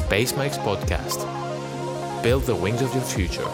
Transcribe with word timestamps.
Space 0.00 0.32
Mike's 0.38 0.56
podcast. 0.56 1.20
Build 2.22 2.44
the 2.46 2.54
wings 2.54 2.80
of 2.80 2.94
your 2.94 3.04
future. 3.14 3.48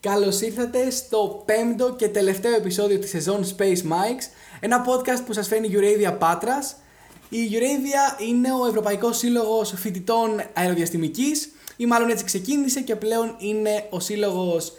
Καλώς 0.00 0.40
ήρθατε 0.40 0.90
στο 0.90 1.42
πέμπτο 1.44 1.94
και 1.94 2.08
τελευταίο 2.08 2.54
επεισόδιο 2.54 2.98
της 2.98 3.10
σεζόν 3.10 3.44
Space 3.56 3.62
Mikes, 3.62 4.24
ένα 4.60 4.84
podcast 4.84 5.22
που 5.26 5.32
σας 5.32 5.48
φέρνει 5.48 5.68
η 5.68 5.72
Euradia 5.74 6.18
Πάτρας. 6.18 6.76
Η 7.28 7.38
Euradia 7.50 8.22
είναι 8.28 8.52
ο 8.52 8.66
Ευρωπαϊκός 8.66 9.16
Σύλλογος 9.16 9.74
Φοιτητών 9.76 10.42
Αεροδιαστημικής 10.52 11.52
ή 11.76 11.86
μάλλον 11.86 12.10
έτσι 12.10 12.24
ξεκίνησε 12.24 12.80
και 12.80 12.96
πλέον 12.96 13.34
είναι 13.38 13.86
ο 13.90 14.00
σύλλογος 14.00 14.72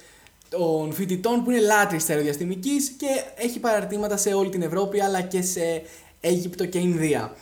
των 0.58 0.94
φοιτητών 0.94 1.44
που 1.44 1.52
είναι 1.52 1.60
λάτρεις 1.60 2.02
της 2.02 2.10
αεροδιαστημικής 2.10 2.90
και 2.90 3.08
έχει 3.36 3.60
παραρτήματα 3.60 4.18
σε 4.18 4.34
όλη 4.34 4.50
την 4.50 4.62
Ευρώπη 4.62 5.02
αλλά 5.02 5.22
και 5.22 5.42
σε 5.42 5.82
Αίγυπτο 6.22 6.66
και 6.66 6.78
Ινδία. 6.78 7.36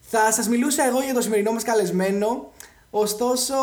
Θα 0.00 0.32
σας 0.32 0.48
μιλούσα 0.48 0.84
εγώ 0.84 1.00
για 1.00 1.14
το 1.14 1.20
σημερινό 1.20 1.52
μας 1.52 1.62
καλεσμένο, 1.62 2.52
ωστόσο 2.90 3.54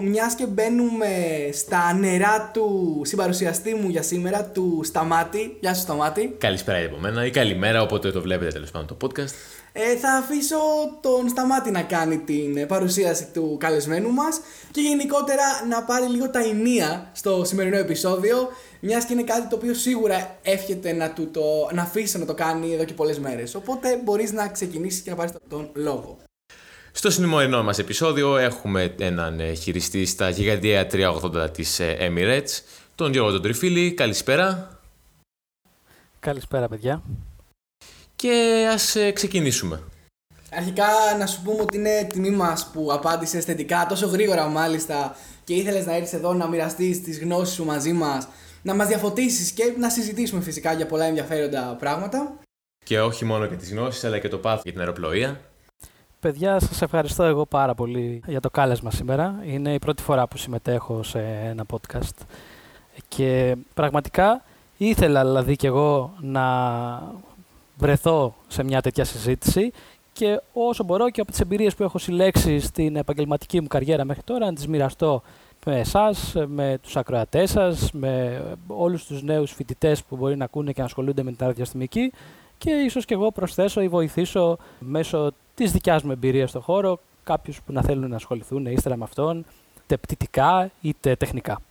μιας 0.00 0.34
και 0.34 0.46
μπαίνουμε 0.46 1.08
στα 1.52 1.92
νερά 1.92 2.50
του 2.52 3.00
συμπαρουσιαστή 3.04 3.74
μου 3.74 3.88
για 3.88 4.02
σήμερα, 4.02 4.44
του 4.44 4.80
Σταμάτη. 4.84 5.56
Γεια 5.60 5.74
σου 5.74 5.80
Σταμάτη. 5.80 6.36
Καλησπέρα 6.38 6.86
από 6.86 6.96
μένα 6.96 7.26
ή 7.26 7.30
καλημέρα, 7.30 7.82
όποτε 7.82 8.10
το 8.10 8.20
βλέπετε 8.20 8.52
τέλος 8.52 8.70
πάντων 8.70 8.86
το 8.86 9.06
podcast. 9.06 9.30
Ε, 9.72 9.96
θα 9.96 10.12
αφήσω 10.12 10.56
τον 11.00 11.28
Σταμάτη 11.28 11.70
να 11.70 11.82
κάνει 11.82 12.18
την 12.18 12.66
παρουσίαση 12.66 13.28
του 13.32 13.56
καλεσμένου 13.60 14.10
μας 14.10 14.40
και 14.70 14.80
γενικότερα 14.80 15.44
να 15.68 15.82
πάρει 15.82 16.06
λίγο 16.06 16.30
τα 16.30 16.38
ενία 16.38 17.10
στο 17.12 17.44
σημερινό 17.44 17.76
επεισόδιο 17.76 18.48
μιας 18.80 19.04
και 19.04 19.12
είναι 19.12 19.22
κάτι 19.22 19.48
το 19.48 19.56
οποίο 19.56 19.74
σίγουρα 19.74 20.38
εύχεται 20.42 20.92
να, 20.92 21.10
του 21.10 21.30
το, 21.30 21.42
να 21.72 21.82
αφήσει 21.82 22.18
να 22.18 22.24
το 22.24 22.34
κάνει 22.34 22.72
εδώ 22.72 22.84
και 22.84 22.94
πολλές 22.94 23.18
μέρες. 23.18 23.54
Οπότε 23.54 24.00
μπορείς 24.04 24.32
να 24.32 24.48
ξεκινήσεις 24.48 25.00
και 25.00 25.10
να 25.10 25.16
πάρεις 25.16 25.32
τον 25.48 25.70
λόγο. 25.74 26.18
Στο 26.92 27.10
σημερινό 27.10 27.62
μας 27.62 27.78
επεισόδιο 27.78 28.36
έχουμε 28.36 28.94
έναν 28.98 29.40
ε, 29.40 29.52
χειριστή 29.52 30.06
στα 30.06 30.28
γιγαντιαία 30.30 30.86
380 30.92 31.52
της 31.52 31.80
ε, 31.80 31.96
Emirates, 32.00 32.62
τον 32.94 33.12
Γιώργο 33.12 33.32
τον 33.32 33.42
Τριφίλη. 33.42 33.92
Καλησπέρα. 33.92 34.78
Καλησπέρα 36.20 36.68
παιδιά 36.68 37.02
και 38.16 38.66
ας 38.72 38.96
ε, 38.96 39.10
ξεκινήσουμε. 39.10 39.80
Αρχικά 40.52 40.86
να 41.18 41.26
σου 41.26 41.42
πούμε 41.42 41.62
ότι 41.62 41.76
είναι 41.76 42.06
τιμή 42.12 42.30
μας 42.30 42.70
που 42.72 42.92
απάντησες 42.92 43.44
θετικά 43.44 43.86
τόσο 43.88 44.06
γρήγορα 44.06 44.46
μάλιστα 44.46 45.16
και 45.44 45.54
ήθελες 45.54 45.86
να 45.86 45.94
έρθεις 45.94 46.12
εδώ 46.12 46.32
να 46.32 46.48
μοιραστείς 46.48 47.02
τις 47.02 47.20
γνώσεις 47.20 47.54
σου 47.54 47.64
μαζί 47.64 47.92
μας, 47.92 48.28
να 48.62 48.74
μας 48.74 48.86
διαφωτίσεις 48.86 49.50
και 49.50 49.74
να 49.78 49.90
συζητήσουμε 49.90 50.40
φυσικά 50.40 50.72
για 50.72 50.86
πολλά 50.86 51.04
ενδιαφέροντα 51.04 51.76
πράγματα. 51.78 52.38
Και 52.84 53.00
όχι 53.00 53.24
μόνο 53.24 53.44
για 53.44 53.56
τις 53.56 53.72
γνώσεις 53.72 54.04
αλλά 54.04 54.18
και 54.18 54.28
το 54.28 54.38
πάθος 54.38 54.62
για 54.62 54.72
την 54.72 54.80
αεροπλοεία. 54.80 55.40
Παιδιά, 56.20 56.60
σας 56.60 56.82
ευχαριστώ 56.82 57.22
εγώ 57.22 57.46
πάρα 57.46 57.74
πολύ 57.74 58.22
για 58.26 58.40
το 58.40 58.50
κάλεσμα 58.50 58.90
σήμερα. 58.90 59.42
Είναι 59.44 59.74
η 59.74 59.78
πρώτη 59.78 60.02
φορά 60.02 60.26
που 60.26 60.36
συμμετέχω 60.36 61.02
σε 61.02 61.18
ένα 61.44 61.64
podcast 61.70 62.24
και 63.08 63.56
πραγματικά 63.74 64.42
ήθελα 64.76 65.24
δηλαδή 65.24 65.56
και 65.56 65.66
εγώ 65.66 66.12
να 66.20 66.42
βρεθώ 67.76 68.34
σε 68.48 68.64
μια 68.64 68.80
τέτοια 68.80 69.04
συζήτηση 69.04 69.72
και 70.12 70.40
όσο 70.52 70.84
μπορώ 70.84 71.10
και 71.10 71.20
από 71.20 71.30
τις 71.30 71.40
εμπειρίες 71.40 71.74
που 71.74 71.82
έχω 71.82 71.98
συλλέξει 71.98 72.60
στην 72.60 72.96
επαγγελματική 72.96 73.60
μου 73.60 73.66
καριέρα 73.66 74.04
μέχρι 74.04 74.22
τώρα 74.22 74.46
να 74.46 74.52
τις 74.52 74.66
μοιραστώ 74.66 75.22
με 75.64 75.78
εσάς, 75.78 76.34
με 76.46 76.78
τους 76.82 76.96
ακροατές 76.96 77.50
σας, 77.50 77.92
με 77.92 78.42
όλους 78.66 79.04
τους 79.04 79.22
νέους 79.22 79.52
φοιτητές 79.52 80.04
που 80.04 80.16
μπορεί 80.16 80.36
να 80.36 80.44
ακούνε 80.44 80.72
και 80.72 80.80
να 80.80 80.86
ασχολούνται 80.86 81.22
με 81.22 81.30
την 81.30 81.38
αεροδιαστημική 81.40 82.12
και 82.58 82.70
ίσως 82.70 83.04
και 83.04 83.14
εγώ 83.14 83.32
προσθέσω 83.32 83.80
ή 83.80 83.88
βοηθήσω 83.88 84.58
μέσω 84.78 85.32
της 85.60 85.72
δικιάς 85.72 86.02
μου 86.02 86.10
εμπειρίας 86.10 86.50
στον 86.50 86.62
χώρο 86.62 87.00
κάποιους 87.24 87.60
που 87.66 87.72
να 87.72 87.82
θέλουν 87.82 88.10
να 88.10 88.16
ασχοληθούν 88.16 88.66
ύστερα 88.66 88.96
με 88.96 89.04
αυτόν, 89.04 89.44
είτε 89.84 89.96
πτυτικά 89.96 90.70
είτε 90.80 91.16
τεχνικά. 91.16 91.62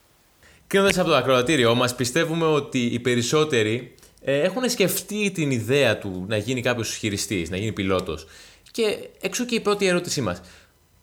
Κρίνοντα 0.68 1.02
από 1.02 1.10
το 1.10 1.16
ακροατήριό 1.16 1.76
μας, 1.76 1.96
πιστεύουμε 1.96 2.46
ότι 2.46 2.86
οι 2.86 3.00
περισσότεροι 3.00 3.96
ε, 4.22 4.40
έχουν 4.40 4.70
σκεφτεί 4.70 5.32
την 5.32 5.52
ιδέα 5.52 5.98
του 5.98 6.26
να 6.28 6.38
γίνει 6.38 6.62
κάποιος 6.62 6.96
χειριστής, 6.96 7.50
να 7.50 7.58
γίνει 7.58 7.72
πιλότος. 7.72 8.28
Και 8.72 9.10
εξού 9.22 9.46
και 9.46 9.56
η 9.56 9.60
πρώτη 9.60 9.86
ερώτησή 9.86 10.22
μας. 10.22 10.42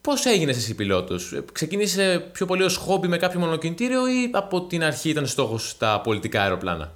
Πώς 0.01 0.25
έγινες 0.25 0.57
εσύ 0.57 0.75
πιλότος, 0.75 1.33
ε, 1.33 1.45
Ξεκίνησε 1.53 2.29
πιο 2.33 2.47
πολύ 2.47 2.63
ως 2.63 2.77
χόμπι 2.77 3.09
με 3.09 3.17
κάποιο 3.17 3.41
μονοκινητήριο 3.41 4.09
ή 4.09 4.31
από 4.33 4.63
την 4.63 4.83
αρχή 4.83 5.09
ήταν 5.09 5.27
στόχος 5.27 5.77
τα 5.77 6.01
πολιτικά 6.01 6.43
αεροπλάνα; 6.43 6.93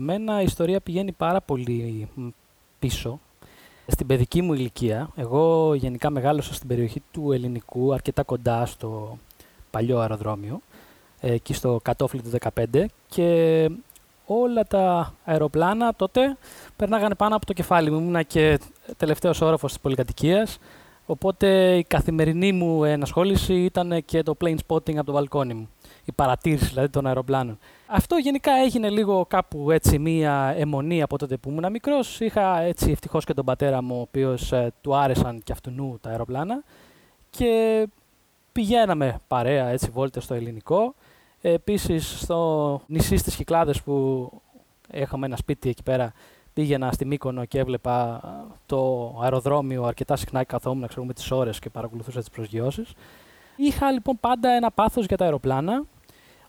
Εμένα 0.00 0.40
η 0.40 0.44
ιστορία 0.44 0.80
πηγαίνει 0.80 1.12
πάρα 1.12 1.40
πολύ 1.40 2.08
πίσω. 2.78 3.20
Στην 3.90 4.06
παιδική 4.06 4.42
μου 4.42 4.52
ηλικία, 4.52 5.10
εγώ 5.16 5.74
γενικά 5.74 6.10
μεγάλωσα 6.10 6.54
στην 6.54 6.68
περιοχή 6.68 7.02
του 7.10 7.32
Ελληνικού, 7.32 7.92
αρκετά 7.92 8.22
κοντά 8.22 8.66
στο 8.66 9.18
παλιό 9.70 9.98
αεροδρόμιο, 9.98 10.60
ε, 11.20 11.32
εκεί 11.32 11.54
στο 11.54 11.80
κατόφλι 11.82 12.22
του 12.22 12.30
15 12.30 12.84
και 13.08 13.70
όλα 14.26 14.64
τα 14.64 15.14
αεροπλάνα 15.24 15.94
τότε 15.94 16.36
περνάγανε 16.76 17.14
πάνω 17.14 17.36
από 17.36 17.46
το 17.46 17.52
κεφάλι 17.52 17.90
μου. 17.90 17.98
Ήμουνα 17.98 18.22
και 18.22 18.58
τελευταίος 18.96 19.40
όροφος 19.40 19.72
της 19.72 19.80
πολυκατοικίας. 19.80 20.58
Οπότε 21.06 21.76
η 21.76 21.84
καθημερινή 21.84 22.52
μου 22.52 22.84
ενασχόληση 22.84 23.54
ήταν 23.54 24.04
και 24.04 24.22
το 24.22 24.36
plane 24.40 24.56
spotting 24.66 24.96
από 24.96 25.04
το 25.04 25.12
μπαλκόνι 25.12 25.54
μου. 25.54 25.68
Η 26.08 26.12
παρατήρηση 26.12 26.64
δηλαδή 26.64 26.88
των 26.88 27.06
αεροπλάνων. 27.06 27.58
Αυτό 27.86 28.16
γενικά 28.16 28.52
έγινε 28.52 28.88
λίγο 28.88 29.26
κάπου 29.26 29.70
έτσι 29.70 29.98
μία 29.98 30.54
αιμονή 30.56 31.02
από 31.02 31.18
τότε 31.18 31.36
που 31.36 31.50
ήμουν 31.50 31.70
μικρός. 31.70 32.20
Είχα 32.20 32.60
έτσι 32.60 32.90
ευτυχώς 32.90 33.24
και 33.24 33.34
τον 33.34 33.44
πατέρα 33.44 33.82
μου, 33.82 33.96
ο 33.96 34.00
οποίος 34.00 34.52
ε, 34.52 34.72
του 34.80 34.96
άρεσαν 34.96 35.40
και 35.44 35.52
αυτού 35.52 35.98
τα 36.00 36.10
αεροπλάνα. 36.10 36.62
Και 37.30 37.86
πηγαίναμε 38.52 39.20
παρέα 39.28 39.68
έτσι 39.68 39.90
βόλτες 39.90 40.24
στο 40.24 40.34
ελληνικό. 40.34 40.94
Επίσης 41.40 42.20
στο 42.20 42.80
νησί 42.86 43.16
στις 43.16 43.36
Κυκλάδες 43.36 43.82
που 43.82 44.30
είχαμε 44.92 45.26
ένα 45.26 45.36
σπίτι 45.36 45.68
εκεί 45.68 45.82
πέρα 45.82 46.12
πήγαινα 46.52 46.92
στη 46.92 47.04
Μύκονο 47.04 47.44
και 47.44 47.58
έβλεπα 47.58 48.20
το 48.66 49.14
αεροδρόμιο 49.22 49.84
αρκετά 49.84 50.16
συχνά 50.16 50.40
και 50.40 50.46
καθόμουν 50.46 50.88
ξέρω, 50.88 51.04
με 51.04 51.12
τις 51.12 51.30
ώρες 51.30 51.58
και 51.58 51.70
παρακολουθούσα 51.70 52.18
τις 52.18 52.30
προσγειώσεις. 52.30 52.92
Είχα 53.56 53.90
λοιπόν 53.92 54.16
πάντα 54.20 54.50
ένα 54.50 54.70
πάθος 54.70 55.06
για 55.06 55.16
τα 55.16 55.24
αεροπλάνα, 55.24 55.84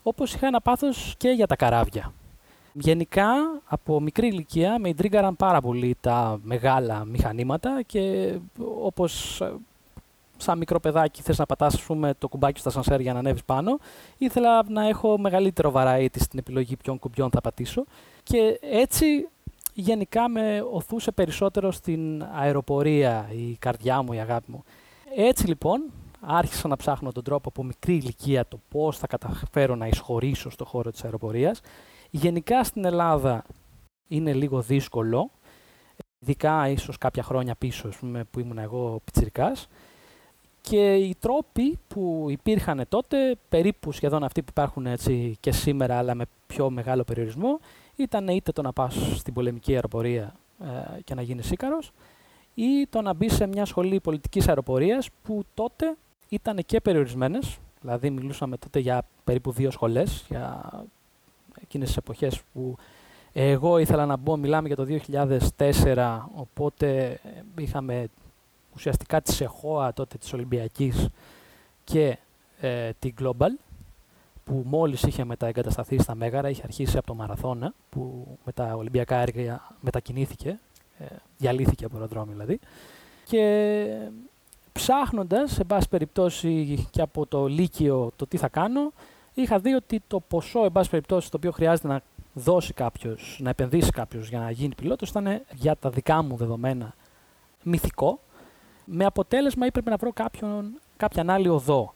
όπως 0.03 0.33
είχα 0.33 0.47
ένα 0.47 0.61
πάθος 0.61 1.13
και 1.17 1.29
για 1.29 1.47
τα 1.47 1.55
καράβια. 1.55 2.13
Γενικά, 2.73 3.27
από 3.65 3.99
μικρή 4.01 4.27
ηλικία 4.27 4.79
με 4.79 4.89
ιντρίγκαραν 4.89 5.35
πάρα 5.35 5.61
πολύ 5.61 5.97
τα 6.01 6.39
μεγάλα 6.43 7.05
μηχανήματα 7.05 7.81
και 7.85 8.33
όπως 8.81 9.41
σαν 10.37 10.57
μικρό 10.57 10.79
παιδάκι 10.79 11.21
θες 11.21 11.37
να 11.37 11.45
πατάς 11.45 11.81
πούμε, 11.81 12.13
το 12.17 12.27
κουμπάκι 12.27 12.59
στα 12.59 12.69
σανσέρ 12.69 12.99
για 12.99 13.13
να 13.13 13.19
ανέβεις 13.19 13.43
πάνω. 13.43 13.79
Ήθελα 14.17 14.63
να 14.69 14.87
έχω 14.87 15.17
μεγαλύτερο 15.17 15.71
variety 15.75 16.15
στην 16.19 16.39
επιλογή 16.39 16.75
ποιων 16.75 16.99
κουμπιών 16.99 17.29
θα 17.29 17.41
πατήσω. 17.41 17.83
Και 18.23 18.59
έτσι 18.61 19.27
γενικά 19.73 20.29
με 20.29 20.65
οθούσε 20.71 21.11
περισσότερο 21.11 21.71
στην 21.71 22.25
αεροπορία 22.33 23.29
η 23.31 23.57
καρδιά 23.59 24.01
μου, 24.01 24.13
η 24.13 24.19
αγάπη 24.19 24.51
μου. 24.51 24.63
Έτσι 25.15 25.47
λοιπόν 25.47 25.83
άρχισα 26.19 26.67
να 26.67 26.75
ψάχνω 26.75 27.11
τον 27.11 27.23
τρόπο 27.23 27.49
από 27.49 27.63
μικρή 27.63 27.93
ηλικία 27.95 28.47
το 28.47 28.59
πώς 28.69 28.97
θα 28.97 29.07
καταφέρω 29.07 29.75
να 29.75 29.87
εισχωρήσω 29.87 30.49
στο 30.49 30.65
χώρο 30.65 30.91
της 30.91 31.03
αεροπορίας. 31.03 31.61
Γενικά 32.09 32.63
στην 32.63 32.85
Ελλάδα 32.85 33.43
είναι 34.07 34.33
λίγο 34.33 34.61
δύσκολο, 34.61 35.31
ειδικά 36.19 36.69
ίσως 36.69 36.97
κάποια 36.97 37.23
χρόνια 37.23 37.55
πίσω 37.55 37.89
που 38.31 38.39
ήμουν 38.39 38.57
εγώ 38.57 39.01
πιτσιρικάς. 39.03 39.67
Και 40.61 40.95
οι 40.95 41.15
τρόποι 41.19 41.79
που 41.87 42.25
υπήρχαν 42.29 42.85
τότε, 42.89 43.35
περίπου 43.49 43.91
σχεδόν 43.91 44.23
αυτοί 44.23 44.41
που 44.41 44.47
υπάρχουν 44.49 44.85
έτσι 44.85 45.37
και 45.39 45.51
σήμερα, 45.51 45.97
αλλά 45.97 46.15
με 46.15 46.25
πιο 46.47 46.69
μεγάλο 46.69 47.03
περιορισμό, 47.03 47.59
ήταν 47.95 48.27
είτε 48.27 48.51
το 48.51 48.61
να 48.61 48.73
πας 48.73 48.95
στην 49.15 49.33
πολεμική 49.33 49.73
αεροπορία 49.73 50.35
ε, 50.59 51.01
και 51.01 51.15
να 51.15 51.21
γίνεις 51.21 51.51
ήκαρος, 51.51 51.91
ή 52.53 52.87
το 52.89 53.01
να 53.01 53.13
μπεις 53.13 53.33
σε 53.33 53.47
μια 53.47 53.65
σχολή 53.65 53.99
πολιτικής 53.99 54.47
αεροπορίας 54.47 55.09
που 55.23 55.43
τότε 55.53 55.95
ήταν 56.29 56.59
και 56.65 56.81
περιορισμένες, 56.81 57.57
δηλαδή 57.81 58.09
μιλούσαμε 58.09 58.57
τότε 58.57 58.79
για 58.79 59.03
περίπου 59.23 59.51
δύο 59.51 59.71
σχολές, 59.71 60.25
για 60.29 60.71
εκείνες 61.61 61.87
τις 61.87 61.97
εποχές 61.97 62.41
που 62.53 62.75
εγώ 63.33 63.77
ήθελα 63.77 64.05
να 64.05 64.17
μπω, 64.17 64.37
μιλάμε 64.37 64.67
για 64.67 64.75
το 64.75 64.85
2004, 65.57 66.19
οπότε 66.35 67.19
είχαμε 67.57 68.07
ουσιαστικά 68.75 69.21
τη 69.21 69.37
ΕΧΟΑ 69.39 69.93
τότε 69.93 70.17
της 70.17 70.33
Ολυμπιακής 70.33 71.09
και 71.83 72.17
ε, 72.59 72.89
την 72.99 73.13
Global 73.21 73.51
που 74.43 74.63
μόλις 74.65 75.03
είχε 75.03 75.23
μεταεγκατασταθεί 75.23 75.97
στα 75.97 76.15
Μέγαρα, 76.15 76.49
είχε 76.49 76.61
αρχίσει 76.63 76.97
από 76.97 77.07
το 77.07 77.13
Μαραθώνα 77.13 77.73
που 77.89 78.27
με 78.45 78.51
τα 78.51 78.75
Ολυμπιακά 78.75 79.15
έργα 79.15 79.75
μετακινήθηκε, 79.81 80.59
ε, 80.99 81.05
διαλύθηκε 81.37 81.85
από 81.85 81.95
αεροδρόμιο 81.95 82.33
δηλαδή. 82.33 82.59
Και 83.25 84.11
ψάχνοντας, 84.79 85.51
σε 85.51 85.63
πάση 85.63 85.89
περιπτώσει 85.89 86.87
και 86.91 87.01
από 87.01 87.25
το 87.25 87.47
Λύκειο 87.47 88.11
το 88.15 88.27
τι 88.27 88.37
θα 88.37 88.47
κάνω, 88.47 88.91
είχα 89.33 89.59
δει 89.59 89.73
ότι 89.73 90.01
το 90.07 90.19
ποσό, 90.19 90.63
εν 90.63 90.71
πάση 90.71 90.89
περιπτώσει, 90.89 91.31
το 91.31 91.37
οποίο 91.37 91.51
χρειάζεται 91.51 91.87
να 91.87 92.01
δώσει 92.33 92.73
κάποιος, 92.73 93.39
να 93.41 93.49
επενδύσει 93.49 93.91
κάποιος 93.91 94.29
για 94.29 94.39
να 94.39 94.51
γίνει 94.51 94.75
πιλότος 94.75 95.09
ήταν 95.09 95.41
για 95.53 95.75
τα 95.75 95.89
δικά 95.89 96.23
μου 96.23 96.35
δεδομένα 96.35 96.93
μυθικό. 97.63 98.19
Με 98.85 99.05
αποτέλεσμα 99.05 99.65
έπρεπε 99.65 99.89
να 99.89 99.95
βρω 99.95 100.11
κάποιον, 100.13 100.71
κάποιαν 100.97 101.29
άλλη 101.29 101.47
οδό. 101.47 101.93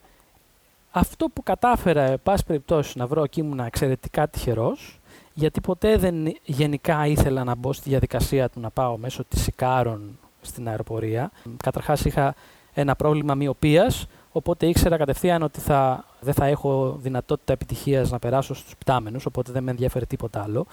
Αυτό 0.92 1.30
που 1.30 1.44
κατάφερα, 1.44 2.02
εν 2.02 2.20
πάση 2.24 2.46
περιπτώσει, 2.46 2.98
να 2.98 3.08
βρω 3.08 3.28
και 3.28 3.42
ήμουν 3.42 3.60
εξαιρετικά 3.60 4.28
τυχερός, 4.28 5.00
γιατί 5.34 5.62
ποτέ 5.62 5.98
δεν 5.98 6.36
γενικά 6.44 7.08
ήθελα 7.08 7.44
να 7.44 7.56
μπω 7.56 7.74
στη 7.74 7.90
διαδικασία 7.90 8.50
του 8.50 8.60
να 8.60 8.70
πάω 8.70 8.98
μέσω 8.98 9.24
της 9.24 9.48
Ικάρων 9.48 10.20
στην 10.42 10.68
αεροπορία. 10.68 11.32
Καταρχάς 11.64 12.06
είχα 12.06 12.36
ένα 12.74 12.96
πρόβλημα 12.96 13.36
μοιοπίας, 13.36 14.08
οπότε 14.32 14.68
ήξερα 14.68 14.98
κατευθείαν 14.98 15.44
ότι 15.44 15.60
θα, 15.60 16.06
δεν 16.20 16.34
θα 16.34 16.46
έχω 16.46 16.98
δυνατότητα 17.02 17.54
επιτυχίας 17.54 18.12
να 18.12 18.20
περάσω 18.20 18.54
στους 18.54 18.76
πτάμενους, 18.78 19.26
οπότε 19.26 19.52
δεν 19.52 19.64
με 19.64 19.72
ενδιαφέρει 19.72 20.06
τίποτα 20.06 20.44
άλλο 20.44 20.66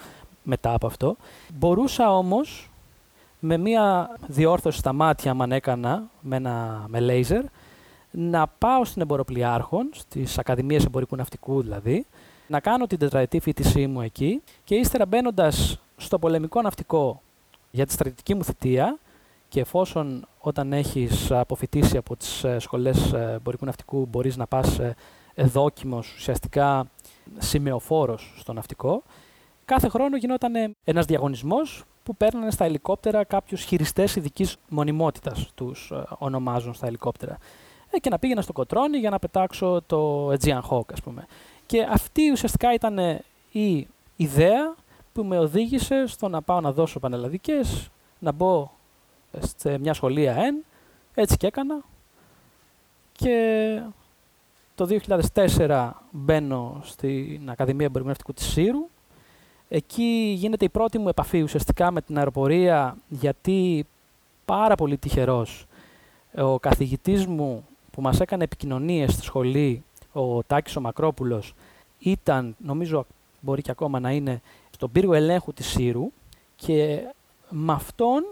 μετά 0.43 0.73
από 0.73 0.87
αυτό. 0.87 1.15
Μπορούσα 1.53 2.17
όμως 2.17 2.69
με 3.39 3.57
μία 3.57 4.09
διόρθωση 4.27 4.77
στα 4.77 4.93
μάτια, 4.93 5.31
αν 5.31 5.51
έκανα, 5.51 6.03
με, 6.21 6.35
ένα, 6.35 6.85
με 6.87 6.99
λέιζερ, 6.99 7.43
να 8.11 8.47
πάω 8.47 8.85
στην 8.85 9.01
εμποροπλιάρχων, 9.01 9.89
στις 9.93 10.37
Ακαδημίες 10.37 10.85
Εμπορικού 10.85 11.15
Ναυτικού 11.15 11.61
δηλαδή, 11.61 12.05
να 12.47 12.59
κάνω 12.59 12.87
την 12.87 12.97
τετραετή 12.97 13.39
φοιτησή 13.39 13.87
μου 13.87 14.01
εκεί 14.01 14.41
και 14.63 14.75
ύστερα 14.75 15.05
μπαίνοντας 15.05 15.79
στο 15.97 16.19
πολεμικό 16.19 16.61
ναυτικό 16.61 17.21
για 17.71 17.85
τη 17.85 17.91
στρατιωτική 17.91 18.35
μου 18.35 18.43
θητεία 18.43 18.97
και 19.51 19.59
εφόσον 19.59 20.27
όταν 20.39 20.73
έχεις 20.73 21.31
αποφοιτήσει 21.31 21.97
από 21.97 22.15
τις 22.15 22.43
ε, 22.43 22.59
σχολές 22.59 23.13
ε, 23.13 23.33
εμπορικού 23.35 23.65
ναυτικού 23.65 24.05
μπορείς 24.05 24.37
να 24.37 24.47
πας 24.47 24.79
ε, 24.79 24.95
δόκιμος, 25.35 26.13
ουσιαστικά 26.17 26.87
σημεοφόρος 27.37 28.33
στο 28.37 28.53
ναυτικό, 28.53 29.03
κάθε 29.65 29.89
χρόνο 29.89 30.17
γινόταν 30.17 30.75
ένας 30.83 31.05
διαγωνισμός 31.05 31.83
που 32.03 32.15
παίρνανε 32.15 32.51
στα 32.51 32.65
ελικόπτερα 32.65 33.23
κάποιους 33.23 33.63
χειριστές 33.63 34.15
ειδικής 34.15 34.55
μονιμότητας, 34.69 35.49
τους 35.55 35.91
ονομάζουν 36.17 36.73
στα 36.73 36.87
ελικόπτερα. 36.87 37.37
και 38.01 38.09
να 38.09 38.19
πήγαινα 38.19 38.41
στο 38.41 38.53
κοτρόνι 38.53 38.97
για 38.97 39.09
να 39.09 39.19
πετάξω 39.19 39.81
το 39.85 40.29
Aegean 40.31 40.61
Hawk, 40.69 40.93
ας 40.93 41.01
πούμε. 41.01 41.25
Και 41.65 41.87
αυτή 41.89 42.31
ουσιαστικά 42.31 42.73
ήταν 42.73 42.97
η 43.51 43.87
ιδέα 44.15 44.75
που 45.13 45.23
με 45.23 45.37
οδήγησε 45.39 46.07
στο 46.07 46.27
να 46.27 46.41
πάω 46.41 46.59
να 46.61 46.71
δώσω 46.71 46.99
πανελλαδικές, 46.99 47.89
να 48.19 48.31
μπω 48.31 48.71
σε 49.57 49.77
μια 49.77 49.93
σχολεία 49.93 50.35
ΕΝ, 50.35 50.63
έτσι 51.13 51.37
και 51.37 51.47
έκανα. 51.47 51.81
Και 53.11 53.81
το 54.75 54.87
2004 55.57 55.91
μπαίνω 56.11 56.81
στην 56.83 57.49
Ακαδημία 57.49 57.85
Εμπορικού 57.85 58.33
της 58.33 58.45
Σύρου. 58.45 58.87
Εκεί 59.69 60.33
γίνεται 60.37 60.65
η 60.65 60.69
πρώτη 60.69 60.97
μου 60.97 61.07
επαφή 61.07 61.41
ουσιαστικά 61.41 61.91
με 61.91 62.01
την 62.01 62.17
αεροπορία, 62.17 62.97
γιατί 63.07 63.85
πάρα 64.45 64.75
πολύ 64.75 64.97
τυχερός 64.97 65.65
ο 66.35 66.59
καθηγητής 66.59 67.25
μου 67.25 67.65
που 67.91 68.01
μας 68.01 68.19
έκανε 68.19 68.43
επικοινωνίες 68.43 69.13
στη 69.13 69.21
σχολή, 69.21 69.83
ο 70.11 70.43
Τάκης 70.43 70.75
ο 70.75 70.81
Μακρόπουλος, 70.81 71.53
ήταν, 71.99 72.55
νομίζω 72.57 73.05
μπορεί 73.39 73.61
και 73.61 73.71
ακόμα 73.71 73.99
να 73.99 74.11
είναι, 74.11 74.41
στον 74.71 74.91
πύργο 74.91 75.13
ελέγχου 75.13 75.53
της 75.53 75.67
Σύρου 75.67 76.11
και 76.55 77.01
με 77.49 77.73
αυτόν 77.73 78.23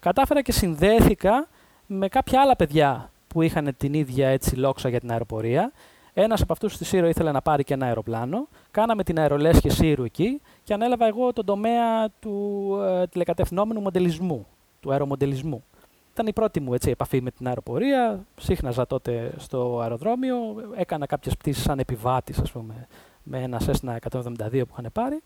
κατάφερα 0.00 0.42
και 0.42 0.52
συνδέθηκα 0.52 1.48
με 1.86 2.08
κάποια 2.08 2.40
άλλα 2.40 2.56
παιδιά 2.56 3.10
που 3.28 3.42
είχαν 3.42 3.74
την 3.76 3.94
ίδια 3.94 4.28
έτσι 4.28 4.56
λόξα 4.56 4.88
για 4.88 5.00
την 5.00 5.10
αεροπορία. 5.10 5.72
Ένας 6.12 6.40
από 6.40 6.52
αυτούς 6.52 6.72
στη 6.72 6.84
Σύρο 6.84 7.08
ήθελε 7.08 7.32
να 7.32 7.42
πάρει 7.42 7.64
και 7.64 7.74
ένα 7.74 7.86
αεροπλάνο. 7.86 8.48
Κάναμε 8.70 9.04
την 9.04 9.18
αερολέσχη 9.18 9.68
Σύρου 9.68 10.04
εκεί 10.04 10.40
και 10.62 10.74
ανέλαβα 10.74 11.06
εγώ 11.06 11.32
τον 11.32 11.44
τομέα 11.44 12.08
του 12.20 12.76
ε, 12.82 13.06
τηλεκατευθυνόμενου 13.06 13.80
μοντελισμού, 13.80 14.46
του 14.80 14.92
αερομοντελισμού. 14.92 15.64
Ήταν 16.12 16.26
η 16.26 16.32
πρώτη 16.32 16.60
μου 16.60 16.74
έτσι, 16.74 16.90
επαφή 16.90 17.20
με 17.20 17.30
την 17.30 17.46
αεροπορία. 17.46 18.26
Σύχναζα 18.36 18.86
τότε 18.86 19.32
στο 19.36 19.80
αεροδρόμιο. 19.80 20.36
Έκανα 20.76 21.06
κάποιες 21.06 21.36
πτήσεις 21.36 21.62
σαν 21.62 21.78
επιβάτης, 21.78 22.38
ας 22.38 22.50
πούμε, 22.50 22.86
με 23.22 23.42
ένα 23.42 23.60
Cessna 23.66 23.96
172 24.10 24.22
που 24.50 24.68
είχαν 24.72 24.90
πάρει. 24.92 25.22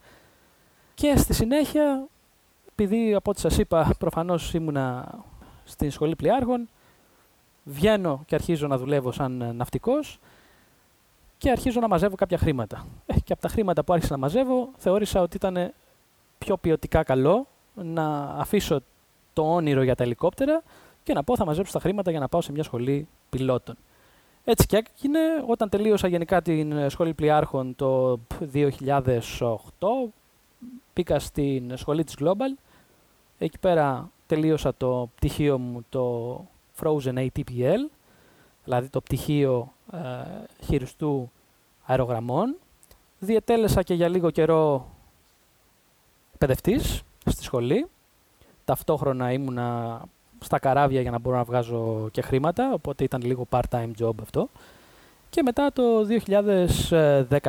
Και 0.95 1.17
στη 1.17 1.35
συνέχεια 1.35 2.07
επειδή 2.73 3.15
από 3.15 3.31
ό,τι 3.31 3.41
σας 3.41 3.59
είπα 3.59 3.95
προφανώς 3.99 4.55
ήμουνα 4.55 5.15
στην 5.65 5.91
σχολή 5.91 6.17
πλοιάρχων, 6.17 6.69
βγαίνω 7.65 8.23
και 8.27 8.35
αρχίζω 8.35 8.67
να 8.67 8.79
δουλεύω 8.79 9.13
σαν 9.13 9.53
ναυτικός 9.55 10.19
και 11.39 11.51
αρχίζω 11.51 11.81
να 11.81 11.89
μαζεύω 11.89 12.15
κάποια 12.15 12.39
χρήματα. 12.39 12.87
Ε, 13.07 13.21
και 13.21 13.33
από 13.33 13.43
τα 13.43 13.49
χρήματα 13.49 13.85
που 13.85 13.93
άρχισα 13.93 14.13
να 14.13 14.19
μαζεύω 14.19 14.69
θεώρησα 14.77 15.21
ότι 15.21 15.37
ήταν 15.37 15.73
πιο 16.39 16.57
ποιοτικά 16.57 17.03
καλό 17.03 17.47
να 17.75 18.19
αφήσω 18.19 18.81
το 19.33 19.55
όνειρο 19.55 19.83
για 19.83 19.95
τα 19.95 20.05
ελικόπτερα 20.05 20.63
και 21.03 21.13
να 21.13 21.25
πω 21.25 21.37
θα 21.37 21.45
μαζέψω 21.45 21.73
τα 21.73 21.81
χρήματα 21.81 22.11
για 22.11 22.21
να 22.21 22.29
πάω 22.29 22.41
σε 22.41 22.53
μια 22.53 22.63
σχολή 22.63 23.09
πιλότων. 23.31 23.77
Έτσι 24.45 24.67
και 24.67 24.77
έγινε 24.77 25.19
όταν 25.47 25.69
τελείωσα 25.69 26.09
γενικά 26.09 26.43
την 26.43 26.91
σχολή 26.91 27.15
πλοιάρχων 27.15 27.77
το 27.77 28.19
2008 28.53 29.57
Πήγα 30.93 31.19
στην 31.19 31.76
σχολή 31.76 32.05
της 32.05 32.14
Global. 32.19 32.59
Εκεί 33.38 33.59
πέρα 33.59 34.11
τελείωσα 34.26 34.75
το 34.75 35.11
πτυχίο 35.14 35.59
μου 35.59 35.85
το 35.88 36.37
Frozen 36.81 37.14
ATPL, 37.14 37.91
δηλαδή 38.64 38.88
το 38.88 39.00
πτυχίο 39.00 39.73
ε, 39.93 39.99
χειριστού 40.64 41.31
αερογραμμών. 41.87 42.56
Διετέλεσα 43.19 43.82
και 43.82 43.94
για 43.94 44.09
λίγο 44.09 44.31
καιρό 44.31 44.91
παιδευτής 46.38 47.03
στη 47.26 47.43
σχολή. 47.43 47.87
Ταυτόχρονα 48.64 49.32
ήμουνα 49.32 50.00
στα 50.41 50.59
καράβια 50.59 51.00
για 51.00 51.11
να 51.11 51.19
μπορώ 51.19 51.37
να 51.37 51.44
βγάζω 51.44 52.09
και 52.12 52.23
χρήματα, 52.23 52.73
οπότε 52.73 53.05
ήταν 53.05 53.23
λίγο 53.23 53.47
part-time 53.50 53.91
job 53.99 54.14
αυτό. 54.23 54.49
Και 55.31 55.43
μετά 55.43 55.73
το 55.73 55.82
2013 56.88 57.41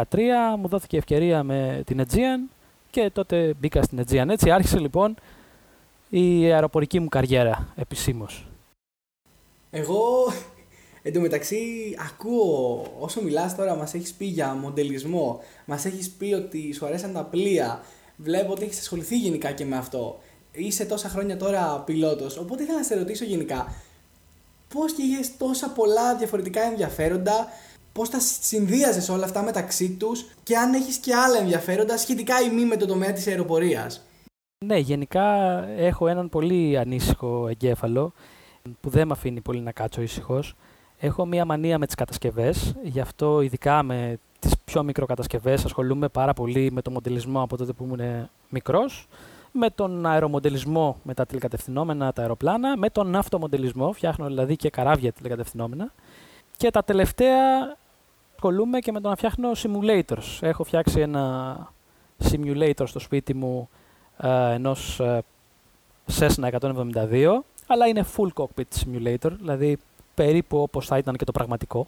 μου 0.58 0.68
δόθηκε 0.68 0.98
ευκαιρία 0.98 1.44
με 1.44 1.82
την 1.86 2.06
Aegean 2.08 2.53
και 2.94 3.10
τότε 3.14 3.54
μπήκα 3.60 3.82
στην 3.82 4.00
Aegean. 4.00 4.30
Έτσι 4.30 4.52
άρχισε 4.52 4.80
λοιπόν 4.80 5.16
η 6.10 6.52
αεροπορική 6.52 7.00
μου 7.00 7.10
καριέρα 7.10 7.68
επισήμως. 7.76 8.48
Εγώ 9.70 10.04
εντωμεταξύ 11.08 11.58
ακούω 12.10 12.86
όσο 13.00 13.22
μιλάς 13.22 13.56
τώρα 13.56 13.76
μας 13.76 13.94
έχεις 13.94 14.14
πει 14.14 14.26
για 14.26 14.54
μοντελισμό, 14.54 15.44
μας 15.66 15.86
έχεις 15.86 16.10
πει 16.10 16.34
ότι 16.34 16.74
σου 16.74 16.86
αρέσαν 16.86 17.14
τα 17.14 17.24
πλοία, 17.24 17.82
βλέπω 18.18 18.52
ότι 18.52 18.64
έχεις 18.64 18.80
ασχοληθεί 18.80 19.18
γενικά 19.18 19.52
και 19.52 19.66
με 19.66 19.78
αυτό. 19.78 20.20
Είσαι 20.52 20.86
τόσα 20.86 21.10
χρόνια 21.10 21.38
τώρα 21.38 21.84
πιλότος, 21.86 22.38
οπότε 22.38 22.64
ήθελα 22.64 22.78
να 22.78 22.84
σε 22.84 22.96
ρωτήσω 22.96 23.26
γενικά 23.26 23.74
πώς 24.74 24.94
και 24.94 25.02
είχες 25.02 25.38
τόσα 25.38 25.70
πολλά 25.70 26.16
διαφορετικά 26.16 26.62
ενδιαφέροντα 26.62 27.48
πώς 27.94 28.10
τα 28.10 28.20
συνδύαζες 28.20 29.10
όλα 29.10 29.24
αυτά 29.24 29.44
μεταξύ 29.44 29.90
τους 29.90 30.26
και 30.44 30.58
αν 30.58 30.74
έχεις 30.74 30.98
και 30.98 31.16
άλλα 31.16 31.38
ενδιαφέροντα 31.38 31.98
σχετικά 31.98 32.42
ή 32.42 32.50
μη 32.50 32.66
με 32.66 32.78
το 32.78 32.86
τομέα 32.86 33.14
της 33.14 33.28
αεροπορίας. 33.28 34.02
Ναι, 34.66 34.78
γενικά 34.78 35.24
έχω 35.68 36.08
έναν 36.08 36.30
πολύ 36.30 36.78
ανήσυχο 36.78 37.48
εγκέφαλο 37.48 38.14
που 38.82 38.90
δεν 38.90 39.08
με 39.08 39.14
αφήνει 39.14 39.42
πολύ 39.42 39.60
να 39.60 39.72
κάτσω 39.72 40.02
ήσυχος. 40.02 40.56
Έχω 41.00 41.26
μία 41.26 41.46
μανία 41.46 41.78
με 41.78 41.86
τις 41.86 41.96
κατασκευές, 41.96 42.76
γι' 42.84 43.00
αυτό 43.00 43.42
ειδικά 43.42 43.84
με 43.84 44.20
τις 44.40 44.52
πιο 44.66 44.84
μικροκατασκευές 44.84 45.66
ασχολούμαι 45.66 46.08
πάρα 46.08 46.34
πολύ 46.34 46.72
με 46.72 46.82
το 46.82 46.92
μοντελισμό 46.92 47.42
από 47.42 47.58
τότε 47.58 47.74
που 47.74 47.84
ήμουν 47.84 48.30
μικρός, 48.50 49.08
με 49.52 49.70
τον 49.70 50.06
αερομοντελισμό 50.06 51.00
με 51.04 51.14
τα 51.14 51.26
τηλεκατευθυνόμενα 51.26 52.14
τα 52.14 52.22
αεροπλάνα, 52.22 52.78
με 52.78 52.90
τον 52.90 53.16
αυτομοντελισμό, 53.16 53.92
φτιάχνω 53.92 54.26
δηλαδή 54.26 54.56
και 54.56 54.70
καράβια 54.70 55.12
τηλεκατευθυνόμενα. 55.12 55.94
Και 56.58 56.70
τα 56.72 56.84
τελευταία 56.84 57.76
ασχολούμαι 58.44 58.80
και 58.80 58.92
με 58.92 59.00
το 59.00 59.10
να 59.10 59.16
φτιάχνω 59.16 59.52
simulators. 59.56 60.40
Έχω 60.40 60.64
φτιάξει 60.64 61.00
ένα 61.00 61.56
simulator 62.24 62.84
στο 62.86 63.00
σπίτι 63.00 63.34
μου 63.34 63.70
ε, 64.18 64.54
ενός 64.54 65.00
ε, 65.00 65.24
Cessna 66.20 66.50
172, 66.60 67.28
αλλά 67.68 67.88
είναι 67.88 68.06
full 68.16 68.44
cockpit 68.44 68.84
simulator, 68.84 69.32
δηλαδή 69.40 69.78
περίπου 70.14 70.62
όπως 70.62 70.86
θα 70.86 70.98
ήταν 70.98 71.16
και 71.16 71.26
το 71.26 71.32
πραγματικό. 71.32 71.88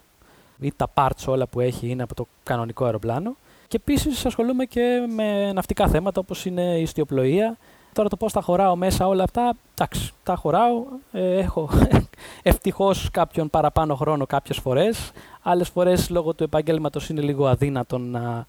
Ή 0.60 0.74
τα 0.76 0.92
parts 0.94 1.26
όλα 1.26 1.48
που 1.48 1.60
έχει 1.60 1.90
είναι 1.90 2.04
από 2.04 2.16
το 2.16 2.28
κανονικό 2.44 2.86
αεροπλάνο. 2.86 3.36
Και 3.68 3.78
επίσης 3.78 4.26
ασχολούμαι 4.26 4.66
και 4.66 5.06
με 5.16 5.54
ναυτικά 5.54 5.88
θέματα 5.88 6.20
όπως 6.20 6.46
είναι 6.46 6.80
η 6.80 6.86
στιοπλοεία. 6.86 7.58
Τώρα 7.96 8.10
το 8.10 8.18
πώς 8.18 8.34
τα 8.34 8.42
χωράω 8.42 8.76
μέσα 8.76 9.08
όλα 9.08 9.24
αυτά, 9.24 9.54
εντάξει, 9.74 10.12
τα 10.24 10.36
χωράω. 10.36 10.84
Ε, 11.12 11.38
έχω 11.38 11.70
ευτυχώς 12.52 13.10
κάποιον 13.12 13.50
παραπάνω 13.50 13.96
χρόνο 13.96 14.26
κάποιες 14.26 14.58
φορές. 14.58 15.12
Άλλες 15.42 15.70
φορές 15.70 16.10
λόγω 16.10 16.34
του 16.34 16.44
επαγγέλματος 16.44 17.10
είναι 17.10 17.22
λίγο 17.22 17.48
αδύνατο 17.48 17.98
να 17.98 18.46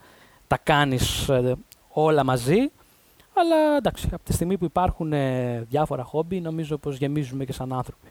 τα 0.47 0.59
κάνεις 0.63 1.29
ε, 1.29 1.55
όλα 1.89 2.25
μαζί. 2.25 2.71
Αλλά 3.35 3.77
εντάξει, 3.77 4.09
από 4.13 4.25
τη 4.25 4.33
στιγμή 4.33 4.59
που 4.59 4.65
υπάρχουν 4.65 5.13
ε, 5.13 5.67
διάφορα 5.69 6.03
χόμπι, 6.03 6.41
νομίζω 6.41 6.77
πως 6.77 6.97
γεμίζουμε 6.97 7.45
και 7.45 7.53
σαν 7.53 7.73
άνθρωποι. 7.73 8.09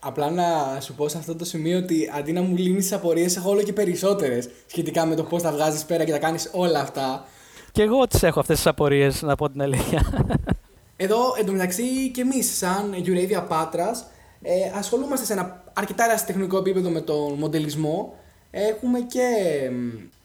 Απλά 0.00 0.30
να 0.30 0.80
σου 0.80 0.94
πω 0.94 1.08
σε 1.08 1.18
αυτό 1.18 1.36
το 1.36 1.44
σημείο 1.44 1.78
ότι 1.78 2.10
αντί 2.14 2.32
να 2.32 2.42
μου 2.42 2.56
λύνεις 2.56 2.82
τις 2.82 2.92
απορίες, 2.92 3.36
έχω 3.36 3.50
όλο 3.50 3.62
και 3.62 3.72
περισσότερες 3.72 4.48
σχετικά 4.66 5.06
με 5.06 5.14
το 5.14 5.22
πώς 5.22 5.42
τα 5.42 5.52
βγάζεις 5.52 5.84
πέρα 5.84 6.04
και 6.04 6.12
τα 6.12 6.18
κάνεις 6.18 6.50
όλα 6.52 6.80
αυτά. 6.80 7.24
Και 7.76 7.82
εγώ 7.82 8.06
τις 8.06 8.22
έχω 8.22 8.40
αυτές 8.40 8.56
τις 8.56 8.66
απορίες, 8.66 9.22
να 9.22 9.34
πω 9.34 9.50
την 9.50 9.62
αλήθεια. 9.62 10.24
Εδώ 10.96 11.18
εντωμεταξύ 11.40 12.10
και 12.10 12.20
εμείς, 12.20 12.56
σαν 12.56 12.94
Euradia 13.04 13.44
Πάτρα, 13.48 13.90
ε, 14.42 14.52
ασχολούμαστε 14.74 15.26
σε 15.26 15.32
ένα 15.32 15.64
αρκετά 15.72 16.04
ερασιτεχνικό 16.04 16.56
επίπεδο 16.56 16.90
με 16.90 17.00
τον 17.00 17.32
μοντελισμό. 17.32 18.14
Έχουμε 18.50 19.00
και 19.00 19.22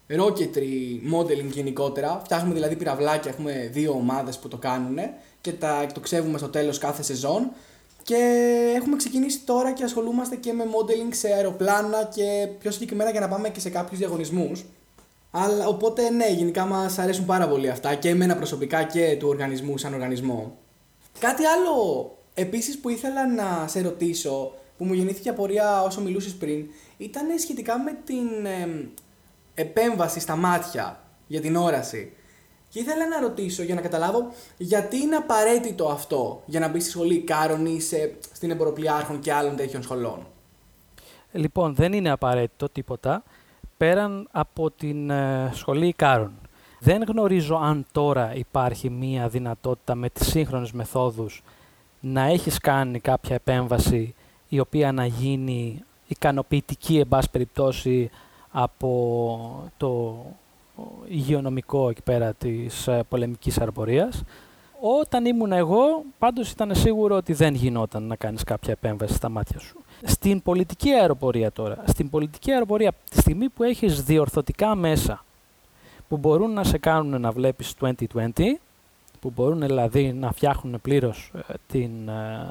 rocketry 0.10 1.14
modeling 1.16 1.52
γενικότερα. 1.52 2.22
Φτιάχνουμε 2.24 2.54
δηλαδή 2.54 2.76
πυραυλάκια, 2.76 3.32
έχουμε 3.32 3.70
δύο 3.72 3.92
ομάδες 3.92 4.38
που 4.38 4.48
το 4.48 4.58
κάνουν 4.58 4.98
και 5.42 5.52
τα 5.52 5.82
εκτοξεύουμε 5.82 6.38
στο 6.38 6.48
τέλος 6.48 6.78
κάθε 6.78 7.04
σεζόν. 7.04 7.52
Και 8.04 8.18
έχουμε 8.76 8.96
ξεκινήσει 8.96 9.40
τώρα 9.40 9.74
και 9.74 9.84
ασχολούμαστε 9.84 10.36
και 10.36 10.54
με 10.54 10.64
modeling 10.64 11.14
σε 11.14 11.28
αεροπλάνα 11.28 12.10
και 12.14 12.48
πιο 12.60 12.72
συγκεκριμένα 12.72 13.10
για 13.10 13.20
να 13.20 13.28
πάμε 13.28 13.50
και 13.50 13.60
σε 13.60 13.70
κάποιους 13.70 14.00
διαγωνισμούς. 14.00 14.66
Αλλά, 15.32 15.68
οπότε 15.68 16.10
ναι, 16.10 16.30
γενικά 16.30 16.66
μας 16.66 17.00
αρέσουν 17.00 17.26
πάρα 17.26 17.48
πολύ 17.48 17.70
αυτά 17.70 17.96
και 17.96 18.10
εμένα 18.10 18.36
προσωπικά 18.36 18.84
και 18.84 19.16
του 19.20 19.28
οργανισμού 19.28 19.78
σαν 19.78 19.94
οργανισμό. 19.94 20.58
Κάτι 21.20 21.46
άλλο 21.46 22.12
επίσης 22.34 22.80
που 22.80 22.90
ήθελα 22.90 23.28
να 23.28 23.68
σε 23.68 23.82
ρωτήσω, 23.82 24.54
που 24.78 24.86
μου 24.86 24.94
γεννήθηκε 24.94 25.30
απορία 25.30 25.84
όσο 25.84 26.02
μιλούσες 26.02 26.34
πριν, 26.34 26.66
ήταν 26.98 27.40
σχετικά 27.40 27.80
με 27.80 27.98
την 28.04 28.28
επέμβαση 29.54 30.20
στα 30.20 30.36
μάτια 30.36 31.00
για 31.28 31.42
την 31.42 31.56
όραση. 31.56 32.14
Και 32.70 32.80
ήθελα 32.80 33.08
να 33.08 33.20
ρωτήσω 33.20 33.64
για 33.64 33.76
να 33.76 33.82
καταλάβω 33.82 34.34
γιατί 34.58 34.98
είναι 34.98 35.16
απαραίτητο 35.16 35.88
αυτό 35.88 36.44
για 36.46 36.60
να 36.60 36.68
μπει 36.68 36.80
στη 36.80 36.90
σχολή 36.90 37.20
Κάρον 37.20 37.66
ή 37.66 37.82
σε, 37.82 38.14
στην 38.34 38.52
Εμποροπλιάρχων 38.52 39.20
και 39.20 39.34
άλλων 39.34 39.56
τέτοιων 39.56 39.84
σχολών; 39.84 40.28
Λοιπόν, 41.32 41.76
δεν 41.76 41.94
είναι 41.94 42.10
απαραίτητο 42.10 42.70
τίποτα 42.70 43.24
πέραν 43.82 44.28
από 44.32 44.72
την 44.72 45.10
ε, 45.10 45.50
σχολή 45.54 45.94
Κάρον. 45.94 46.32
Δεν 46.80 47.04
γνωρίζω 47.08 47.56
αν 47.56 47.86
τώρα 47.92 48.36
υπάρχει 48.36 48.90
μία 48.90 49.28
δυνατότητα 49.28 49.96
με 49.96 50.10
τις 50.10 50.28
σύγχρονες 50.28 50.72
μεθόδους 50.72 51.44
να 52.00 52.22
έχεις 52.22 52.58
κάνει 52.58 53.00
κάποια 53.00 53.36
επέμβαση 53.36 54.16
η 54.48 54.60
οποία 54.60 54.92
να 54.92 55.06
γίνει 55.06 55.84
ικανοποιητική, 56.08 56.98
εν 56.98 57.08
πάση 57.08 57.30
περιπτώσει, 57.32 58.10
από 58.52 59.70
το 59.78 60.18
υγειονομικό 61.08 61.90
εκεί 61.90 62.02
πέρα 62.02 62.34
της 62.34 62.88
ε, 62.88 63.04
πολεμικής 63.10 63.60
αεροπορίας. 63.60 64.24
Όταν 65.02 65.26
ήμουν 65.26 65.52
εγώ, 65.52 66.04
πάντως 66.20 66.52
ήταν 66.52 66.76
σίγουρο 66.76 67.16
ότι 67.16 67.34
δεν 67.34 67.54
γινόταν 67.54 68.04
να 68.04 68.16
κάνεις 68.16 68.44
κάποια 68.44 68.74
επέμβαση 68.74 69.14
στα 69.14 69.30
μάτια 69.30 69.60
σου. 69.60 69.82
Στην 70.04 70.42
πολιτική 70.42 70.92
αεροπορία 70.92 71.52
τώρα, 71.52 71.84
στην 71.86 72.10
πολιτική 72.10 72.52
αεροπορία, 72.52 72.92
τη 73.10 73.20
στιγμή 73.20 73.50
που 73.50 73.64
έχεις 73.64 74.04
διορθωτικά 74.04 74.76
μέσα 74.76 75.24
που 76.10 76.18
μπορούν 76.18 76.54
να 76.54 76.64
σε 76.64 76.78
κάνουν 76.78 77.22
να 77.22 77.32
βλέπεις 77.32 77.74
2020, 77.82 78.28
που 79.20 79.32
μπορούν 79.36 79.60
δηλαδή 79.60 80.14
να 80.14 80.32
φτιάχνουν 80.32 80.82
πλήρως 80.82 81.32
ε, 81.36 81.54
την, 81.68 82.08
ε, 82.08 82.50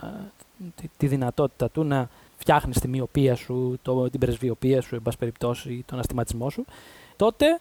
τη, 0.77 0.89
τη 0.97 1.07
δυνατότητα 1.07 1.71
του 1.71 1.85
να 1.85 2.09
φτιάχνεις 2.39 2.79
τη 2.79 2.89
μοιοπία 2.89 3.35
σου, 3.35 3.79
το, 3.83 4.11
την 4.11 4.21
πρεσβειοπία 4.21 4.81
σου, 4.81 4.95
εν 4.95 5.03
πάση 5.03 5.19
περιπτώσει, 5.19 5.85
τον 5.87 5.99
αστηματισμό 5.99 6.51
σου, 6.51 6.65
τότε 7.17 7.61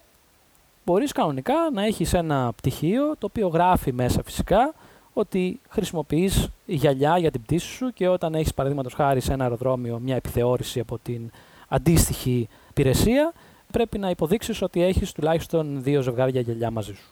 μπορείς 0.86 1.12
κανονικά 1.12 1.54
να 1.74 1.86
έχεις 1.86 2.14
ένα 2.14 2.52
πτυχίο 2.56 3.16
το 3.18 3.26
οποίο 3.26 3.48
γράφει 3.48 3.94
μέσα 3.94 4.24
φυσικά 4.24 4.74
ότι 5.20 5.60
χρησιμοποιείς 5.70 6.50
γυαλιά 6.66 7.18
για 7.18 7.32
την 7.32 7.42
πτήση 7.42 7.68
σου 7.68 7.94
και 7.94 8.08
όταν 8.08 8.34
έχεις 8.36 8.54
παραδείγματος 8.54 8.94
χάρη 8.94 9.20
σε 9.20 9.34
ένα 9.34 9.44
αεροδρόμιο 9.44 10.00
μια 10.00 10.16
επιθεώρηση 10.16 10.80
από 10.80 10.98
την 10.98 11.32
αντίστοιχη 11.68 12.48
υπηρεσία, 12.70 13.34
πρέπει 13.72 13.98
να 13.98 14.10
υποδείξεις 14.10 14.62
ότι 14.62 14.84
έχεις 14.84 15.12
τουλάχιστον 15.12 15.84
δύο 15.84 16.02
ζευγάρια 16.02 16.42
γυαλιά 16.42 16.72
μαζί 16.72 16.94
σου. 16.94 17.10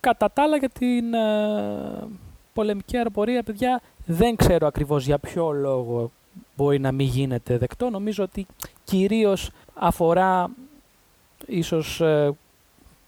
Κατά 0.00 0.30
τα 0.30 0.42
άλλα 0.42 0.56
για 0.56 0.68
την 0.68 1.14
ε, 1.14 2.08
πολεμική 2.52 2.96
αεροπορία, 2.96 3.42
παιδιά, 3.42 3.82
δεν 4.06 4.36
ξέρω 4.36 4.66
ακριβώς 4.66 5.06
για 5.06 5.18
ποιο 5.18 5.50
λόγο 5.50 6.10
μπορεί 6.56 6.78
να 6.78 6.92
μην 6.92 7.06
γίνεται 7.06 7.58
δεκτό. 7.58 7.90
Νομίζω 7.90 8.24
ότι 8.24 8.46
κυρίως 8.84 9.50
αφορά 9.74 10.50
ίσως 11.46 12.00
ε, 12.00 12.34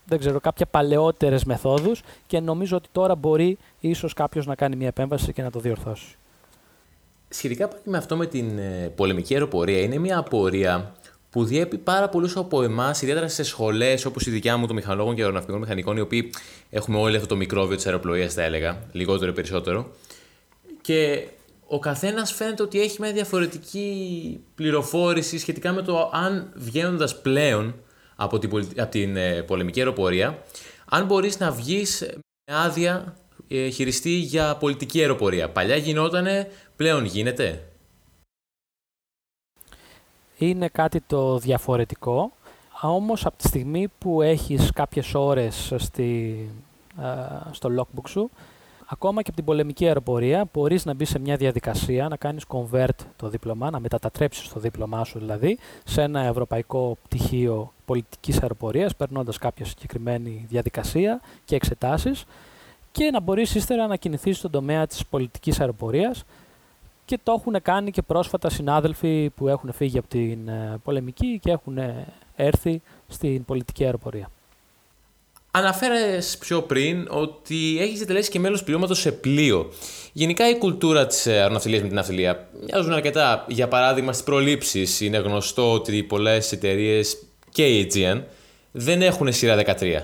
δεν 0.08 0.18
ξέρω, 0.18 0.40
κάποια 0.40 0.66
παλαιότερες 0.66 1.44
μεθόδους 1.44 2.00
και 2.26 2.40
νομίζω 2.40 2.76
ότι 2.76 2.88
τώρα 2.92 3.14
μπορεί 3.14 3.58
ίσως 3.80 4.12
κάποιος 4.12 4.46
να 4.46 4.54
κάνει 4.54 4.76
μια 4.76 4.86
επέμβαση 4.86 5.32
και 5.32 5.42
να 5.42 5.50
το 5.50 5.60
διορθώσει. 5.60 6.16
Σχετικά 7.28 7.68
πάλι 7.68 7.82
με 7.84 7.96
αυτό 7.96 8.16
με 8.16 8.26
την 8.26 8.58
ε, 8.58 8.92
πολεμική 8.96 9.34
αεροπορία, 9.34 9.80
είναι 9.80 9.98
μια 9.98 10.18
απορία 10.18 10.92
που 11.30 11.44
διέπει 11.44 11.78
πάρα 11.78 12.08
πολλούς 12.08 12.36
από 12.36 12.62
εμάς, 12.62 13.02
ιδιαίτερα 13.02 13.28
σε 13.28 13.42
σχολές 13.42 14.04
όπως 14.04 14.26
η 14.26 14.30
δικιά 14.30 14.56
μου 14.56 14.66
των 14.66 14.76
μηχανολόγων 14.76 15.14
και 15.14 15.20
αεροναυτικών 15.20 15.60
μηχανικών, 15.60 15.96
οι 15.96 16.00
οποίοι 16.00 16.30
έχουμε 16.70 16.98
όλοι 16.98 17.16
αυτό 17.16 17.28
το 17.28 17.36
μικρόβιο 17.36 17.76
της 17.76 17.86
αεροπλοείας, 17.86 18.34
θα 18.34 18.42
έλεγα, 18.42 18.78
λιγότερο 18.92 19.30
ή 19.30 19.34
περισσότερο. 19.34 19.86
Και 20.80 21.28
ο 21.66 21.78
καθένας 21.78 22.32
φαίνεται 22.32 22.62
ότι 22.62 22.80
έχει 22.80 22.96
μια 23.00 23.12
διαφορετική 23.12 24.40
πληροφόρηση 24.54 25.38
σχετικά 25.38 25.72
με 25.72 25.82
το 25.82 26.10
αν 26.12 26.52
βγαίνοντας 26.54 27.20
πλέον 27.20 27.74
από 28.20 28.38
την, 28.38 28.50
από 28.76 28.90
την 28.90 29.16
ε, 29.16 29.42
πολεμική 29.42 29.78
αεροπορία, 29.78 30.42
αν 30.88 31.06
μπορείς 31.06 31.38
να 31.38 31.52
βγεις 31.52 32.00
με 32.50 32.56
άδεια 32.56 33.16
ε, 33.48 33.68
χειριστή 33.68 34.10
για 34.10 34.56
πολιτική 34.56 35.00
αεροπορία. 35.00 35.50
Παλιά 35.50 35.76
γινότανε, 35.76 36.50
πλέον 36.76 37.04
γίνεται; 37.04 37.68
Είναι 40.38 40.68
κάτι 40.68 41.00
το 41.00 41.38
διαφορετικό, 41.38 42.32
όμως 42.80 43.26
από 43.26 43.37
τη 43.37 43.46
στιγμή 43.46 43.88
που 43.98 44.22
έχεις 44.22 44.70
κάποιες 44.70 45.14
ώρες 45.14 45.72
στη, 45.76 46.38
ε, 47.00 47.52
στο 47.52 47.70
logbook 47.78 48.08
σου, 48.08 48.30
ακόμα 48.90 49.23
και 49.23 49.28
από 49.28 49.37
την 49.37 49.45
πολεμική 49.45 49.87
αεροπορία 49.87 50.49
μπορείς 50.52 50.85
να 50.85 50.95
μπεις 50.95 51.09
σε 51.09 51.18
μια 51.18 51.37
διαδικασία 51.37 52.09
να 52.09 52.16
κάνεις 52.16 52.45
convert 52.49 52.99
το 53.16 53.28
δίπλωμα, 53.28 53.71
να 53.71 53.80
μετατρέψεις 53.80 54.49
το 54.49 54.61
δίπλωμά 54.61 55.04
σου 55.04 55.18
δηλαδή 55.18 55.59
σε 55.85 56.02
ένα 56.02 56.21
ευρωπαϊκό 56.21 56.97
πτυχίο 57.02 57.73
πολιτικής 57.85 58.42
αεροπορίας 58.42 58.97
περνώντας 58.97 59.38
κάποια 59.38 59.64
συγκεκριμένη 59.64 60.45
διαδικασία 60.49 61.21
και 61.45 61.54
εξετάσεις 61.54 62.25
και 62.92 63.11
να 63.11 63.21
μπορείς 63.21 63.54
ύστερα 63.54 63.87
να 63.87 63.97
κινηθείς 63.97 64.38
στον 64.38 64.50
τομέα 64.50 64.87
της 64.87 65.07
πολιτικής 65.07 65.61
αεροπορίας 65.61 66.25
και 67.04 67.18
το 67.23 67.33
έχουν 67.33 67.62
κάνει 67.62 67.90
και 67.90 68.02
πρόσφατα 68.02 68.50
συνάδελφοι 68.50 69.30
που 69.37 69.49
έχουν 69.49 69.73
φύγει 69.73 69.99
από 69.99 70.09
την 70.09 70.49
ε, 70.49 70.78
πολεμική 70.85 71.38
και 71.42 71.50
έχουν 71.50 71.78
έρθει 72.37 72.83
στην 73.09 73.45
πολιτική 73.45 73.85
αεροπορία. 73.85 74.30
Αναφέρες 75.58 76.36
πιο 76.38 76.62
πριν 76.62 77.06
ότι 77.10 77.78
έχεις 77.80 77.98
διατελέσει 77.98 78.30
και 78.30 78.38
μέλος 78.38 78.64
πληρώματος 78.64 79.00
σε 79.00 79.12
πλοίο. 79.12 79.72
Γενικά 80.12 80.48
η 80.48 80.58
κουλτούρα 80.58 81.06
της 81.06 81.26
αεροναυτιλία 81.26 81.80
με 81.80 81.86
την 81.86 81.94
ναυτιλία 81.94 82.48
μοιάζουν 82.64 82.92
αρκετά. 82.92 83.44
Για 83.48 83.68
παράδειγμα, 83.68 84.12
στις 84.12 84.24
προλήψεις 84.24 85.00
είναι 85.00 85.18
γνωστό 85.18 85.72
ότι 85.72 86.02
πολλές 86.02 86.52
εταιρείες 86.52 87.16
και 87.50 87.66
η 87.66 87.90
Aegean 87.90 88.22
δεν 88.70 89.02
έχουν 89.02 89.32
σειρά 89.32 89.76
13 89.80 90.02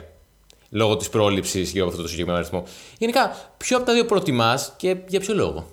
λόγω 0.70 0.96
της 0.96 1.08
πρόληψης 1.08 1.70
για 1.70 1.84
αυτό 1.84 2.02
το 2.02 2.08
συγκεκριμένο 2.08 2.38
αριθμό. 2.38 2.64
Γενικά, 2.98 3.36
ποιο 3.56 3.76
από 3.76 3.86
τα 3.86 3.92
δύο 3.92 4.04
προτιμάς 4.04 4.74
και 4.76 4.96
για 5.06 5.20
ποιο 5.20 5.34
λόγο; 5.34 5.66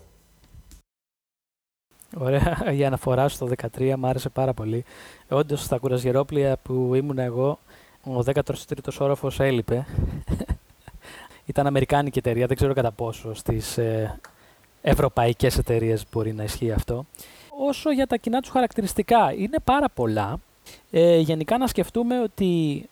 Ωραία, 2.18 2.64
η 2.78 2.86
αναφορά 2.86 3.28
στο 3.28 3.50
13 3.78 3.94
μου 3.98 4.08
άρεσε 4.08 4.30
πάρα 4.30 4.54
πολύ. 4.54 4.86
Όντως, 5.30 5.64
στα 5.64 5.78
κουρασγερόπλια 5.78 6.58
που 6.64 6.96
ήμουν 6.96 7.18
εγώ, 7.18 7.60
ο 8.04 8.20
13ος 8.26 8.98
όροφος 9.00 9.40
έλειπε. 9.40 9.86
Ήταν 11.46 11.68
αμερικάνικη 11.68 12.18
εταιρεία, 12.18 12.48
δεν 12.48 12.56
ξέρω 12.56 12.74
κατά 12.74 12.92
πόσο 12.92 13.34
στις 13.34 13.78
ε, 13.78 14.20
ευρωπαϊκές 14.82 15.58
εταιρείες 15.58 16.06
μπορεί 16.12 16.34
να 16.34 16.44
ισχύει 16.44 16.72
αυτό. 16.72 17.06
Όσο 17.68 17.92
για 17.92 18.08
τα 18.08 18.18
κοινά 18.18 18.40
τους 18.40 18.50
χαρακτηριστικά, 18.50 19.34
είναι 19.34 19.58
πάρα 19.64 19.90
πολλά. 19.90 20.40
Ε, 20.92 21.18
γενικά 21.18 21.58
να 21.58 21.68
σκεφτούμε 21.68 22.22
ότι 22.22 22.84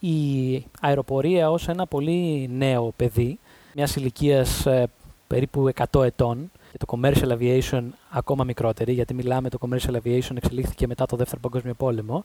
η 0.00 0.64
αεροπορία 0.80 1.50
ως 1.50 1.68
ένα 1.68 1.86
πολύ 1.86 2.50
νέο 2.52 2.92
παιδί, 2.96 3.38
μιας 3.74 3.96
ηλικίας 3.96 4.66
ε, 4.66 4.86
περίπου 5.26 5.70
100 5.92 6.04
ετών, 6.04 6.50
και 6.72 6.78
το 6.78 6.86
commercial 6.90 7.38
aviation 7.38 7.82
ακόμα 8.10 8.44
μικρότερη, 8.44 8.92
γιατί 8.92 9.14
μιλάμε 9.14 9.48
το 9.48 9.58
commercial 9.60 9.96
aviation 10.02 10.36
εξελίχθηκε 10.36 10.86
μετά 10.86 11.06
το 11.06 11.16
Δεύτερο 11.16 11.40
Παγκόσμιο 11.40 11.74
Πόλεμο, 11.74 12.24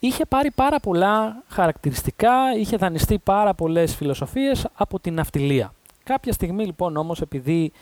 είχε 0.00 0.24
πάρει 0.24 0.50
πάρα 0.50 0.80
πολλά 0.80 1.42
χαρακτηριστικά, 1.48 2.56
είχε 2.56 2.76
δανειστεί 2.76 3.18
πάρα 3.18 3.54
πολλές 3.54 3.94
φιλοσοφίες 3.94 4.66
από 4.74 5.00
την 5.00 5.14
ναυτιλία. 5.14 5.72
Κάποια 6.04 6.32
στιγμή 6.32 6.64
λοιπόν 6.64 6.96
όμως 6.96 7.20
επειδή 7.20 7.72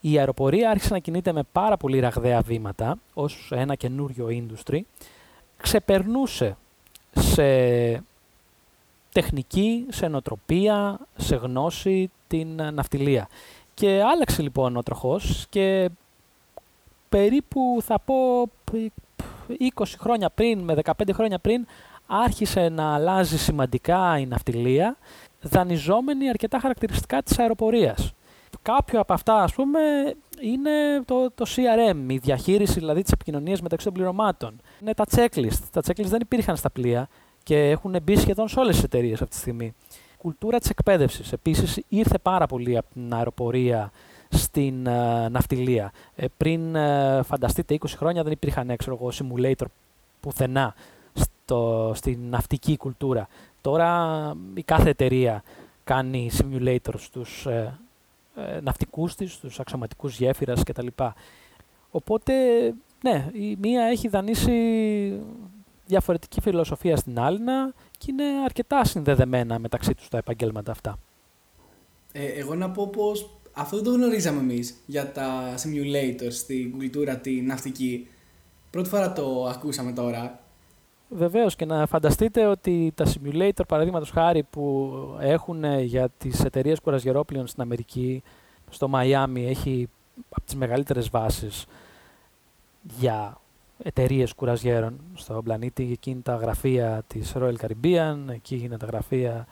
η 0.00 0.18
αεροπορία 0.18 0.70
άρχισε 0.70 0.92
να 0.92 0.98
κινείται 0.98 1.32
με 1.32 1.42
πάρα 1.52 1.76
πολύ 1.76 2.00
ραγδαία 2.00 2.40
βήματα 2.40 2.98
ως 3.14 3.50
ένα 3.54 3.74
καινούριο 3.74 4.28
industry, 4.30 4.80
ξεπερνούσε 5.56 6.56
σε 7.12 7.44
τεχνική, 9.12 9.86
σε 9.88 10.08
νοοτροπία, 10.08 10.98
σε 11.16 11.36
γνώση 11.36 12.10
την 12.28 12.62
ναυτιλία. 12.72 13.28
Και 13.74 14.02
άλλαξε 14.02 14.42
λοιπόν 14.42 14.76
ο 14.76 14.82
τροχός 14.82 15.46
και 15.50 15.90
περίπου 17.08 17.78
θα 17.82 17.98
πω 18.00 18.50
20 19.74 19.84
χρόνια 19.98 20.30
πριν 20.30 20.58
με 20.58 20.76
15 20.84 20.92
χρόνια 21.12 21.38
πριν 21.38 21.66
άρχισε 22.06 22.68
να 22.68 22.94
αλλάζει 22.94 23.38
σημαντικά 23.38 24.18
η 24.18 24.26
ναυτιλία, 24.26 24.96
δανειζόμενη 25.40 26.28
αρκετά 26.28 26.58
χαρακτηριστικά 26.58 27.22
της 27.22 27.38
αεροπορίας. 27.38 28.12
Κάποιο 28.62 29.00
από 29.00 29.12
αυτά, 29.12 29.42
ας 29.42 29.54
πούμε, 29.54 29.80
είναι 30.40 30.70
το, 31.04 31.30
το 31.30 31.44
CRM, 31.48 31.96
η 32.06 32.18
διαχείριση 32.18 32.78
δηλαδή 32.78 33.02
της 33.02 33.12
επικοινωνίας 33.12 33.60
μεταξύ 33.60 33.84
των 33.84 33.94
πληρωμάτων. 33.94 34.60
Είναι 34.80 34.94
τα 34.94 35.04
checklist. 35.16 35.58
Τα 35.72 35.80
checklist 35.86 36.06
δεν 36.06 36.20
υπήρχαν 36.20 36.56
στα 36.56 36.70
πλοία 36.70 37.08
και 37.42 37.70
έχουν 37.70 37.96
μπει 38.02 38.16
σχεδόν 38.16 38.48
σε 38.48 38.60
όλες 38.60 38.74
τις 38.74 38.84
εταιρείες 38.84 39.20
αυτή 39.22 39.34
τη 39.34 39.40
στιγμή. 39.40 39.74
Κουλτούρα 40.18 40.58
της 40.58 40.70
εκπαίδευσης. 40.70 41.32
Επίσης 41.32 41.80
ήρθε 41.88 42.18
πάρα 42.22 42.46
πολύ 42.46 42.76
από 42.76 42.86
την 42.92 43.14
αεροπορία 43.14 43.92
στην 44.36 44.86
uh, 44.86 45.30
ναυτιλία. 45.30 45.92
Ε, 46.16 46.26
πριν 46.36 46.74
uh, 46.76 47.20
φανταστείτε 47.24 47.78
20 47.80 47.86
χρόνια 47.96 48.22
δεν 48.22 48.32
υπήρχαν 48.32 48.70
έξω 48.70 48.98
simulator 49.12 49.66
πουθενά 50.20 50.74
στο, 51.12 51.92
στην 51.94 52.18
ναυτική 52.30 52.76
κουλτούρα. 52.76 53.28
Τώρα 53.60 54.32
η 54.54 54.62
κάθε 54.62 54.88
εταιρεία 54.88 55.42
κάνει 55.84 56.30
simulator 56.38 56.94
στους 56.96 57.46
ε, 57.46 57.78
ε, 58.36 58.60
ναυτικούς 58.60 59.14
της, 59.14 59.32
στους 59.32 59.60
αξιωματικούς 59.60 60.18
γέφυρας 60.18 60.62
κτλ. 60.62 60.86
Οπότε, 61.90 62.34
ναι, 63.02 63.30
η 63.32 63.56
μία 63.60 63.84
έχει 63.84 64.08
δανείσει 64.08 64.52
διαφορετική 65.86 66.40
φιλοσοφία 66.40 66.96
στην 66.96 67.20
άλλη 67.20 67.38
και 67.98 68.06
είναι 68.08 68.24
αρκετά 68.44 68.84
συνδεδεμένα 68.84 69.58
μεταξύ 69.58 69.94
τους 69.94 70.08
τα 70.08 70.18
επαγγέλματα 70.18 70.70
αυτά. 70.70 70.98
Ε, 72.12 72.24
εγώ 72.26 72.54
να 72.54 72.70
πω 72.70 72.86
πως 72.86 73.30
αυτό 73.54 73.76
δεν 73.76 73.84
το 73.84 73.90
γνωρίζαμε 73.90 74.40
εμείς 74.40 74.74
για 74.86 75.12
τα 75.12 75.54
simulators 75.54 76.32
στην 76.32 76.70
κουλτούρα 76.70 77.16
τη 77.16 77.40
ναυτική. 77.40 78.06
Πρώτη 78.70 78.88
φορά 78.88 79.12
το 79.12 79.46
ακούσαμε 79.46 79.92
τώρα 79.92 80.44
Βεβαίως 81.08 81.56
και 81.56 81.64
να 81.64 81.86
φανταστείτε 81.86 82.46
ότι 82.46 82.92
τα 82.94 83.06
simulator, 83.06 83.66
παραδείγματος 83.68 84.10
χάρη, 84.10 84.42
που 84.42 84.92
έχουν 85.20 85.64
για 85.80 86.08
τις 86.18 86.44
εταιρείες 86.44 86.80
κουρασγερόπλαιων 86.80 87.46
στην 87.46 87.62
Αμερική, 87.62 88.22
στο 88.70 88.88
Μαϊάμι, 88.88 89.46
έχει 89.46 89.88
από 90.28 90.44
τις 90.44 90.54
μεγαλύτερες 90.54 91.10
βάσεις 91.10 91.66
για 92.98 93.40
εταιρείες 93.82 94.32
κουρασγέρων 94.34 95.00
στον 95.14 95.42
πλανήτη. 95.44 95.88
Εκεί 95.92 96.10
είναι 96.10 96.20
τα 96.20 96.34
γραφεία 96.34 97.02
της 97.06 97.32
Royal 97.36 97.54
Caribbean, 97.54 98.16
εκεί 98.28 98.60
είναι 98.64 98.76
τα 98.76 98.86
γραφεία 98.86 99.46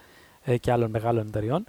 ε, 0.45 0.57
και 0.57 0.73
άλλων 0.73 0.91
μεγάλων 0.91 1.27
εταιριών. 1.27 1.65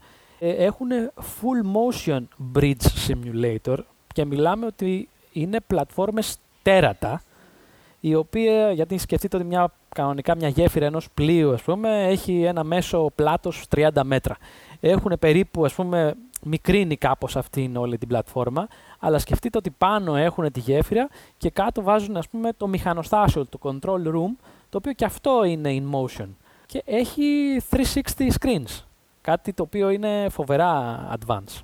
Ε, 0.45 0.49
έχουν 0.49 0.89
full 1.17 1.75
motion 1.75 2.21
bridge 2.55 2.87
simulator 3.07 3.77
και 4.13 4.25
μιλάμε 4.25 4.65
ότι 4.65 5.09
είναι 5.33 5.59
πλατφόρμες 5.67 6.37
τέρατα 6.61 7.21
η 7.99 8.15
οποία, 8.15 8.71
γιατί 8.71 8.97
σκεφτείτε 8.97 9.37
ότι 9.37 9.45
μια, 9.45 9.73
κανονικά 9.89 10.35
μια 10.35 10.47
γέφυρα 10.47 10.85
ενός 10.85 11.07
πλοίου, 11.13 11.53
ας 11.53 11.61
πούμε, 11.61 12.07
έχει 12.07 12.41
ένα 12.41 12.63
μέσο 12.63 13.11
πλάτος 13.15 13.65
30 13.75 13.89
μέτρα. 14.03 14.37
Έχουν 14.79 15.15
περίπου, 15.19 15.65
ας 15.65 15.73
πούμε, 15.73 16.13
μικρύνει 16.43 16.97
κάπως 16.97 17.35
αυτήν 17.35 17.75
όλη 17.75 17.97
την 17.97 18.07
πλατφόρμα, 18.07 18.67
αλλά 18.99 19.19
σκεφτείτε 19.19 19.57
ότι 19.57 19.69
πάνω 19.69 20.15
έχουν 20.15 20.51
τη 20.51 20.59
γέφυρα 20.59 21.07
και 21.37 21.49
κάτω 21.49 21.81
βάζουν, 21.81 22.17
ας 22.17 22.29
πούμε, 22.29 22.53
το 22.57 22.67
μηχανοστάσιο, 22.67 23.45
το 23.45 23.59
control 23.61 24.07
room, 24.07 24.35
το 24.69 24.77
οποίο 24.77 24.91
και 24.91 25.05
αυτό 25.05 25.43
είναι 25.43 25.69
in 25.77 25.95
motion. 25.95 26.27
Και 26.65 26.81
έχει 26.85 27.57
360 27.69 28.29
screens, 28.39 28.83
κάτι 29.23 29.53
το 29.53 29.63
οποίο 29.63 29.89
είναι 29.89 30.27
φοβερά 30.29 31.01
advanced. 31.17 31.61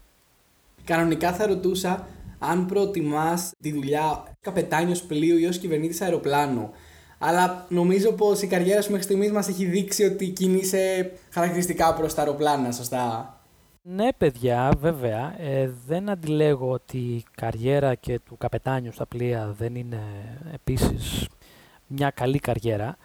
Κανονικά 0.84 1.34
θα 1.34 1.48
ρωτούσα 1.48 2.08
αν 2.40 2.66
προτιμάς 2.66 3.52
τη 3.62 3.72
δουλειά 3.72 4.24
καπετάνιος 4.42 5.02
πλοίου 5.02 5.38
ή 5.38 5.46
ως 5.46 5.58
κυβερνήτης 5.58 6.02
αεροπλάνου. 6.02 6.70
Αλλά 7.18 7.66
νομίζω 7.70 8.12
πως 8.12 8.42
η 8.42 8.48
καριέρα 8.48 8.82
σου 8.82 8.90
μέχρι 8.90 9.06
στιγμής 9.06 9.32
μας 9.32 9.48
έχει 9.48 9.66
δείξει 9.66 10.04
ότι 10.04 10.28
κινείσαι 10.28 11.12
χαρακτηριστικά 11.30 11.94
προς 11.94 12.14
τα 12.14 12.22
αεροπλάνα, 12.22 12.72
σωστά; 12.72 13.34
Ναι, 13.82 14.14
παιδιά, 14.18 14.72
βέβαια. 14.80 15.36
Ε, 15.40 15.72
δεν 15.88 16.10
αντιλέγω 16.10 16.70
ότι 16.72 16.98
η 16.98 17.24
καριέρα 17.36 17.96
και 17.96 18.20
του 18.20 18.38
καπετάνιου 18.38 18.92
στα 18.92 19.06
πλοία 19.06 19.56
δεν 19.58 19.76
είναι 19.76 20.02
επίσης 20.54 21.28
μια 21.88 22.10
καλή 22.10 22.40
καριέρα. 22.40 22.98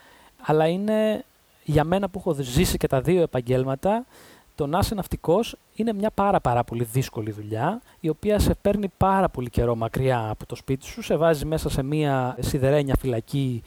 Αλλά 0.47 0.67
είναι 0.67 1.25
για 1.65 1.85
μένα 1.85 2.09
που 2.09 2.19
έχω 2.19 2.33
ζήσει 2.41 2.77
και 2.77 2.87
τα 2.87 3.01
δύο 3.01 3.23
επαγγέλματα 3.23 4.07
το 4.55 4.67
να 4.67 4.79
είσαι 4.79 4.95
ναυτικός 4.95 5.57
είναι 5.75 5.93
μια 5.93 6.11
πάρα, 6.11 6.41
πάρα 6.41 6.65
πολύ 6.65 6.85
δύσκολη 6.85 7.31
δουλειά, 7.31 7.83
η 8.01 8.09
οποία 8.09 8.39
σε 8.39 8.55
παίρνει 8.55 8.91
πάρα 8.97 9.29
πολύ 9.29 9.51
καιρό 9.51 9.75
μακριά 9.75 10.29
από 10.29 10.47
το 10.47 10.55
σπίτι 10.55 10.87
σου, 10.87 11.03
σε 11.03 11.17
βάζει 11.17 11.45
μέσα 11.45 11.69
σε 11.69 11.83
μια 11.83 12.37
σιδερένια 12.41 12.97
φυλακή 12.99 13.63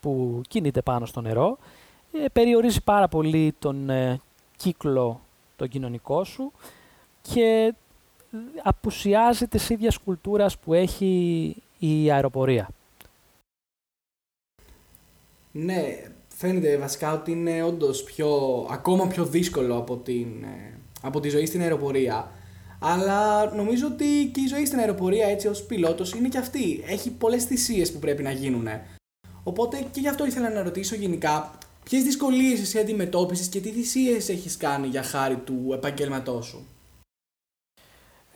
που 0.00 0.40
κινείται 0.48 0.82
πάνω 0.82 1.06
στο 1.06 1.20
νερό, 1.20 1.58
ε, 2.12 2.24
περιορίζει 2.32 2.82
πάρα 2.82 3.08
πολύ 3.08 3.54
τον 3.58 3.90
ε, 3.90 4.20
κύκλο 4.56 5.20
τον 5.56 5.68
κοινωνικό 5.68 6.24
σου 6.24 6.52
και 7.22 7.74
απουσιάζει 8.62 9.46
της 9.46 9.70
ίδιας 9.70 9.98
κουλτούρας 9.98 10.58
που 10.58 10.74
έχει 10.74 11.56
η 11.78 12.10
αεροπορία. 12.10 12.68
Ναι, 15.52 16.10
φαίνεται 16.38 16.76
βασικά 16.76 17.12
ότι 17.12 17.30
είναι 17.30 17.62
όντως 17.62 18.02
πιο, 18.02 18.30
ακόμα 18.70 19.06
πιο 19.06 19.24
δύσκολο 19.24 19.76
από, 19.76 19.96
την, 19.96 20.26
ε, 20.42 20.78
από 21.02 21.20
τη 21.20 21.28
ζωή 21.28 21.46
στην 21.46 21.60
αεροπορία. 21.60 22.30
Αλλά 22.80 23.54
νομίζω 23.54 23.86
ότι 23.86 24.30
και 24.32 24.40
η 24.40 24.46
ζωή 24.46 24.66
στην 24.66 24.78
αεροπορία 24.78 25.26
έτσι 25.26 25.48
ως 25.48 25.62
πιλότος 25.62 26.12
είναι 26.12 26.28
και 26.28 26.38
αυτή. 26.38 26.84
Έχει 26.86 27.10
πολλές 27.10 27.44
θυσίες 27.44 27.92
που 27.92 27.98
πρέπει 27.98 28.22
να 28.22 28.30
γίνουν. 28.30 28.68
Οπότε 29.42 29.86
και 29.90 30.00
γι' 30.00 30.08
αυτό 30.08 30.26
ήθελα 30.26 30.50
να 30.50 30.62
ρωτήσω 30.62 30.94
γενικά 30.94 31.58
ποιες 31.84 32.02
δυσκολίες 32.02 32.60
εσύ 32.60 32.78
αντιμετώπισες 32.78 33.46
και 33.46 33.60
τι 33.60 33.70
θυσίες 33.70 34.28
έχεις 34.28 34.56
κάνει 34.56 34.86
για 34.86 35.02
χάρη 35.02 35.36
του 35.36 35.70
επαγγέλματός 35.72 36.46
σου. 36.46 36.66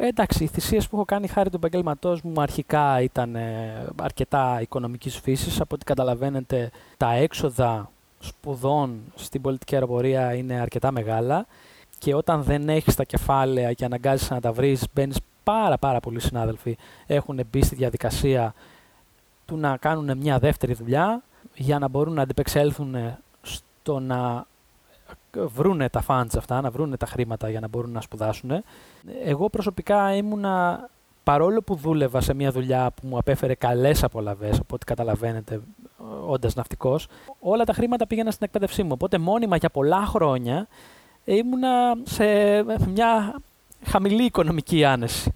Ε, 0.02 0.06
εντάξει, 0.06 0.44
οι 0.44 0.46
θυσίες 0.46 0.88
που 0.88 0.96
έχω 0.96 1.04
κάνει 1.04 1.26
χάρη 1.26 1.50
του 1.50 1.56
επαγγέλματός 1.56 2.22
μου 2.22 2.40
αρχικά 2.40 3.00
ήταν 3.00 3.34
ε, 3.36 3.86
αρκετά 4.02 4.60
οικονομικής 4.60 5.18
φύσης. 5.18 5.60
Από 5.60 5.74
ό,τι 5.74 5.84
καταλαβαίνετε 5.84 6.70
τα 6.96 7.12
έξοδα 7.12 7.90
σπουδών 8.18 9.00
στην 9.14 9.40
πολιτική 9.40 9.74
αεροπορία 9.74 10.34
είναι 10.34 10.60
αρκετά 10.60 10.90
μεγάλα 10.90 11.46
και 11.98 12.14
όταν 12.14 12.42
δεν 12.42 12.68
έχεις 12.68 12.94
τα 12.94 13.04
κεφάλαια 13.04 13.72
και 13.72 13.84
αναγκάζεσαι 13.84 14.34
να 14.34 14.40
τα 14.40 14.52
βρεις, 14.52 14.84
μπαίνεις 14.94 15.18
πάρα 15.42 15.78
πάρα 15.78 16.00
πολλοί 16.00 16.20
συνάδελφοι 16.20 16.76
έχουν 17.06 17.40
μπει 17.50 17.62
στη 17.62 17.74
διαδικασία 17.74 18.54
του 19.46 19.56
να 19.56 19.76
κάνουν 19.76 20.18
μια 20.18 20.38
δεύτερη 20.38 20.74
δουλειά 20.74 21.22
για 21.54 21.78
να 21.78 21.88
μπορούν 21.88 22.14
να 22.14 22.22
αντιπεξέλθουν 22.22 22.96
στο 23.42 23.98
να 23.98 24.46
βρούνε 25.32 25.88
τα 25.88 26.04
funds 26.06 26.36
αυτά, 26.36 26.60
να 26.60 26.70
βρούνε 26.70 26.96
τα 26.96 27.06
χρήματα 27.06 27.50
για 27.50 27.60
να 27.60 27.68
μπορούν 27.68 27.90
να 27.90 28.00
σπουδάσουν. 28.00 28.50
Εγώ 29.24 29.50
προσωπικά 29.50 30.14
ήμουνα, 30.14 30.88
παρόλο 31.24 31.62
που 31.62 31.74
δούλευα 31.74 32.20
σε 32.20 32.34
μια 32.34 32.50
δουλειά 32.50 32.90
που 32.90 33.06
μου 33.06 33.18
απέφερε 33.18 33.54
καλές 33.54 34.04
απολαβές, 34.04 34.58
από 34.58 34.74
ό,τι 34.74 34.84
καταλαβαίνετε, 34.84 35.60
όντας 36.26 36.54
ναυτικός, 36.54 37.06
όλα 37.40 37.64
τα 37.64 37.72
χρήματα 37.72 38.06
πήγαιναν 38.06 38.32
στην 38.32 38.46
εκπαίδευσή 38.46 38.82
μου. 38.82 38.90
Οπότε 38.92 39.18
μόνιμα 39.18 39.56
για 39.56 39.70
πολλά 39.70 40.06
χρόνια 40.06 40.66
ήμουνα 41.24 41.94
σε 42.02 42.24
μια 42.86 43.40
χαμηλή 43.84 44.24
οικονομική 44.24 44.84
άνεση. 44.84 45.32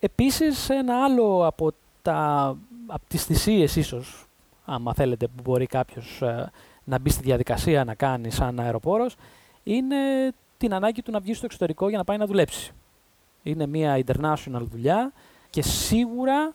Επίσης 0.00 0.68
ένα 0.68 1.04
άλλο 1.04 1.46
από, 1.46 1.70
τα, 2.02 2.56
από 2.86 3.02
τις 3.08 3.24
θυσίες 3.24 3.76
ίσως, 3.76 4.26
άμα 4.64 4.94
θέλετε 4.94 5.26
που 5.26 5.42
μπορεί 5.42 5.66
κάποιος 5.66 6.22
ε, 6.22 6.50
να 6.88 6.98
μπεις 6.98 7.12
στη 7.12 7.22
διαδικασία 7.22 7.84
να 7.84 7.94
κάνεις 7.94 8.34
σαν 8.34 8.60
αεροπόρος, 8.60 9.16
είναι 9.62 9.96
την 10.56 10.74
ανάγκη 10.74 11.02
του 11.02 11.10
να 11.10 11.20
βγεις 11.20 11.36
στο 11.36 11.46
εξωτερικό 11.46 11.88
για 11.88 11.98
να 11.98 12.04
πάει 12.04 12.16
να 12.16 12.26
δουλέψει. 12.26 12.72
Είναι 13.42 13.66
μια 13.66 14.04
international 14.06 14.62
δουλειά 14.70 15.12
και 15.50 15.62
σίγουρα 15.62 16.54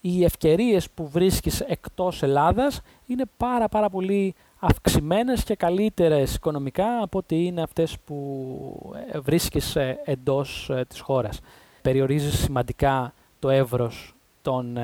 οι 0.00 0.24
ευκαιρίες 0.24 0.90
που 0.90 1.08
βρίσκεις 1.08 1.60
εκτός 1.60 2.22
Ελλάδας 2.22 2.80
είναι 3.06 3.24
πάρα 3.36 3.68
πάρα 3.68 3.90
πολύ 3.90 4.34
αυξημένες 4.58 5.44
και 5.44 5.54
καλύτερες 5.54 6.34
οικονομικά 6.34 7.02
από 7.02 7.18
ότι 7.18 7.44
είναι 7.44 7.62
αυτές 7.62 7.96
που 8.04 8.92
ε, 9.12 9.18
βρίσκεις 9.18 9.76
ε, 9.76 10.00
εντός 10.04 10.70
ε, 10.70 10.84
της 10.88 11.00
χώρας. 11.00 11.40
Περιορίζεις 11.82 12.38
σημαντικά 12.38 13.14
το 13.38 13.50
εύρος 13.50 14.14
των 14.42 14.78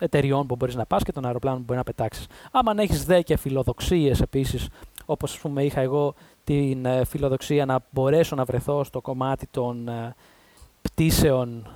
εταιριών 0.00 0.46
που 0.46 0.56
μπορείς 0.56 0.74
να 0.74 0.86
πας 0.86 1.02
και 1.02 1.12
των 1.12 1.24
αεροπλάνων 1.24 1.58
που 1.58 1.64
μπορεί 1.64 1.78
να 1.78 1.84
πετάξεις. 1.84 2.26
Άμα 2.50 2.74
έχεις 2.76 3.04
δε 3.04 3.22
και 3.22 3.36
φιλοδοξίες 3.36 4.20
επίσης, 4.20 4.68
όπως 5.06 5.32
ας 5.32 5.38
πούμε 5.38 5.64
είχα 5.64 5.80
εγώ 5.80 6.14
την 6.44 6.86
φιλοδοξία 7.04 7.66
να 7.66 7.80
μπορέσω 7.90 8.36
να 8.36 8.44
βρεθώ 8.44 8.84
στο 8.84 9.00
κομμάτι 9.00 9.46
των 9.50 9.90
πτήσεων 10.82 11.68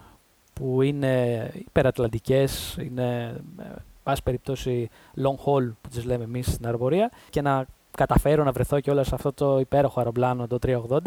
που 0.53 0.83
είναι 0.83 1.51
υπερατλαντικές, 1.55 2.77
είναι 2.81 3.37
πάση 4.03 4.23
περιπτώσει 4.23 4.89
long 5.17 5.45
haul 5.45 5.73
που 5.81 5.89
τις 5.91 6.05
λέμε 6.05 6.25
εμείς 6.25 6.47
στην 6.47 6.65
αεροπορία 6.65 7.11
και 7.31 7.43
να 7.43 7.67
καταφέρω 7.97 8.45
να 8.45 8.53
βρεθώ 8.53 8.81
και 8.81 8.91
όλα 8.91 9.05
σε 9.05 9.15
αυτό 9.15 9.33
το 9.33 9.59
υπέροχο 9.59 9.99
αεροπλάνο 9.99 10.47
το 10.47 10.59
380. 10.67 10.99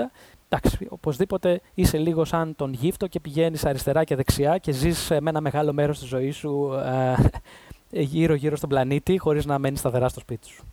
Εντάξει, 0.49 0.87
οπωσδήποτε 0.89 1.61
είσαι 1.73 1.97
λίγο 1.97 2.25
σαν 2.25 2.55
τον 2.55 2.73
γύφτο 2.73 3.07
και 3.07 3.19
πηγαίνεις 3.19 3.65
αριστερά 3.65 4.03
και 4.03 4.15
δεξιά 4.15 4.57
και 4.57 4.71
ζεις 4.71 5.07
με 5.09 5.29
ένα 5.29 5.41
μεγάλο 5.41 5.73
μέρος 5.73 5.99
της 5.99 6.07
ζωής 6.07 6.35
σου 6.35 6.73
ε, 6.85 8.01
γύρω-γύρω 8.01 8.55
στον 8.55 8.69
πλανήτη 8.69 9.17
χωρίς 9.17 9.45
να 9.45 9.59
μένεις 9.59 9.79
σταθερά 9.79 10.07
στο 10.09 10.19
σπίτι 10.19 10.47
σου. 10.47 10.63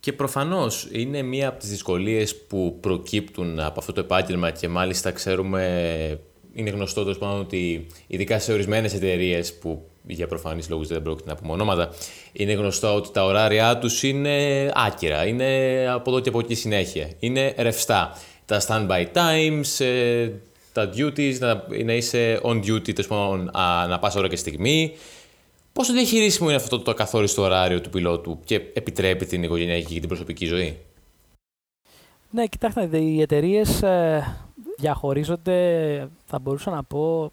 Και 0.00 0.12
προφανώς 0.12 0.88
είναι 0.92 1.22
μία 1.22 1.48
από 1.48 1.58
τις 1.58 1.68
δυσκολίες 1.68 2.36
που 2.36 2.78
προκύπτουν 2.80 3.60
από 3.60 3.80
αυτό 3.80 3.92
το 3.92 4.00
επάγγελμα 4.00 4.50
και 4.50 4.68
μάλιστα 4.68 5.10
ξέρουμε, 5.10 6.20
είναι 6.52 6.70
γνωστό 6.70 7.04
τόσο 7.04 7.18
πάνω 7.18 7.38
ότι 7.38 7.86
ειδικά 8.06 8.38
σε 8.38 8.52
ορισμένες 8.52 8.94
εταιρείες 8.94 9.58
που 9.58 9.84
για 10.06 10.26
προφανείς 10.26 10.68
λόγους 10.68 10.88
δεν 10.88 11.02
πρόκειται 11.02 11.28
να 11.28 11.36
πούμε 11.36 11.52
ονόματα, 11.52 11.90
είναι 12.32 12.52
γνωστό 12.52 12.94
ότι 12.94 13.10
τα 13.12 13.24
ωράρια 13.24 13.78
τους 13.78 14.02
είναι 14.02 14.70
άκυρα, 14.74 15.26
είναι 15.26 15.46
από 15.90 16.10
εδώ 16.10 16.20
και 16.20 16.28
από 16.28 16.38
εκεί 16.38 16.54
συνέχεια, 16.54 17.10
είναι 17.18 17.54
ρευστά. 17.58 18.18
Τα 18.44 18.60
standby 18.68 19.06
times, 19.14 19.84
ε, 19.84 20.30
τα 20.72 20.90
duties, 20.96 21.38
να, 21.38 21.64
να 21.84 21.92
είσαι 21.92 22.40
on 22.42 22.56
duty, 22.64 22.94
τέλος 22.94 23.08
να 23.88 23.98
πας 23.98 24.16
ώρα 24.16 24.28
και 24.28 24.36
στιγμή. 24.36 24.92
Πόσο 25.72 25.92
διαχειρίσιμο 25.92 26.48
είναι 26.48 26.56
αυτό 26.56 26.80
το 26.80 26.90
ακαθόριστο 26.90 27.42
ωράριο 27.42 27.80
του 27.80 27.90
πιλότου 27.90 28.40
και 28.44 28.54
επιτρέπει 28.54 29.26
την 29.26 29.42
οικογενειακή 29.42 29.92
και 29.92 30.00
την 30.00 30.08
προσωπική 30.08 30.46
ζωή; 30.46 30.78
Ναι, 32.30 32.46
κοιτάξτε, 32.46 32.98
οι 32.98 33.20
εταιρείες 33.20 33.82
ε, 33.82 34.36
διαχωρίζονται, 34.78 36.08
θα 36.26 36.38
μπορούσα 36.38 36.70
να 36.70 36.82
πω, 36.82 37.32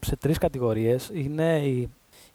σε 0.00 0.16
τρεις 0.16 0.38
κατηγορίες. 0.38 1.10
Είναι 1.14 1.58
οι, 1.58 1.88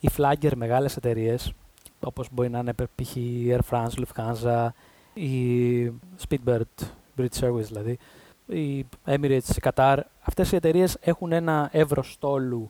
οι 0.04 0.10
flagger 0.18 0.52
μεγάλες 0.56 0.96
εταιρείες, 0.96 1.54
όπως 2.00 2.28
μπορεί 2.32 2.50
να 2.50 2.60
είναι 2.60 2.74
π.χ. 2.74 3.16
Air 3.48 3.60
France, 3.70 4.04
Lufthansa, 4.04 4.68
η 5.14 5.92
Speedbird, 6.28 6.86
British 7.18 7.40
Airways 7.40 7.64
δηλαδή, 7.64 7.98
η 8.46 8.86
Emirates, 9.06 9.56
η 9.56 9.62
Qatar. 9.62 9.98
Αυτές 10.22 10.52
οι 10.52 10.56
εταιρείες 10.56 10.98
έχουν 11.02 11.32
ένα 11.32 11.70
εύρος 11.72 12.12
στόλου 12.12 12.70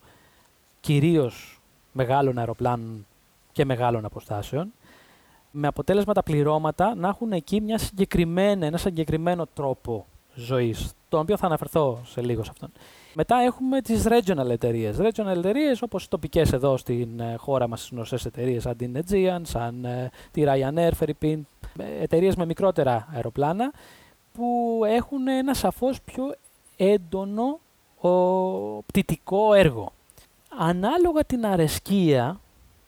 κυρίως 0.81 1.61
μεγάλων 1.91 2.37
αεροπλάνων 2.37 3.05
και 3.51 3.65
μεγάλων 3.65 4.05
αποστάσεων, 4.05 4.73
με 5.51 5.67
αποτέλεσμα 5.67 6.13
τα 6.13 6.23
πληρώματα 6.23 6.95
να 6.95 7.07
έχουν 7.07 7.31
εκεί 7.31 7.61
μια 7.61 7.77
συγκεκριμένη, 7.77 8.65
ένα 8.65 8.77
συγκεκριμένο 8.77 9.45
τρόπο 9.53 10.05
ζωής, 10.35 10.93
τον 11.09 11.19
οποίο 11.19 11.37
θα 11.37 11.45
αναφερθώ 11.45 12.01
σε 12.05 12.21
λίγο 12.21 12.43
σε 12.43 12.49
αυτόν. 12.53 12.71
Μετά 13.15 13.35
έχουμε 13.35 13.81
τις 13.81 14.05
regional 14.07 14.49
εταιρείες. 14.49 14.97
Regional 14.99 15.37
εταιρείες 15.37 15.81
όπως 15.81 16.03
οι 16.03 16.09
τοπικές 16.09 16.53
εδώ 16.53 16.77
στην 16.77 17.19
ε, 17.19 17.35
χώρα 17.37 17.67
μας, 17.67 17.79
στις 17.79 17.91
γνωστές 17.91 18.25
εταιρείες 18.25 18.61
σαν 18.61 18.77
την 18.77 19.03
Aegean, 19.09 19.41
σαν 19.41 19.85
ε, 19.85 20.09
τη 20.31 20.43
Ryanair, 20.45 20.91
Philippine, 20.99 21.41
εταιρείες 22.01 22.35
με 22.35 22.45
μικρότερα 22.45 23.07
αεροπλάνα, 23.13 23.71
που 24.33 24.81
έχουν 24.85 25.27
ένα 25.27 25.53
σαφώς 25.53 26.01
πιο 26.01 26.35
έντονο 26.77 27.59
ο, 28.01 28.09
πτυτικό 28.81 29.53
έργο. 29.53 29.91
Ανάλογα 30.57 31.23
την 31.25 31.45
αρεσκία 31.45 32.39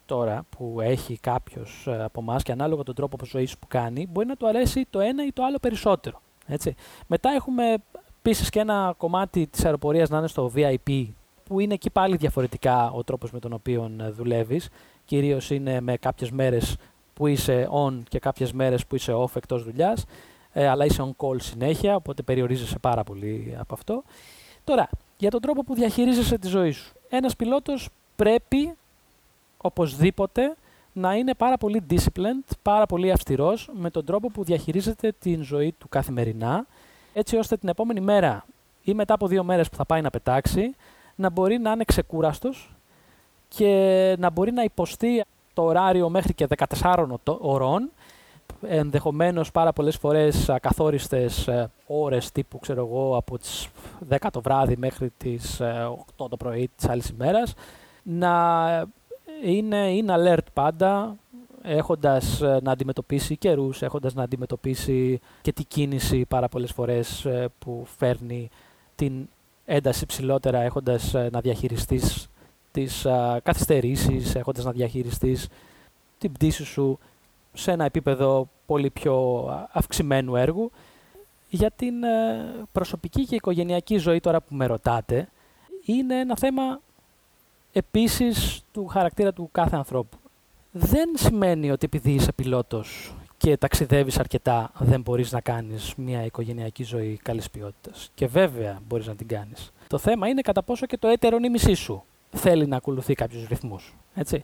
τώρα 0.05 0.45
που 0.49 0.81
έχει 0.81 1.17
κάποιος 1.17 1.87
ε, 1.87 2.03
από 2.03 2.21
εμάς 2.21 2.43
και 2.43 2.51
ανάλογα 2.51 2.83
τον 2.83 2.95
τρόπο 2.95 3.25
ζωής 3.25 3.57
που 3.57 3.67
κάνει, 3.67 4.07
μπορεί 4.11 4.27
να 4.27 4.35
του 4.35 4.47
αρέσει 4.47 4.87
το 4.89 4.99
ένα 4.99 5.25
ή 5.25 5.31
το 5.31 5.43
άλλο 5.43 5.57
περισσότερο. 5.61 6.21
Έτσι. 6.47 6.75
Μετά 7.07 7.29
έχουμε 7.29 7.77
επίση 8.27 8.49
και 8.49 8.59
ένα 8.59 8.93
κομμάτι 8.97 9.47
της 9.47 9.65
αεροπορίας 9.65 10.09
να 10.09 10.17
είναι 10.17 10.27
στο 10.27 10.51
VIP, 10.55 11.07
που 11.43 11.59
είναι 11.59 11.73
εκεί 11.73 11.89
πάλι 11.89 12.15
διαφορετικά 12.17 12.91
ο 12.91 13.03
τρόπος 13.03 13.31
με 13.31 13.39
τον 13.39 13.53
οποίο 13.53 13.91
ε, 13.99 14.09
δουλεύεις. 14.09 14.69
Κυρίως 15.05 15.49
είναι 15.49 15.81
με 15.81 15.97
κάποιες 15.97 16.31
μέρες 16.31 16.77
που 17.13 17.27
είσαι 17.27 17.69
on 17.71 17.93
και 18.09 18.19
κάποιες 18.19 18.51
μέρες 18.51 18.85
που 18.85 18.95
είσαι 18.95 19.13
off 19.13 19.35
εκτός 19.35 19.63
δουλειάς, 19.63 20.05
ε, 20.53 20.67
αλλά 20.67 20.85
είσαι 20.85 21.03
on 21.05 21.25
call 21.25 21.41
συνέχεια, 21.41 21.95
οπότε 21.95 22.21
περιορίζεσαι 22.21 22.79
πάρα 22.79 23.03
πολύ 23.03 23.55
από 23.59 23.73
αυτό. 23.73 24.03
Τώρα, 24.63 24.89
για 25.17 25.29
τον 25.29 25.41
τρόπο 25.41 25.63
που 25.63 25.75
διαχειρίζεσαι 25.75 26.37
τη 26.37 26.47
ζωή 26.47 26.71
σου. 26.71 26.93
Ένας 27.09 27.35
πιλότος 27.35 27.89
πρέπει 28.15 28.73
οπωσδήποτε 29.57 30.55
να 30.93 31.13
είναι 31.13 31.33
πάρα 31.33 31.57
πολύ 31.57 31.83
disciplined, 31.89 32.55
πάρα 32.61 32.85
πολύ 32.85 33.11
αυστηρός 33.11 33.69
με 33.73 33.89
τον 33.89 34.05
τρόπο 34.05 34.27
που 34.29 34.43
διαχειρίζεται 34.43 35.13
την 35.19 35.43
ζωή 35.43 35.73
του 35.77 35.89
καθημερινά, 35.89 36.65
έτσι 37.17 37.35
ώστε 37.37 37.57
την 37.57 37.69
επόμενη 37.69 37.99
μέρα 37.99 38.45
ή 38.83 38.93
μετά 38.93 39.13
από 39.13 39.27
δύο 39.27 39.43
μέρες 39.43 39.69
που 39.69 39.75
θα 39.75 39.85
πάει 39.85 40.01
να 40.01 40.09
πετάξει, 40.09 40.75
να 41.15 41.29
μπορεί 41.29 41.57
να 41.57 41.71
είναι 41.71 41.83
ξεκούραστος 41.83 42.75
και 43.47 44.15
να 44.19 44.29
μπορεί 44.29 44.51
να 44.51 44.63
υποστεί 44.63 45.23
το 45.53 45.63
ωράριο 45.63 46.09
μέχρι 46.09 46.33
και 46.33 46.47
14 46.79 47.05
ωρών, 47.39 47.89
ενδεχομένως 48.61 49.51
πάρα 49.51 49.73
πολλές 49.73 49.95
φορές 49.95 50.49
ακαθόριστες 50.49 51.47
ε, 51.47 51.71
ώρες 51.87 52.31
τύπου, 52.31 52.59
ξέρω 52.59 52.85
εγώ, 52.85 53.17
από 53.17 53.37
τις 53.37 53.69
10 54.09 54.17
το 54.31 54.41
βράδυ 54.41 54.75
μέχρι 54.77 55.11
τις 55.17 55.61
8 55.61 55.65
ε, 55.65 56.27
το 56.29 56.37
πρωί 56.37 56.69
της 56.75 56.89
άλλης 56.89 57.09
ημέρας, 57.09 57.53
να 58.03 58.87
είναι, 59.43 59.91
είναι 59.91 60.13
alert 60.17 60.45
πάντα, 60.53 61.15
έχοντας 61.65 62.41
ε, 62.41 62.59
να 62.63 62.71
αντιμετωπίσει 62.71 63.37
καιρούς, 63.37 63.81
έχοντας 63.81 64.13
να 64.13 64.23
αντιμετωπίσει 64.23 65.19
και 65.41 65.51
την 65.53 65.65
κίνηση 65.67 66.25
πάρα 66.25 66.47
πολλές 66.47 66.71
φορές 66.71 67.25
ε, 67.25 67.47
που 67.59 67.85
φέρνει 67.97 68.49
την 68.95 69.27
ένταση 69.65 70.05
ψηλότερα, 70.05 70.61
έχοντας 70.61 71.13
ε, 71.13 71.29
να 71.31 71.41
διαχειριστείς 71.41 72.27
τις 72.71 73.05
καθυστερήσεις, 73.43 74.35
έχοντας 74.35 74.63
να 74.65 74.71
διαχειριστείς 74.71 75.47
την 76.17 76.31
πτήση 76.31 76.63
σου 76.63 76.99
σε 77.53 77.71
ένα 77.71 77.85
επίπεδο 77.85 78.49
πολύ 78.65 78.89
πιο 78.89 79.45
αυξημένου 79.71 80.35
έργου. 80.35 80.71
Για 81.49 81.71
την 81.71 81.93
προσωπική 82.71 83.25
και 83.25 83.35
οικογενειακή 83.35 83.97
ζωή 83.97 84.19
τώρα 84.19 84.41
που 84.41 84.55
με 84.55 84.65
ρωτάτε, 84.65 85.29
είναι 85.85 86.19
ένα 86.19 86.35
θέμα 86.37 86.81
επίσης 87.71 88.63
του 88.71 88.87
χαρακτήρα 88.87 89.33
του 89.33 89.49
κάθε 89.51 89.75
ανθρώπου. 89.75 90.17
Δεν 90.77 91.09
σημαίνει 91.15 91.71
ότι 91.71 91.85
επειδή 91.85 92.11
είσαι 92.11 92.31
πιλότος 92.31 93.15
και 93.37 93.57
ταξιδεύεις 93.57 94.19
αρκετά 94.19 94.71
δεν 94.77 95.01
μπορείς 95.01 95.31
να 95.31 95.41
κάνεις 95.41 95.93
μια 95.97 96.25
οικογενειακή 96.25 96.83
ζωή 96.83 97.19
καλής 97.23 97.49
ποιότητας. 97.49 98.11
Και 98.13 98.27
βέβαια 98.27 98.79
μπορείς 98.87 99.07
να 99.07 99.15
την 99.15 99.27
κάνεις. 99.27 99.71
Το 99.87 99.97
θέμα 99.97 100.27
είναι 100.27 100.41
κατά 100.41 100.63
πόσο 100.63 100.85
και 100.85 100.97
το 100.97 101.07
έτερο 101.07 101.37
νήμισή 101.37 101.73
σου 101.73 102.03
θέλει 102.29 102.67
να 102.67 102.75
ακολουθεί 102.75 103.13
κάποιους 103.13 103.47
ρυθμούς. 103.47 103.95
Έτσι. 104.15 104.43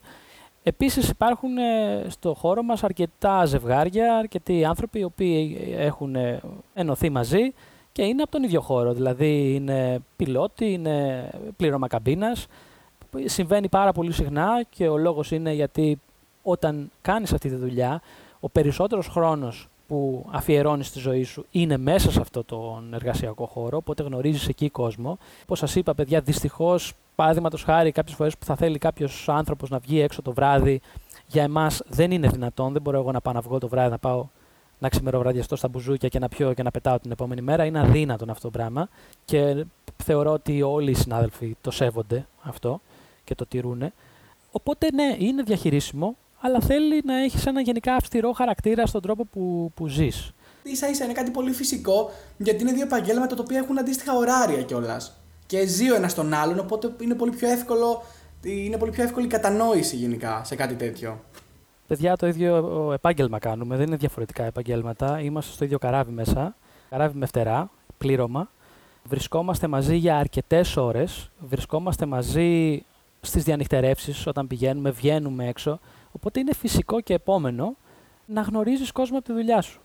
Επίσης 0.64 1.10
υπάρχουν 1.10 1.58
ε, 1.58 2.06
στο 2.08 2.34
χώρο 2.34 2.64
μας 2.64 2.84
αρκετά 2.84 3.46
ζευγάρια, 3.46 4.18
αρκετοί 4.18 4.66
άνθρωποι 4.66 5.00
οι 5.00 5.04
οποίοι 5.04 5.58
έχουν 5.78 6.16
ε, 6.16 6.40
ενωθεί 6.74 7.10
μαζί 7.10 7.54
και 7.92 8.04
είναι 8.04 8.22
από 8.22 8.32
τον 8.32 8.44
ίδιο 8.44 8.62
χώρο. 8.62 8.94
Δηλαδή 8.94 9.54
είναι 9.56 10.00
πιλότοι, 10.16 10.72
είναι 10.72 11.30
πλήρωμα 11.58 11.88
καμπίνας, 11.88 12.48
συμβαίνει 13.26 13.70
πάρα 13.70 13.92
πολύ 13.92 14.12
συχνά 14.12 14.66
και 14.70 14.88
ο 14.88 14.98
λόγος 14.98 15.32
είναι 15.32 15.54
γιατί 15.54 16.00
όταν 16.44 16.92
κάνεις 17.02 17.34
αυτή 17.34 17.50
τη 17.50 17.56
δουλειά, 17.56 18.02
ο 18.40 18.50
περισσότερος 18.50 19.08
χρόνος 19.08 19.68
που 19.88 20.26
αφιερώνεις 20.32 20.88
στη 20.88 21.00
ζωή 21.00 21.24
σου 21.24 21.46
είναι 21.52 21.78
μέσα 21.78 22.12
σε 22.12 22.20
αυτό 22.22 22.44
τον 22.44 22.94
εργασιακό 22.94 23.46
χώρο, 23.46 23.78
οπότε 23.78 24.04
γνωρίζεις 24.04 24.48
εκεί 24.48 24.70
κόσμο. 24.70 25.18
Όπως 25.44 25.60
σας 25.60 25.76
είπα, 25.76 25.96
παιδιά, 25.96 26.22
δυστυχώς, 26.22 26.94
παράδειγματος 27.16 27.64
χάρη, 27.64 27.92
κάποιες 27.92 28.16
φορές 28.16 28.38
που 28.38 28.46
θα 28.46 28.56
θέλει 28.56 28.78
κάποιος 28.78 29.30
άνθρωπος 29.30 29.70
να 29.70 29.78
βγει 29.78 30.00
έξω 30.00 30.22
το 30.22 30.34
βράδυ, 30.34 30.82
για 31.28 31.44
εμάς 31.44 31.82
δεν 31.88 32.12
είναι 32.12 32.28
δυνατόν, 32.28 32.74
δεν 32.74 32.82
μπορώ 32.82 32.98
εγώ 33.00 33.12
να 33.12 33.22
πάω 33.22 33.34
να 33.34 33.42
βγω 33.42 33.58
το 33.58 33.68
βράδυ, 33.68 33.90
να 33.90 33.98
πάω 33.98 34.28
να 34.80 34.90
ξημεροβραδιαστώ 34.90 35.56
στα 35.56 35.68
μπουζούκια 35.68 36.10
και 36.10 36.20
να 36.20 36.30
πιω 36.30 36.54
και 36.54 36.64
να 36.64 36.72
πετάω 36.72 37.00
την 37.00 37.12
επόμενη 37.12 37.42
μέρα. 37.42 37.66
Είναι 37.66 37.80
αδύνατον 37.80 38.30
αυτό 38.30 38.42
το 38.42 38.58
πράγμα 38.58 38.90
και 39.26 39.66
θεωρώ 40.04 40.32
ότι 40.32 40.62
όλοι 40.62 40.92
οι 40.92 40.94
συνάδελφοι 40.94 41.56
το 41.62 41.72
σέβονται 41.72 42.26
αυτό 42.42 42.82
και 43.24 43.36
το 43.36 43.46
τηρούν. 43.46 43.92
Οπότε 44.52 44.88
ναι, 44.94 45.16
είναι 45.18 45.44
διαχειρίσιμο, 45.44 46.16
αλλά 46.42 46.60
θέλει 46.60 47.02
να 47.06 47.24
έχεις 47.24 47.46
ένα 47.46 47.62
γενικά 47.62 47.96
αυστηρό 47.96 48.32
χαρακτήρα 48.32 48.86
στον 48.86 49.02
τρόπο 49.02 49.26
που, 49.26 49.72
που 49.76 49.88
ζεις. 49.88 50.32
σα 50.74 50.90
ίσα 50.90 51.04
είναι 51.04 51.14
κάτι 51.14 51.32
πολύ 51.32 51.52
φυσικό, 51.52 52.12
γιατί 52.38 52.62
είναι 52.62 52.72
δύο 52.74 52.84
επαγγέλματα 52.84 53.36
τα 53.36 53.42
οποία 53.44 53.58
έχουν 53.58 53.80
αντίστοιχα 53.80 54.14
ωράρια 54.14 54.62
κιόλας. 54.62 55.16
Και 55.46 55.66
ζει 55.66 55.92
ο 55.92 55.96
ένας 55.96 56.14
τον 56.14 56.34
άλλον, 56.34 56.60
οπότε 56.60 56.96
είναι 57.02 57.16
πολύ 57.16 57.32
πιο 57.32 57.50
εύκολο. 57.50 58.04
Είναι 58.44 58.78
πολύ 58.78 58.92
πιο 58.92 59.04
εύκολη 59.04 59.26
η 59.26 59.30
κατανόηση 59.30 59.96
γενικά 59.96 60.42
σε 60.44 60.56
κάτι 60.56 60.76
τέτοιο. 60.76 61.20
Παιδιά, 61.88 62.16
το 62.16 62.28
ίδιο 62.28 62.92
επάγγελμα 62.94 63.40
κάνουμε. 63.40 63.76
Δεν 63.76 63.88
είναι 63.88 63.96
διαφορετικά 63.96 64.44
επαγγέλματα. 64.44 65.20
Είμαστε 65.20 65.52
στο 65.54 65.66
ίδιο 65.66 65.78
καράβι 65.78 66.12
μέσα. 66.12 66.56
Καράβι 66.90 67.18
με 67.18 67.26
φτερά, 67.26 67.72
πλήρωμα. 67.98 68.50
Βρισκόμαστε 69.04 69.68
μαζί 69.68 69.96
για 69.96 70.18
αρκετές 70.18 70.78
ώρες. 70.78 71.32
Βρισκόμαστε 71.40 72.06
μαζί 72.06 72.84
στις 73.22 73.44
διανυκτερεύσεις 73.44 74.28
όταν 74.28 74.48
πηγαίνουμε, 74.48 74.90
βγαίνουμε 74.90 75.48
έξω. 75.48 75.80
Οπότε 76.12 76.40
είναι 76.40 76.54
φυσικό 76.54 77.02
και 77.02 77.14
επόμενο 77.14 77.76
να 78.26 78.42
γνωρίζεις 78.42 78.92
κόσμο 78.92 79.18
από 79.18 79.26
τη 79.26 79.34
δουλειά 79.34 79.62
σου. 79.62 79.80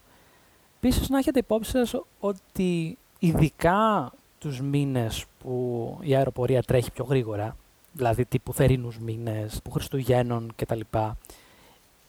Επίσης 0.76 1.08
να 1.08 1.18
έχετε 1.18 1.38
υπόψη 1.38 1.70
σας 1.70 1.94
ότι 2.20 2.98
ειδικά 3.18 4.12
τους 4.38 4.60
μήνες 4.60 5.24
που 5.42 5.96
η 6.00 6.14
αεροπορία 6.14 6.62
τρέχει 6.62 6.90
πιο 6.90 7.04
γρήγορα, 7.04 7.56
δηλαδή 7.92 8.24
τύπου 8.24 8.52
θερινούς 8.52 8.98
μήνες, 8.98 9.60
που 9.62 9.70
Χριστουγέννων 9.70 10.52
κτλ. 10.56 10.80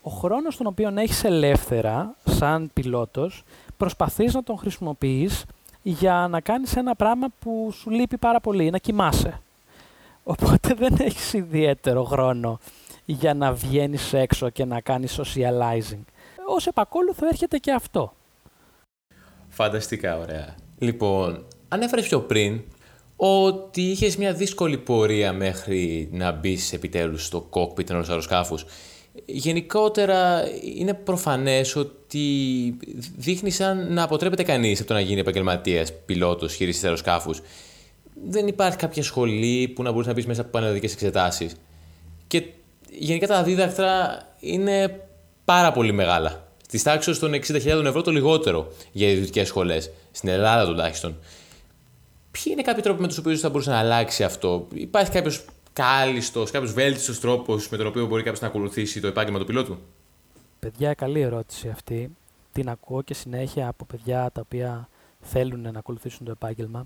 Ο 0.01 0.09
χρόνος 0.09 0.57
τον 0.57 0.67
οποίο 0.67 0.93
έχεις 0.95 1.23
ελεύθερα 1.23 2.15
σαν 2.25 2.69
πιλότος, 2.73 3.43
προσπαθείς 3.77 4.33
να 4.33 4.43
τον 4.43 4.57
χρησιμοποιείς 4.57 5.45
για 5.83 6.27
να 6.29 6.41
κάνεις 6.41 6.75
ένα 6.75 6.95
πράγμα 6.95 7.27
που 7.39 7.71
σου 7.71 7.89
λείπει 7.89 8.17
πάρα 8.17 8.39
πολύ, 8.39 8.69
να 8.69 8.77
κοιμάσαι. 8.77 9.41
Οπότε 10.23 10.73
δεν 10.73 10.95
έχεις 10.99 11.33
ιδιαίτερο 11.33 12.03
χρόνο 12.03 12.59
για 13.09 13.33
να 13.33 13.53
βγαίνεις 13.53 14.13
έξω 14.13 14.49
και 14.49 14.65
να 14.65 14.81
κάνεις 14.81 15.19
socializing. 15.19 16.03
Ως 16.47 16.67
επακόλουθο 16.67 17.27
έρχεται 17.27 17.57
και 17.57 17.71
αυτό. 17.71 18.13
Φανταστικά 19.47 20.17
ωραία. 20.17 20.55
Λοιπόν, 20.77 21.45
ανέφερες 21.67 22.07
πιο 22.07 22.19
πριν 22.21 22.61
ότι 23.15 23.81
είχες 23.81 24.17
μια 24.17 24.33
δύσκολη 24.33 24.77
πορεία 24.77 25.33
μέχρι 25.33 26.09
να 26.11 26.31
μπεις 26.31 26.73
επιτέλους 26.73 27.25
στο 27.25 27.41
κόκπιτ 27.41 27.89
ενός 27.89 28.09
αεροσκάφους. 28.09 28.65
Γενικότερα 29.25 30.43
είναι 30.75 30.93
προφανές 30.93 31.75
ότι 31.75 32.77
δείχνει 33.15 33.49
σαν 33.49 33.93
να 33.93 34.03
αποτρέπεται 34.03 34.43
κανείς 34.43 34.79
από 34.79 34.87
το 34.87 34.93
να 34.93 34.99
γίνει 34.99 35.19
επαγγελματίας, 35.19 35.93
πιλότος, 36.05 36.55
χειριστής 36.55 36.83
αεροσκάφους. 36.83 37.41
Δεν 38.25 38.47
υπάρχει 38.47 38.77
κάποια 38.77 39.03
σχολή 39.03 39.67
που 39.67 39.83
να 39.83 39.91
μπορείς 39.91 40.07
να 40.07 40.13
μπεις 40.13 40.25
μέσα 40.25 40.41
από 40.41 40.49
πανελλαδικές 40.49 40.93
εξετάσεις. 40.93 41.55
Και 42.27 42.43
γενικά 42.99 43.27
τα 43.27 43.43
δίδακτρα 43.43 44.21
είναι 44.39 45.01
πάρα 45.45 45.71
πολύ 45.71 45.91
μεγάλα. 45.91 46.45
Της 46.67 46.83
τάξης 46.83 47.19
των 47.19 47.31
60.000 47.33 47.85
ευρώ 47.85 48.01
το 48.01 48.11
λιγότερο 48.11 48.71
για 48.91 49.09
ιδιωτικές 49.09 49.47
σχολές. 49.47 49.91
Στην 50.11 50.29
Ελλάδα 50.29 50.65
τουλάχιστον. 50.65 51.17
Ποιοι 52.31 52.43
είναι 52.45 52.61
κάποιοι 52.61 52.83
τρόποι 52.83 53.01
με 53.01 53.07
τους 53.07 53.17
οποίους 53.17 53.39
θα 53.39 53.49
μπορούσε 53.49 53.69
να 53.69 53.77
αλλάξει 53.77 54.23
αυτό, 54.23 54.67
Υπάρχει 54.73 55.11
κάποιος 55.11 55.45
κάλιστο, 55.73 56.43
κάποιος 56.51 56.73
βέλτιστος 56.73 57.19
τρόπος 57.19 57.69
με 57.69 57.77
τον 57.77 57.87
οποίο 57.87 58.05
μπορεί 58.05 58.23
κάποιος 58.23 58.41
να 58.41 58.47
ακολουθήσει 58.47 59.01
το 59.01 59.07
επάγγελμα 59.07 59.39
του 59.39 59.45
πιλότου; 59.45 59.77
Παιδιά, 60.59 60.93
καλή 60.93 61.21
ερώτηση 61.21 61.69
αυτή. 61.69 62.15
Την 62.51 62.69
ακούω 62.69 63.01
και 63.01 63.13
συνέχεια 63.13 63.67
από 63.67 63.85
παιδιά 63.85 64.29
τα 64.33 64.41
οποία 64.41 64.89
θέλουν 65.21 65.61
να 65.61 65.79
ακολουθήσουν 65.79 66.25
το 66.25 66.31
επάγγελμα. 66.31 66.85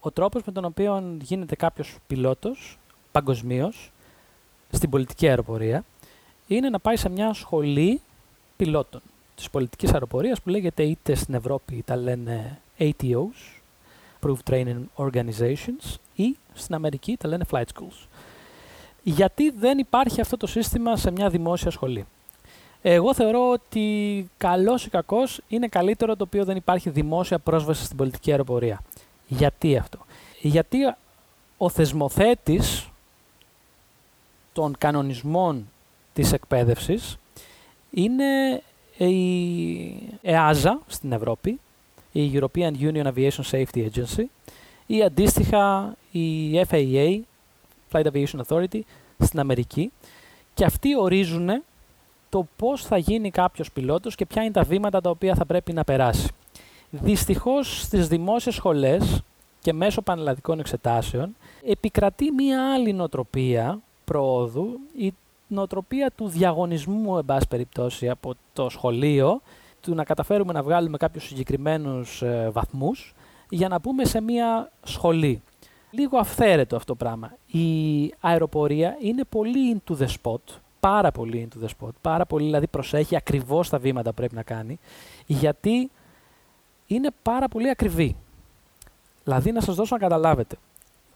Ο 0.00 0.10
τρόπος 0.10 0.42
με 0.46 0.52
τον 0.52 0.64
οποίο 0.64 1.16
γίνεται 1.22 1.56
κάποιος 1.56 1.96
πιλότος 2.06 2.78
παγκοσμίως 3.12 3.90
στην 4.70 4.90
πολιτική 4.90 5.28
αεροπορία 5.28 5.84
είναι 6.46 6.68
να 6.68 6.78
πάει 6.78 6.96
σε 6.96 7.08
μια 7.08 7.32
σχολή 7.32 8.00
πιλότων 8.56 9.00
της 9.34 9.50
πολιτικής 9.50 9.92
αεροπορίας 9.92 10.40
που 10.40 10.48
λέγεται 10.48 10.82
είτε 10.82 11.14
στην 11.14 11.34
Ευρώπη 11.34 11.82
τα 11.86 11.96
λένε 11.96 12.58
ATOs, 12.78 13.60
Approved 14.20 14.50
Training 14.50 14.82
Organizations, 14.96 15.94
ή 16.14 16.36
στην 16.54 16.74
Αμερική 16.74 17.16
τα 17.16 17.28
λένε 17.28 17.44
Flight 17.50 17.58
Schools. 17.60 18.06
Γιατί 19.02 19.50
δεν 19.50 19.78
υπάρχει 19.78 20.20
αυτό 20.20 20.36
το 20.36 20.46
σύστημα 20.46 20.96
σε 20.96 21.10
μια 21.10 21.28
δημόσια 21.28 21.70
σχολή. 21.70 22.06
Εγώ 22.82 23.14
θεωρώ 23.14 23.50
ότι 23.50 24.28
καλός 24.36 24.86
ή 24.86 24.90
κακός 24.90 25.40
είναι 25.48 25.68
καλύτερο 25.68 26.16
το 26.16 26.24
οποίο 26.24 26.44
δεν 26.44 26.56
υπάρχει 26.56 26.90
δημόσια 26.90 27.38
πρόσβαση 27.38 27.84
στην 27.84 27.96
πολιτική 27.96 28.30
αεροπορία. 28.30 28.82
Γιατί 29.26 29.76
αυτό; 29.76 29.98
Γιατί 30.40 30.78
ο 31.56 31.68
θεσμοθέτης 31.68 32.89
των 34.52 34.74
κανονισμών 34.78 35.68
της 36.12 36.32
εκπαίδευσης 36.32 37.18
είναι 37.90 38.62
η 38.96 40.10
ΕΑΖΑ 40.22 40.80
στην 40.86 41.12
Ευρώπη, 41.12 41.60
η 42.12 42.30
European 42.34 42.72
Union 42.80 43.12
Aviation 43.14 43.42
Safety 43.50 43.88
Agency 43.90 44.24
ή 44.86 45.02
αντίστοιχα 45.02 45.94
η 46.10 46.60
FAA, 46.70 47.20
Flight 47.92 48.06
Aviation 48.12 48.40
Authority, 48.46 48.80
στην 49.18 49.40
Αμερική 49.40 49.92
και 50.54 50.64
αυτοί 50.64 50.98
ορίζουν 50.98 51.62
το 52.28 52.46
πώς 52.56 52.84
θα 52.84 52.96
γίνει 52.96 53.30
κάποιος 53.30 53.72
πιλότος 53.72 54.14
και 54.14 54.26
ποια 54.26 54.42
είναι 54.42 54.52
τα 54.52 54.62
βήματα 54.62 55.00
τα 55.00 55.10
οποία 55.10 55.34
θα 55.34 55.46
πρέπει 55.46 55.72
να 55.72 55.84
περάσει. 55.84 56.28
Δυστυχώς 56.90 57.80
στις 57.80 58.08
δημόσιες 58.08 58.54
σχολές 58.54 59.22
και 59.60 59.72
μέσω 59.72 60.02
πανελλαδικών 60.02 60.58
εξετάσεων 60.58 61.36
επικρατεί 61.66 62.30
μία 62.30 62.72
άλλη 62.72 62.92
νοοτροπία 62.92 63.80
προόδου, 64.10 64.78
η 64.96 65.14
νοοτροπία 65.48 66.10
του 66.16 66.28
διαγωνισμού, 66.28 67.18
εν 67.18 67.24
πάση 67.24 67.48
περιπτώσει, 67.48 68.08
από 68.08 68.34
το 68.52 68.68
σχολείο, 68.68 69.40
του 69.80 69.94
να 69.94 70.04
καταφέρουμε 70.04 70.52
να 70.52 70.62
βγάλουμε 70.62 70.96
κάποιους 70.96 71.24
συγκεκριμένους 71.24 72.22
ε, 72.22 72.50
βαθμούς, 72.52 73.14
για 73.48 73.68
να 73.68 73.80
πούμε 73.80 74.04
σε 74.04 74.20
μία 74.20 74.70
σχολή. 74.82 75.42
Λίγο 75.90 76.18
αυθαίρετο 76.18 76.76
αυτό 76.76 76.92
το 76.92 77.04
πράγμα. 77.04 77.36
Η 77.46 77.68
αεροπορία 78.20 78.96
είναι 79.00 79.24
πολύ 79.28 79.82
into 79.86 79.96
the 80.02 80.06
spot, 80.22 80.54
πάρα 80.80 81.10
πολύ 81.10 81.48
into 81.48 81.64
the 81.64 81.68
spot, 81.68 81.92
πάρα 82.00 82.26
πολύ 82.26 82.44
δηλαδή 82.44 82.66
προσέχει 82.66 83.16
ακριβώς 83.16 83.68
τα 83.68 83.78
βήματα 83.78 84.08
που 84.08 84.14
πρέπει 84.14 84.34
να 84.34 84.42
κάνει, 84.42 84.78
γιατί 85.26 85.90
είναι 86.86 87.08
πάρα 87.22 87.48
πολύ 87.48 87.70
ακριβή. 87.70 88.16
Δηλαδή 89.24 89.52
να 89.52 89.60
σας 89.60 89.74
δώσω 89.74 89.94
να 89.94 90.00
καταλάβετε, 90.00 90.56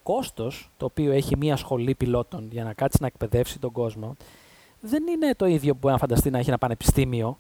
κόστος 0.04 0.70
το 0.76 0.84
οποίο 0.84 1.12
έχει 1.12 1.36
μια 1.36 1.56
σχολή 1.56 1.94
πιλότων 1.94 2.48
για 2.50 2.64
να 2.64 2.72
κάτσει 2.72 2.98
να 3.00 3.06
εκπαιδεύσει 3.06 3.58
τον 3.58 3.72
κόσμο 3.72 4.16
δεν 4.86 5.06
είναι 5.06 5.34
το 5.34 5.46
ίδιο 5.46 5.72
που 5.72 5.78
μπορεί 5.80 5.92
να 5.92 6.00
φανταστεί 6.00 6.30
να 6.30 6.38
έχει 6.38 6.48
ένα 6.48 6.58
πανεπιστήμιο. 6.58 7.38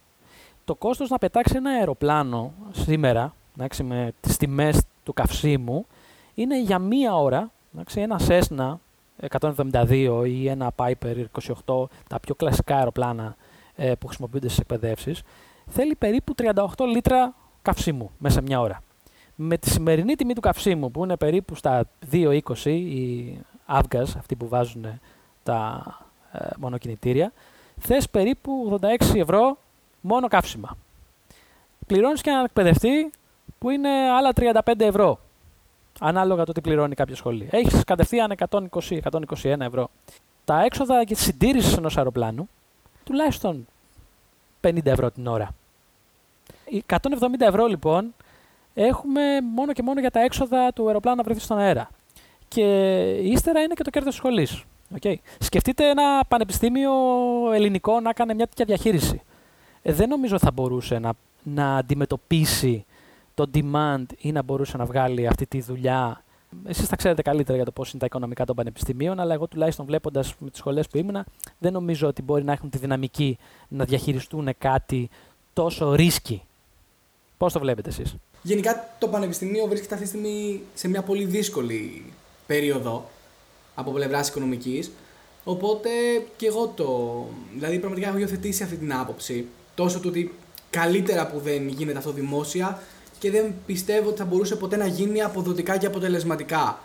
Το 0.64 0.74
κόστος 0.74 1.08
να 1.08 1.18
πετάξει 1.18 1.56
ένα 1.56 1.70
αεροπλάνο 1.70 2.52
σήμερα, 2.70 3.34
εντάξει, 3.56 3.82
με 3.82 4.12
τις 4.20 4.36
τιμές 4.36 4.82
του 5.02 5.12
καυσίμου, 5.12 5.86
είναι 6.34 6.60
για 6.60 6.78
μία 6.78 7.16
ώρα, 7.16 7.50
εντάξει, 7.72 8.00
ένα 8.00 8.20
Cessna 8.28 8.74
172 9.40 10.24
ή 10.26 10.48
ένα 10.48 10.72
Piper 10.76 11.24
28, 11.66 11.84
τα 12.08 12.20
πιο 12.20 12.34
κλασικά 12.34 12.76
αεροπλάνα 12.76 13.36
ε, 13.74 13.94
που 13.94 14.06
χρησιμοποιούνται 14.06 14.48
στις 14.48 14.58
εκπαιδεύσεις, 14.58 15.22
θέλει 15.66 15.94
περίπου 15.94 16.34
38 16.54 16.64
λίτρα 16.92 17.34
καυσίμου 17.62 18.10
μέσα 18.18 18.34
σε 18.34 18.42
μια 18.42 18.60
ώρα 18.60 18.82
με 19.34 19.58
τη 19.58 19.70
σημερινή 19.70 20.14
τιμή 20.14 20.34
του 20.34 20.40
καυσίμου 20.40 20.90
που 20.90 21.04
είναι 21.04 21.16
περίπου 21.16 21.54
στα 21.54 21.84
2,20 22.12 22.66
οι 22.66 23.38
αύγας, 23.66 24.16
αυτοί 24.16 24.36
που 24.36 24.48
βάζουν 24.48 25.00
τα 25.42 25.84
ε, 26.32 26.46
μονοκινητήρια, 26.56 27.32
θες 27.80 28.08
περίπου 28.08 28.78
86 28.82 29.14
ευρώ 29.14 29.58
μόνο 30.00 30.28
καύσιμα. 30.28 30.76
Πληρώνεις 31.86 32.20
και 32.20 32.30
έναν 32.30 32.44
εκπαιδευτή 32.44 33.10
που 33.58 33.70
είναι 33.70 33.88
άλλα 33.88 34.32
35 34.34 34.80
ευρώ, 34.80 35.18
ανάλογα 36.00 36.44
το 36.44 36.52
τι 36.52 36.60
πληρώνει 36.60 36.94
κάποια 36.94 37.16
σχολή. 37.16 37.48
Έχεις 37.50 37.84
κατευθείαν 37.84 38.34
120-121 38.50 39.60
ευρώ. 39.60 39.90
Τα 40.44 40.62
έξοδα 40.62 41.02
για 41.02 41.16
τη 41.16 41.22
συντήρηση 41.22 41.74
ενός 41.78 41.96
αεροπλάνου, 41.96 42.48
τουλάχιστον 43.04 43.66
50 44.60 44.86
ευρώ 44.86 45.10
την 45.10 45.26
ώρα. 45.26 45.54
170 46.86 46.98
ευρώ 47.38 47.66
λοιπόν 47.66 48.14
έχουμε 48.74 49.40
μόνο 49.54 49.72
και 49.72 49.82
μόνο 49.82 50.00
για 50.00 50.10
τα 50.10 50.20
έξοδα 50.20 50.72
του 50.72 50.86
αεροπλάνου 50.86 51.16
να 51.16 51.22
βρεθείς 51.22 51.42
στον 51.42 51.58
αέρα. 51.58 51.88
Και 52.48 52.62
ύστερα 53.22 53.60
είναι 53.60 53.74
και 53.74 53.82
το 53.82 53.90
κέρδος 53.90 54.10
της 54.10 54.22
σχολής. 54.22 54.64
Okay. 55.00 55.14
Σκεφτείτε 55.38 55.88
ένα 55.88 56.24
πανεπιστήμιο 56.28 56.92
ελληνικό 57.52 58.00
να 58.00 58.12
κάνει 58.12 58.34
μια 58.34 58.46
τέτοια 58.46 58.64
διαχείριση. 58.64 59.22
Ε, 59.82 59.92
δεν 59.92 60.08
νομίζω 60.08 60.38
θα 60.38 60.50
μπορούσε 60.50 60.98
να, 60.98 61.12
να 61.42 61.76
αντιμετωπίσει 61.76 62.84
το 63.34 63.50
demand 63.54 64.04
ή 64.18 64.32
να 64.32 64.42
μπορούσε 64.42 64.76
να 64.76 64.84
βγάλει 64.84 65.26
αυτή 65.26 65.46
τη 65.46 65.60
δουλειά. 65.60 66.22
Εσείς 66.64 66.88
θα 66.88 66.96
ξέρετε 66.96 67.22
καλύτερα 67.22 67.56
για 67.56 67.64
το 67.64 67.72
πώς 67.72 67.90
είναι 67.90 67.98
τα 67.98 68.06
οικονομικά 68.06 68.44
των 68.44 68.56
πανεπιστημίων, 68.56 69.20
αλλά 69.20 69.34
εγώ 69.34 69.46
τουλάχιστον 69.46 69.86
βλέποντας 69.86 70.34
με 70.38 70.50
τις 70.50 70.58
σχολές 70.58 70.88
που 70.88 70.98
ήμουνα, 70.98 71.24
δεν 71.58 71.72
νομίζω 71.72 72.08
ότι 72.08 72.22
μπορεί 72.22 72.44
να 72.44 72.52
έχουν 72.52 72.70
τη 72.70 72.78
δυναμική 72.78 73.38
να 73.68 73.84
διαχειριστούν 73.84 74.48
κάτι 74.58 75.08
τόσο 75.52 75.94
ρίσκι. 75.94 76.42
Πώς 77.36 77.52
το 77.52 77.58
βλέπετε 77.58 77.88
εσείς; 77.88 78.16
Γενικά 78.46 78.94
το 78.98 79.08
Πανεπιστημίο 79.08 79.66
βρίσκεται 79.66 79.94
αυτή 79.94 80.06
τη 80.06 80.12
στιγμή 80.16 80.62
σε 80.74 80.88
μια 80.88 81.02
πολύ 81.02 81.24
δύσκολη 81.24 82.12
περίοδο 82.46 83.08
από 83.74 83.90
πλευράς 83.90 84.28
οικονομικής. 84.28 84.90
Οπότε 85.44 85.88
και 86.36 86.46
εγώ 86.46 86.66
το. 86.66 87.26
Δηλαδή, 87.54 87.78
πραγματικά 87.78 88.08
έχω 88.08 88.18
υιοθετήσει 88.18 88.62
αυτή 88.62 88.76
την 88.76 88.94
άποψη. 88.94 89.46
Τόσο 89.74 90.00
του 90.00 90.08
ότι 90.08 90.34
καλύτερα 90.70 91.26
που 91.26 91.38
δεν 91.38 91.68
γίνεται 91.68 91.98
αυτό 91.98 92.12
δημόσια 92.12 92.82
και 93.18 93.30
δεν 93.30 93.54
πιστεύω 93.66 94.08
ότι 94.08 94.18
θα 94.18 94.24
μπορούσε 94.24 94.56
ποτέ 94.56 94.76
να 94.76 94.86
γίνει 94.86 95.22
αποδοτικά 95.22 95.76
και 95.76 95.86
αποτελεσματικά. 95.86 96.78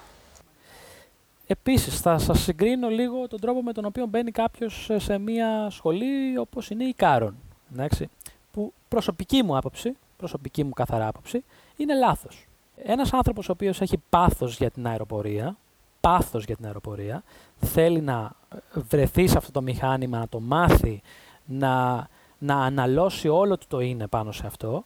Επίσης, 1.47 1.99
θα 1.99 2.17
σας 2.17 2.39
συγκρίνω 2.39 2.89
λίγο 2.89 3.27
τον 3.27 3.39
τρόπο 3.39 3.63
με 3.63 3.73
τον 3.73 3.85
οποίο 3.85 4.05
μπαίνει 4.05 4.31
κάποιος 4.31 4.89
σε 4.97 5.17
μια 5.17 5.67
σχολή 5.69 6.37
όπως 6.37 6.69
είναι 6.69 6.83
η 6.83 6.93
Κάρον. 6.93 7.35
Εντάξει, 7.73 8.09
που 8.51 8.73
προσωπική 8.87 9.43
μου 9.43 9.57
άποψη, 9.57 9.95
προσωπική 10.19 10.63
μου 10.63 10.69
καθαρά 10.69 11.07
άποψη, 11.07 11.43
είναι 11.75 11.95
λάθος. 11.95 12.47
Ένας 12.83 13.13
άνθρωπος 13.13 13.49
ο 13.49 13.51
οποίος 13.51 13.81
έχει 13.81 13.97
πάθος 14.09 14.57
για 14.57 14.69
την 14.69 14.87
αεροπορία, 14.87 15.57
πάθος 15.99 16.43
για 16.45 16.55
την 16.55 16.65
αεροπορία, 16.65 17.23
θέλει 17.59 18.01
να 18.01 18.31
βρεθεί 18.73 19.27
σε 19.27 19.37
αυτό 19.37 19.51
το 19.51 19.61
μηχάνημα, 19.61 20.17
να 20.17 20.27
το 20.27 20.39
μάθει, 20.39 21.01
να, 21.45 22.07
να 22.37 22.55
αναλώσει 22.55 23.27
όλο 23.27 23.57
του 23.57 23.65
το 23.67 23.79
είναι 23.79 24.07
πάνω 24.07 24.31
σε 24.31 24.43
αυτό, 24.45 24.83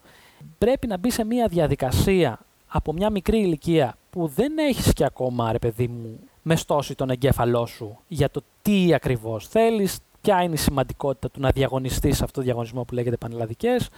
πρέπει 0.58 0.88
να 0.88 0.98
μπει 0.98 1.12
σε 1.12 1.26
μια 1.26 1.48
διαδικασία 1.48 2.40
από 2.68 2.94
μια 2.94 3.10
μικρή 3.10 3.38
ηλικία 3.38 3.98
που 4.10 4.28
δεν 4.28 4.58
έχεις 4.58 4.94
και 4.94 5.06
ακόμα, 5.06 5.52
ρε 5.52 5.60
παιδί 5.60 5.88
μου, 5.88 6.20
μεστώσει 6.42 6.96
τον 6.96 7.10
εγκέφαλό 7.10 7.66
σου 7.66 8.00
για 8.08 8.30
το 8.30 8.42
τι 8.62 8.94
ακριβώς 8.94 9.48
θέλεις, 9.48 10.00
ποια 10.22 10.42
είναι 10.42 10.54
η 10.54 10.58
σημαντικότητα 10.58 11.30
του 11.30 11.40
να 11.40 11.50
διαγωνιστείς 11.50 12.18
σε 12.18 12.24
αυτό 12.24 12.40
το 12.40 12.46
διαγωνισμό 12.46 12.84
που 12.84 12.94
λέγεται 12.94 13.18
πανελλαδικές, 13.18 13.90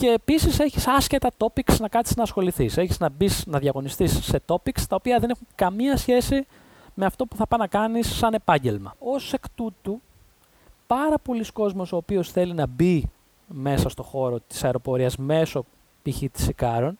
και 0.00 0.08
επίσης 0.08 0.58
έχεις 0.58 0.86
άσχετα 0.86 1.30
topics 1.38 1.76
να 1.78 1.88
κάτσεις 1.88 2.16
να 2.16 2.22
ασχοληθείς. 2.22 2.76
Έχεις 2.76 2.98
να 2.98 3.08
μπεις 3.08 3.46
να 3.46 3.58
διαγωνιστείς 3.58 4.24
σε 4.24 4.42
topics 4.46 4.80
τα 4.88 4.96
οποία 4.96 5.18
δεν 5.18 5.30
έχουν 5.30 5.46
καμία 5.54 5.96
σχέση 5.96 6.46
με 6.94 7.06
αυτό 7.06 7.26
που 7.26 7.36
θα 7.36 7.46
πάει 7.46 7.60
να 7.60 7.66
κάνεις 7.66 8.16
σαν 8.16 8.34
επάγγελμα. 8.34 8.94
Ω 8.98 9.14
εκ 9.32 9.44
τούτου, 9.54 10.00
πάρα 10.86 11.18
πολλοί 11.18 11.52
κόσμος 11.52 11.92
ο 11.92 11.96
οποίος 11.96 12.30
θέλει 12.30 12.54
να 12.54 12.66
μπει 12.66 13.10
μέσα 13.46 13.88
στο 13.88 14.02
χώρο 14.02 14.40
της 14.40 14.64
αεροπορίας 14.64 15.16
μέσω 15.16 15.64
π.χ. 16.02 16.22
της 16.32 16.48
Ικάρων, 16.48 16.96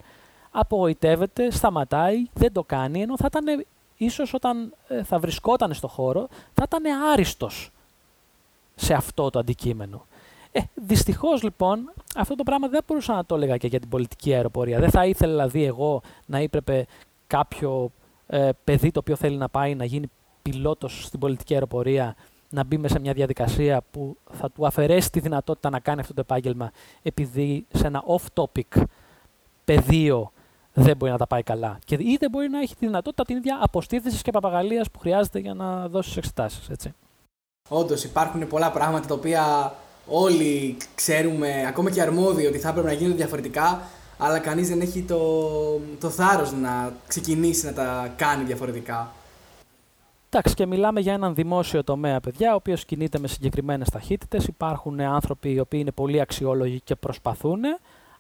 απογοητεύεται, 0.50 1.50
σταματάει, 1.50 2.26
δεν 2.32 2.52
το 2.52 2.62
κάνει, 2.62 3.02
ενώ 3.02 3.16
θα 3.16 3.26
ήταν 3.26 3.64
ίσως 3.96 4.34
όταν 4.34 4.74
ε, 4.88 5.02
θα 5.02 5.18
βρισκόταν 5.18 5.74
στο 5.74 5.88
χώρο, 5.88 6.28
θα 6.52 6.62
ήταν 6.66 6.82
άριστος 7.12 7.70
σε 8.74 8.94
αυτό 8.94 9.30
το 9.30 9.38
αντικείμενο. 9.38 10.04
Ε, 10.52 10.60
Δυστυχώς 10.74 11.42
λοιπόν 11.42 11.92
αυτό 12.16 12.34
το 12.34 12.42
πράγμα 12.42 12.68
δεν 12.68 12.80
μπορούσα 12.86 13.14
να 13.14 13.24
το 13.24 13.34
έλεγα 13.34 13.56
και 13.56 13.66
για 13.66 13.80
την 13.80 13.88
πολιτική 13.88 14.34
αεροπορία. 14.34 14.78
Δεν 14.78 14.90
θα 14.90 15.06
ήθελα 15.06 15.32
δηλαδή 15.32 15.64
εγώ 15.64 16.02
να 16.26 16.38
έπρεπε 16.38 16.86
κάποιο 17.26 17.90
ε, 18.26 18.50
παιδί 18.64 18.90
το 18.90 18.98
οποίο 18.98 19.16
θέλει 19.16 19.36
να 19.36 19.48
πάει 19.48 19.74
να 19.74 19.84
γίνει 19.84 20.10
πιλότος 20.42 21.04
στην 21.04 21.20
πολιτική 21.20 21.54
αεροπορία 21.54 22.16
να 22.50 22.64
μπει 22.64 22.78
μέσα 22.78 22.94
σε 22.94 23.00
μια 23.00 23.12
διαδικασία 23.12 23.82
που 23.90 24.16
θα 24.30 24.50
του 24.50 24.66
αφαιρέσει 24.66 25.10
τη 25.10 25.20
δυνατότητα 25.20 25.70
να 25.70 25.80
κάνει 25.80 26.00
αυτό 26.00 26.14
το 26.14 26.20
επάγγελμα 26.20 26.70
επειδή 27.02 27.66
σε 27.72 27.86
ένα 27.86 28.04
off-topic 28.06 28.82
πεδίο 29.64 30.32
δεν 30.72 30.96
μπορεί 30.96 31.12
να 31.12 31.18
τα 31.18 31.26
πάει 31.26 31.42
καλά. 31.42 31.78
Και 31.84 31.94
ή 31.94 32.16
δεν 32.20 32.30
μπορεί 32.30 32.48
να 32.48 32.60
έχει 32.60 32.76
τη 32.76 32.86
δυνατότητα 32.86 33.24
την 33.24 33.36
ίδια 33.36 33.58
αποστήθηση 33.60 34.22
και 34.22 34.30
παπαγαλίας 34.30 34.90
που 34.90 34.98
χρειάζεται 34.98 35.38
για 35.38 35.54
να 35.54 35.88
δώσει 35.88 36.14
εξετάσεις. 36.16 36.68
Όντως 37.68 38.04
υπάρχουν 38.04 38.46
πολλά 38.46 38.70
πράγματα 38.70 39.06
τα 39.06 39.14
οποία 39.14 39.74
όλοι 40.10 40.76
ξέρουμε, 40.94 41.64
ακόμα 41.68 41.90
και 41.90 42.02
αρμόδιοι, 42.02 42.46
ότι 42.46 42.58
θα 42.58 42.68
έπρεπε 42.68 42.86
να 42.86 42.92
γίνονται 42.92 43.16
διαφορετικά, 43.16 43.82
αλλά 44.18 44.38
κανείς 44.38 44.68
δεν 44.68 44.80
έχει 44.80 45.02
το, 45.02 45.18
το 46.00 46.08
θάρρος 46.10 46.52
να 46.52 46.92
ξεκινήσει 47.06 47.66
να 47.66 47.72
τα 47.72 48.12
κάνει 48.16 48.44
διαφορετικά. 48.44 49.12
Εντάξει, 50.32 50.54
και 50.54 50.66
μιλάμε 50.66 51.00
για 51.00 51.12
έναν 51.12 51.34
δημόσιο 51.34 51.84
τομέα, 51.84 52.20
παιδιά, 52.20 52.52
ο 52.52 52.54
οποίος 52.54 52.84
κινείται 52.84 53.18
με 53.18 53.28
συγκεκριμένες 53.28 53.88
ταχύτητες. 53.88 54.46
Υπάρχουν 54.46 55.00
άνθρωποι 55.00 55.52
οι 55.52 55.60
οποίοι 55.60 55.78
είναι 55.82 55.90
πολύ 55.90 56.20
αξιόλογοι 56.20 56.80
και 56.84 56.94
προσπαθούν, 56.94 57.60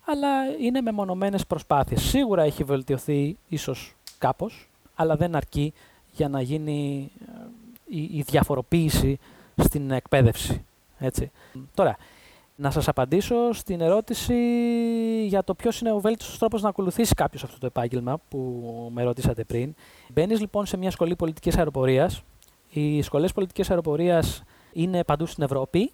αλλά 0.04 0.28
είναι 0.60 0.80
μεμονωμένες 0.80 1.46
προσπάθειες. 1.46 2.02
Σίγουρα 2.02 2.42
έχει 2.42 2.64
βελτιωθεί 2.64 3.36
ίσως 3.48 3.94
κάπως, 4.18 4.68
αλλά 4.94 5.16
δεν 5.16 5.36
αρκεί 5.36 5.72
για 6.12 6.28
να 6.28 6.40
γίνει 6.40 7.10
ε, 7.20 7.96
η, 7.96 8.00
η 8.02 8.24
διαφοροποίηση 8.26 9.18
στην 9.56 9.90
εκπαίδευση. 9.90 10.64
Έτσι. 11.00 11.30
Τώρα, 11.74 11.96
να 12.56 12.70
σας 12.70 12.88
απαντήσω 12.88 13.52
στην 13.52 13.80
ερώτηση 13.80 14.34
για 15.26 15.44
το 15.44 15.54
ποιος 15.54 15.80
είναι 15.80 15.92
ο 15.92 16.00
βέλτιστος 16.00 16.38
τρόπος 16.38 16.62
να 16.62 16.68
ακολουθήσει 16.68 17.14
κάποιος 17.14 17.42
αυτό 17.42 17.58
το 17.58 17.66
επάγγελμα 17.66 18.20
που 18.28 18.90
με 18.92 19.02
ρωτήσατε 19.02 19.44
πριν. 19.44 19.74
Μπαίνεις 20.08 20.40
λοιπόν 20.40 20.66
σε 20.66 20.76
μια 20.76 20.90
σχολή 20.90 21.16
πολιτικής 21.16 21.56
αεροπορίας. 21.56 22.22
Οι 22.70 23.02
σχολές 23.02 23.32
πολιτικής 23.32 23.70
αεροπορίας 23.70 24.42
είναι 24.72 25.04
παντού 25.04 25.26
στην 25.26 25.42
Ευρώπη 25.42 25.92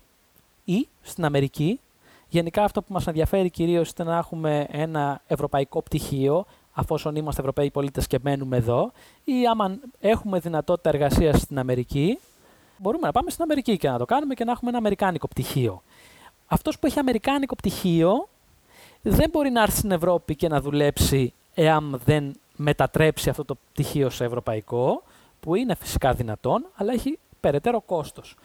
ή 0.64 0.88
στην 1.00 1.24
Αμερική. 1.24 1.80
Γενικά 2.28 2.64
αυτό 2.64 2.82
που 2.82 2.92
μας 2.92 3.06
ενδιαφέρει 3.06 3.50
κυρίως 3.50 3.92
είναι 3.98 4.10
να 4.10 4.16
έχουμε 4.16 4.66
ένα 4.70 5.22
ευρωπαϊκό 5.26 5.82
πτυχίο, 5.82 6.46
αφόσον 6.72 7.16
είμαστε 7.16 7.40
Ευρωπαίοι 7.40 7.70
πολίτες 7.70 8.06
και 8.06 8.18
μένουμε 8.22 8.56
εδώ, 8.56 8.92
ή 9.24 9.46
άμα 9.46 9.78
έχουμε 10.00 10.38
δυνατότητα 10.38 10.88
εργασίας 10.88 11.40
στην 11.40 11.58
Αμερική, 11.58 12.18
μπορούμε 12.76 13.06
να 13.06 13.12
πάμε 13.12 13.30
στην 13.30 13.42
Αμερική 13.42 13.76
και 13.76 13.88
να 13.88 13.98
το 13.98 14.04
κάνουμε 14.04 14.34
και 14.34 14.44
να 14.44 14.52
έχουμε 14.52 14.70
ένα 14.70 14.78
αμερικάνικο 14.78 15.28
πτυχίο. 15.28 15.82
Αυτός 16.46 16.78
που 16.78 16.86
έχει 16.86 16.98
αμερικάνικο 16.98 17.56
πτυχίο 17.56 18.28
δεν 19.02 19.30
μπορεί 19.30 19.50
να 19.50 19.62
έρθει 19.62 19.76
στην 19.76 19.90
Ευρώπη 19.90 20.36
και 20.36 20.48
να 20.48 20.60
δουλέψει 20.60 21.32
εάν 21.54 22.00
δεν 22.04 22.34
μετατρέψει 22.56 23.30
αυτό 23.30 23.44
το 23.44 23.56
πτυχίο 23.72 24.10
σε 24.10 24.24
ευρωπαϊκό, 24.24 25.02
που 25.40 25.54
είναι 25.54 25.74
φυσικά 25.74 26.12
δυνατόν, 26.12 26.66
αλλά 26.74 26.92
έχει 26.92 27.18
περαιτέρω 27.40 27.80
κόστος. 27.80 28.36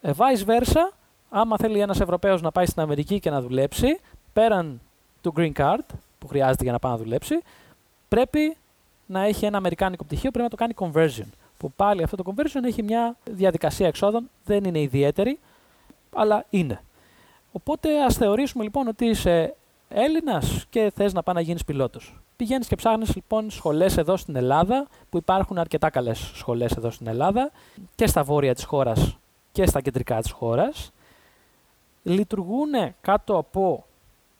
Ε, 0.00 0.10
vice 0.16 0.46
versa, 0.46 0.92
άμα 1.30 1.56
θέλει 1.56 1.80
ένας 1.80 2.00
Ευρωπαίος 2.00 2.42
να 2.42 2.52
πάει 2.52 2.66
στην 2.66 2.82
Αμερική 2.82 3.20
και 3.20 3.30
να 3.30 3.40
δουλέψει, 3.40 4.00
πέραν 4.32 4.80
του 5.20 5.32
green 5.36 5.52
card 5.52 5.84
που 6.18 6.26
χρειάζεται 6.26 6.62
για 6.62 6.72
να 6.72 6.78
πάει 6.78 6.92
να 6.92 6.98
δουλέψει, 6.98 7.42
πρέπει 8.08 8.56
να 9.06 9.20
έχει 9.20 9.44
ένα 9.44 9.56
αμερικάνικο 9.56 10.04
πτυχίο, 10.04 10.30
πρέπει 10.30 10.50
να 10.50 10.56
το 10.56 10.56
κάνει 10.56 10.74
conversion 10.78 11.45
που 11.58 11.72
πάλι 11.72 12.02
αυτό 12.02 12.16
το 12.16 12.24
conversion 12.26 12.64
έχει 12.64 12.82
μια 12.82 13.16
διαδικασία 13.24 13.86
εξόδων, 13.86 14.30
δεν 14.44 14.64
είναι 14.64 14.80
ιδιαίτερη, 14.80 15.38
αλλά 16.14 16.44
είναι. 16.50 16.80
Οπότε 17.52 18.04
ας 18.04 18.16
θεωρήσουμε 18.16 18.64
λοιπόν 18.64 18.88
ότι 18.88 19.04
είσαι 19.04 19.54
Έλληνας 19.88 20.66
και 20.70 20.92
θες 20.94 21.12
να 21.12 21.22
πάει 21.22 21.34
να 21.34 21.40
γίνεις 21.40 21.64
πιλότος. 21.64 22.20
Πηγαίνεις 22.36 22.66
και 22.66 22.76
ψάχνεις 22.76 23.14
λοιπόν 23.14 23.50
σχολές 23.50 23.96
εδώ 23.96 24.16
στην 24.16 24.36
Ελλάδα, 24.36 24.86
που 25.10 25.16
υπάρχουν 25.16 25.58
αρκετά 25.58 25.90
καλές 25.90 26.30
σχολές 26.34 26.72
εδώ 26.72 26.90
στην 26.90 27.06
Ελλάδα, 27.06 27.50
και 27.94 28.06
στα 28.06 28.22
βόρεια 28.22 28.54
της 28.54 28.64
χώρας 28.64 29.18
και 29.52 29.66
στα 29.66 29.80
κεντρικά 29.80 30.20
της 30.20 30.30
χώρας. 30.30 30.92
Λειτουργούν 32.02 32.70
κάτω 33.00 33.36
από 33.36 33.86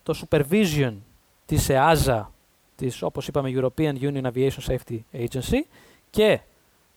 το 0.02 0.14
supervision 0.28 0.92
της 1.46 1.68
ΕΑΖΑ, 1.68 2.32
της 2.76 3.02
όπως 3.02 3.28
είπαμε 3.28 3.52
European 3.54 3.94
Union 4.00 4.22
Aviation 4.32 4.66
Safety 4.66 4.98
Agency, 5.12 5.60
και 6.10 6.40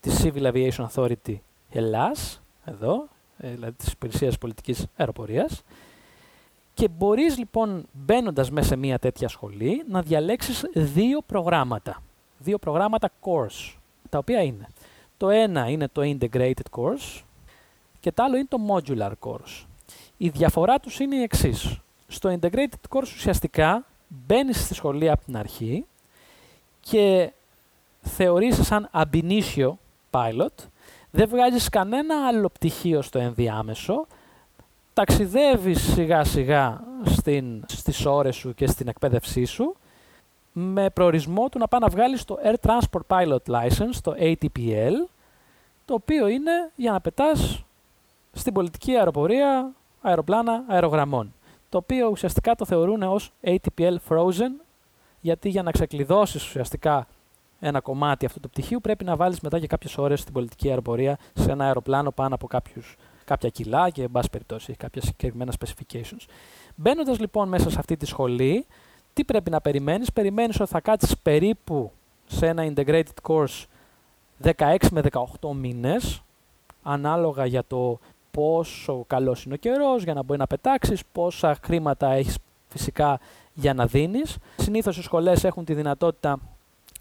της 0.02 0.24
Civil 0.24 0.52
Aviation 0.54 0.88
Authority 0.94 1.36
Ελλάς, 1.70 2.42
εδώ, 2.66 3.08
ε, 3.38 3.50
δηλαδή 3.50 3.74
της 3.74 3.92
υπηρεσίας 3.92 4.38
πολιτικής 4.38 4.86
αεροπορίας, 4.98 5.64
και 6.74 6.88
μπορείς 6.88 7.38
λοιπόν 7.38 7.86
μπαίνοντας 7.92 8.52
μέσα 8.52 8.68
σε 8.68 8.76
μια 8.76 9.00
τέτοια 9.00 9.28
σχολή 9.28 9.84
να 9.88 10.02
διαλέξεις 10.02 10.66
δύο 10.74 11.22
προγράμματα. 11.26 12.04
Δύο 12.38 12.58
προγράμματα 12.58 13.10
course, 13.22 13.76
τα 14.10 14.18
οποία 14.18 14.42
είναι. 14.42 14.68
Το 15.18 15.30
ένα 15.30 15.70
είναι 15.70 15.88
το 15.88 16.02
integrated 16.04 16.70
course 16.72 17.22
και 18.00 18.12
το 18.12 18.24
άλλο 18.24 18.38
είναι 18.38 18.48
το 18.50 18.58
modular 18.70 19.12
course. 19.20 19.66
Η 20.18 20.30
διαφορά 20.30 20.80
τους 20.80 21.00
είναι 21.00 21.16
η 21.16 21.22
εξής. 21.22 21.80
Στο 22.08 22.38
integrated 22.40 22.90
course 22.90 23.02
ουσιαστικά 23.02 23.86
μπαίνεις 24.08 24.64
στη 24.64 24.74
σχολή 24.74 25.10
από 25.10 25.26
την 25.26 25.38
αρχή 25.38 25.86
και 26.80 27.32
θεωρείσαι 28.02 28.64
σαν 28.64 28.90
ab 28.94 29.22
initio 29.24 29.72
pilot, 30.12 30.68
δεν 31.12 31.28
βγάζεις 31.28 31.70
κανένα 31.70 32.28
άλλο 32.28 32.50
πτυχίο 32.50 33.02
στο 33.02 33.20
ενδιάμεσο, 33.20 34.08
ταξιδεύεις 34.94 35.82
σιγά 35.94 36.24
σιγά 36.24 36.84
στην, 37.06 37.64
στις 37.68 38.06
ώρες 38.06 38.36
σου 38.36 38.54
και 38.54 38.68
στην 38.68 38.88
εκπαίδευσή 38.88 39.46
σου, 39.46 39.76
με 40.52 40.90
προορισμό 40.90 41.50
του 41.50 41.60
να 41.60 41.68
πάει 41.68 41.82
να 41.82 41.88
βγάλεις 41.88 42.26
το 42.26 42.38
Air 42.44 42.56
Transport 42.70 43.02
Pilot 43.08 43.44
License, 43.48 43.96
το 44.04 44.16
ATPL, 44.20 44.94
το 45.86 45.94
οποίο 45.94 46.28
είναι 46.28 46.72
για 46.76 46.92
να 46.92 47.02
πετάς 47.02 47.64
στην 48.32 48.54
πολιτική 48.54 48.96
αεροπορία 48.96 49.72
αεροπλάνα 50.02 50.64
αερογραμμών. 50.68 51.34
Το 51.70 51.78
οποίο 51.78 52.08
ουσιαστικά 52.08 52.56
το 52.56 52.66
θεωρούν 52.66 53.04
ως 53.04 53.32
ATPL 53.44 53.96
Frozen, 54.10 54.52
γιατί 55.22 55.50
για 55.50 55.64
να 55.64 55.72
ξεκλειδώσεις 55.72 56.46
ουσιαστικά 56.46 57.08
ένα 57.60 57.80
κομμάτι 57.80 58.26
αυτού 58.26 58.40
του 58.40 58.50
πτυχίου, 58.50 58.82
πρέπει 58.82 59.04
να 59.04 59.16
βάλεις 59.16 59.40
μετά 59.40 59.58
για 59.58 59.68
κάποιες 59.68 59.98
ώρες 59.98 60.20
στην 60.20 60.34
πολιτική 60.34 60.70
αεροπορία 60.70 61.18
σε 61.34 61.52
ένα 61.52 61.66
αεροπλάνο 61.66 62.12
πάνω 62.12 62.36
από 62.36 62.48
κάποιους, 62.48 62.96
κάποια 63.26 63.50
κιλά 63.50 63.90
και, 63.90 64.04
εν 64.04 64.12
πάση 64.12 64.30
περιπτώσει, 64.30 64.66
έχει 64.70 64.80
κάποια 64.80 65.02
συγκεκριμένα 65.02 65.54
specifications. 65.60 66.26
Μπαίνοντας 66.76 67.20
λοιπόν 67.20 67.48
μέσα 67.48 67.70
σε 67.70 67.80
αυτή 67.80 67.98
τη 67.98 68.06
σχολή, 68.06 68.66
τι 69.14 69.24
πρέπει 69.24 69.50
να 69.50 69.62
περιμένεις, 69.62 70.14
περιμένεις 70.14 70.60
ότι 70.60 70.70
θα 70.70 70.80
κάτσεις 70.80 71.18
περίπου 71.18 71.92
σε 72.28 72.48
ένα 72.48 72.74
integrated 72.76 73.04
course 73.22 73.66
16 74.44 74.78
με 74.92 75.02
18 75.42 75.54
μήνες, 75.54 76.22
ανάλογα 76.84 77.46
για 77.46 77.64
το 77.68 78.00
πόσο 78.32 79.04
καλός 79.08 79.44
είναι 79.44 79.54
ο 79.54 79.58
καιρός, 79.58 80.04
για 80.04 80.14
να 80.14 80.24
μπορεί 80.24 80.40
να 80.40 80.48
πετάξεις, 80.48 81.02
πόσα 81.12 81.58
χρήματα 81.64 82.12
έχεις 82.12 82.38
φυσικά 82.68 83.20
για 83.54 83.74
να 83.74 83.86
δίνεις. 83.86 84.38
Συνήθως 84.58 84.98
οι 84.98 85.02
σχολές 85.02 85.44
έχουν 85.44 85.66
τη 85.66 85.74
δυνατότητα 85.74 86.40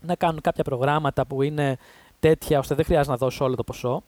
να 0.00 0.14
κάνουν 0.14 0.40
κάποια 0.40 0.64
προγράμματα 0.64 1.26
που 1.26 1.42
είναι 1.42 1.78
τέτοια 2.20 2.58
ώστε 2.58 2.74
δεν 2.74 2.84
χρειάζεται 2.84 3.10
να 3.10 3.16
δώσει 3.16 3.42
όλο 3.42 3.54
το 3.54 3.64
ποσό 3.64 4.02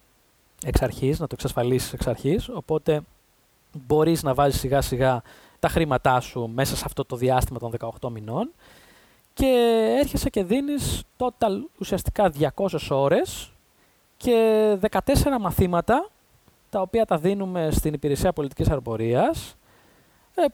εξ 0.64 0.83
αρχής, 0.83 1.18
να 1.18 1.26
το 1.26 1.35
εξασφαλίσεις 1.35 1.92
εξ 1.92 2.07
αρχής, 2.07 2.48
οπότε 2.48 3.01
μπορείς 3.86 4.22
να 4.22 4.34
βάζεις 4.34 4.61
σιγά 4.61 4.80
σιγά 4.80 5.22
τα 5.59 5.68
χρήματά 5.68 6.20
σου 6.20 6.51
μέσα 6.55 6.76
σε 6.76 6.82
αυτό 6.86 7.05
το 7.05 7.16
διάστημα 7.16 7.59
των 7.59 7.72
18 8.01 8.11
μηνών 8.11 8.51
και 9.34 9.47
έρχεσαι 10.01 10.30
και 10.30 10.45
δίνεις 10.45 11.03
total 11.16 11.53
ουσιαστικά 11.78 12.32
200 12.55 12.66
ώρες 12.91 13.53
και 14.16 14.78
14 14.91 15.01
μαθήματα 15.41 16.09
τα 16.70 16.80
οποία 16.80 17.05
τα 17.07 17.18
δίνουμε 17.18 17.70
στην 17.70 17.95
Υπηρεσία 17.95 18.32
Πολιτικής 18.32 18.68
Αεροπορίας 18.68 19.49
ε, 19.49 19.59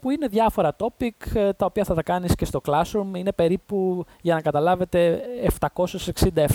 που 0.01 0.11
είναι 0.11 0.27
διάφορα 0.27 0.77
topic 0.79 1.35
ε, 1.35 1.53
τα 1.53 1.67
οποία 1.67 1.85
θα 1.85 1.95
τα 1.95 2.03
κάνεις 2.03 2.35
και 2.35 2.45
στο 2.45 2.61
Classroom. 2.67 3.07
Είναι 3.17 3.33
περίπου, 3.33 4.05
για 4.21 4.35
να 4.35 4.41
καταλάβετε, 4.41 5.21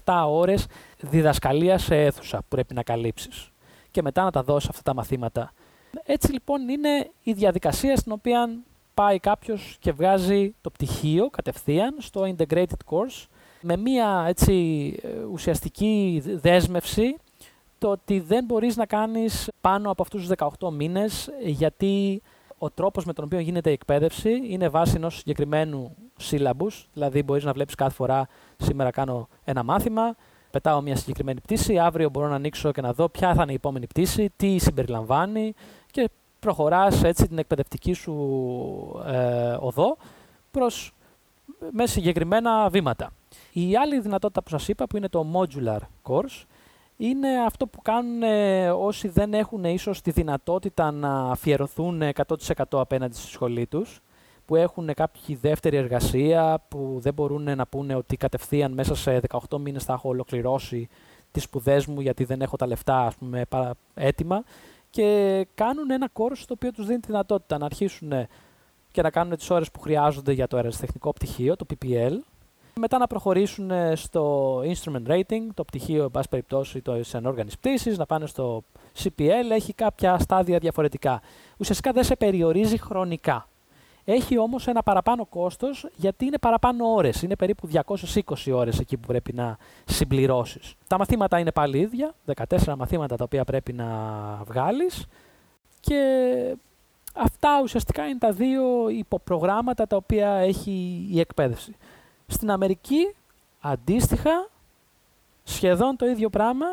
767 0.04 0.26
ώρες 0.28 0.66
διδασκαλία 1.00 1.78
σε 1.78 1.96
αίθουσα 1.96 2.38
που 2.38 2.46
πρέπει 2.50 2.74
να 2.74 2.84
καλύψεις. 2.84 3.52
Και 3.92 4.02
μετά 4.02 4.24
να 4.24 4.32
τα 4.32 4.44
δώσεις 4.44 4.70
αυτά 4.70 4.82
τα 4.82 4.94
μαθήματα. 4.94 5.52
Έτσι 6.04 6.32
λοιπόν 6.32 6.70
είναι 6.70 7.10
η 7.24 7.34
διαδικασία 7.34 7.96
στην 7.96 8.12
οποία 8.12 8.50
πάει 8.94 9.20
κάποιος 9.20 9.78
και 9.80 9.92
βγάζει 9.92 10.56
το 10.62 10.70
πτυχίο 10.70 11.30
κατευθείαν 11.30 11.96
στο 12.00 12.36
Integrated 12.36 12.82
Course 12.90 13.28
με 13.62 13.78
μία 13.78 14.26
έτσι, 14.28 14.54
ε, 15.02 15.24
ουσιαστική 15.32 16.22
δέσμευση 16.26 17.16
το 17.78 17.90
ότι 17.90 18.20
δεν 18.20 18.46
μπορείς 18.46 18.76
να 18.76 18.86
κάνεις 18.86 19.50
πάνω 19.62 19.92
από 19.92 20.02
αυτούς 20.02 20.28
τους 20.28 20.30
18 20.60 20.72
μήνες 20.72 21.30
γιατί 21.44 22.22
ο 22.64 22.70
τρόπος 22.70 23.06
με 23.06 23.14
τον 23.14 23.26
οποίο 23.26 23.40
γίνεται 23.40 23.70
η 23.70 23.74
εκπαίδευση 23.74 24.42
είναι 24.48 24.70
βάση 24.70 24.94
ενός 24.96 25.18
συγκεκριμένου 25.18 25.96
σύλλαμπους, 26.18 26.90
δηλαδή 26.94 27.24
μπορείς 27.24 27.44
να 27.44 27.54
βλέπεις 27.54 27.76
κάθε 27.76 27.94
φορά 27.94 28.28
σήμερα 28.58 28.92
κάνω 28.92 29.28
ένα 29.44 29.64
μάθημα, 29.64 30.16
πετάω 30.52 30.82
μια 30.82 30.96
συγκεκριμένη 30.96 31.42
πτήση, 31.42 31.80
αύριο 31.80 32.10
μπορώ 32.10 32.28
να 32.28 32.36
ανοίξω 32.36 32.72
και 32.72 32.82
να 32.82 32.94
δω 32.94 33.10
ποια 33.10 33.34
θα 33.34 33.42
είναι 33.42 33.52
η 33.52 33.56
επόμενη 33.56 33.88
πτήση, 33.88 34.32
τι 34.36 34.58
συμπεριλαμβάνει 34.58 35.54
και 35.92 36.10
προχωράς 36.40 37.04
έτσι 37.04 37.28
την 37.28 37.38
εκπαιδευτική 37.38 37.94
σου 37.94 38.14
ε, 39.06 39.58
οδό 39.60 39.98
προς, 40.52 40.94
με 41.72 41.86
συγκεκριμένα 41.86 42.70
βήματα. 42.70 43.12
Η 43.54 43.78
άλλη 43.78 44.00
δυνατότητα 44.00 44.44
που 44.44 44.50
σας 44.50 44.68
είπα 44.68 44.88
που 44.88 44.98
είναι 44.98 45.10
το 45.10 45.26
modular 45.34 45.80
course 46.04 46.46
είναι 47.04 47.44
αυτό 47.46 47.68
που 47.68 47.82
κάνουν 47.82 48.24
ε, 48.24 48.70
όσοι 48.70 49.08
δεν 49.08 49.34
έχουν 49.34 49.64
ίσως 49.64 50.02
τη 50.02 50.12
δυνατότητα 50.12 50.92
να 50.92 51.32
αφιερωθούν 51.32 52.02
100% 52.02 52.64
απέναντι 52.72 53.16
στη 53.16 53.28
σχολή 53.28 53.68
τους, 53.68 54.02
που 54.46 54.56
έχουν 54.56 54.94
κάποια 54.94 55.38
δεύτερη 55.42 55.78
εργασία, 55.78 56.64
που 56.68 56.98
δεν 57.02 57.14
μπορούν 57.14 57.56
να 57.56 57.68
πούνε 57.68 57.96
ότι 57.96 58.18
κατευθείαν 58.18 58.74
μέσα 58.74 58.96
σε 58.96 59.22
18 59.50 59.60
μήνες 59.60 59.84
θα 59.84 59.94
έχω 59.94 60.10
ολοκληρώσει 60.10 60.88
τις 61.32 61.44
σπουδές 61.44 61.86
μου 61.86 62.02
γιατί 62.02 62.24
δεν 62.24 62.42
έχω 62.42 62.56
τα 62.56 62.68
λεφτά 62.68 63.06
ας 63.06 63.16
πούμε, 63.16 63.44
έτοιμα 63.94 64.44
και 64.90 65.48
κάνουν 65.56 65.92
ένα 65.92 66.10
κόρος 66.10 66.46
το 66.46 66.54
οποίο 66.54 66.72
τους 66.72 66.86
δίνει 66.86 67.00
τη 67.00 67.08
δυνατότητα 67.08 67.58
να 67.58 67.66
αρχίσουν 67.66 68.12
και 68.92 69.02
να 69.02 69.10
κάνουν 69.10 69.38
τις 69.38 69.50
ώρες 69.50 69.72
που 69.72 69.80
χρειάζονται 69.80 70.32
για 70.32 70.48
το 70.48 70.58
αεραστεχνικό 70.58 71.14
πτυχίο, 71.14 71.56
το 71.56 71.66
PPL, 71.70 72.14
μετά 72.80 72.98
να 72.98 73.08
προχωρήσουν 73.08 73.72
ε, 73.72 73.96
στο 73.96 74.58
instrument 74.60 75.08
rating, 75.08 75.48
το 75.54 75.64
πτυχίο, 75.64 76.04
εν 76.04 76.12
πάση 76.12 76.30
περιπτώσει, 76.30 76.82
το 76.82 77.02
ενόργανης 77.14 77.58
πτήσης, 77.58 77.98
να 77.98 78.06
πάνε 78.06 78.26
στο 78.26 78.64
CPL, 79.04 79.52
έχει 79.52 79.74
κάποια 79.74 80.20
στάδια 80.20 80.58
διαφορετικά. 80.58 81.22
Ουσιαστικά 81.58 81.92
δεν 81.92 82.04
σε 82.04 82.16
περιορίζει 82.16 82.78
χρονικά. 82.78 83.46
Έχει 84.06 84.38
όμως 84.38 84.68
ένα 84.68 84.84
παραπάνω 84.84 85.26
κόστος 85.26 85.88
γιατί 85.96 86.26
είναι 86.26 86.38
παραπάνω 86.38 86.94
ώρες. 86.94 87.22
Είναι 87.22 87.36
περίπου 87.36 87.68
220 87.68 88.52
ώρες 88.54 88.80
εκεί 88.80 88.98
που 88.98 89.08
πρέπει 89.08 89.34
να 89.34 89.58
συμπληρώσεις. 89.86 90.74
Τα 90.88 90.98
μαθήματα 90.98 91.40
είναι 91.40 91.52
πάλι 91.52 91.78
ίδια, 91.78 92.14
14 92.50 92.76
μαθήματα 92.78 93.16
τα 93.16 93.24
οποία 93.24 93.44
πρέπει 93.44 93.74
να 93.74 93.88
βγάλεις 94.46 95.06
και 95.80 96.02
αυτά 97.14 97.60
ουσιαστικά 97.64 98.06
είναι 98.08 98.20
τα 98.20 98.32
δύο 98.32 98.90
υποπρογράμματα 98.90 99.88
τα 99.88 99.96
οποία 99.96 100.30
έχει 100.30 101.08
η 101.12 101.20
εκπαίδευση. 101.20 101.76
Στην 102.32 102.52
Αμερική, 102.52 103.16
αντίστοιχα, 103.60 104.50
σχεδόν 105.44 105.96
το 105.96 106.06
ίδιο 106.06 106.30
πράγμα. 106.30 106.66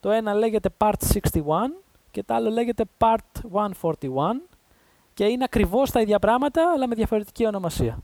Το 0.00 0.10
ένα 0.10 0.34
λέγεται 0.34 0.70
Part 0.78 0.92
61 1.12 1.20
και 2.10 2.22
το 2.22 2.34
άλλο 2.34 2.50
λέγεται 2.50 2.84
Part 2.98 3.40
141 3.52 3.68
και 5.14 5.24
είναι 5.24 5.44
ακριβώς 5.44 5.90
τα 5.90 6.00
ίδια 6.00 6.18
πράγματα, 6.18 6.72
αλλά 6.74 6.88
με 6.88 6.94
διαφορετική 6.94 7.46
ονομασία. 7.46 7.98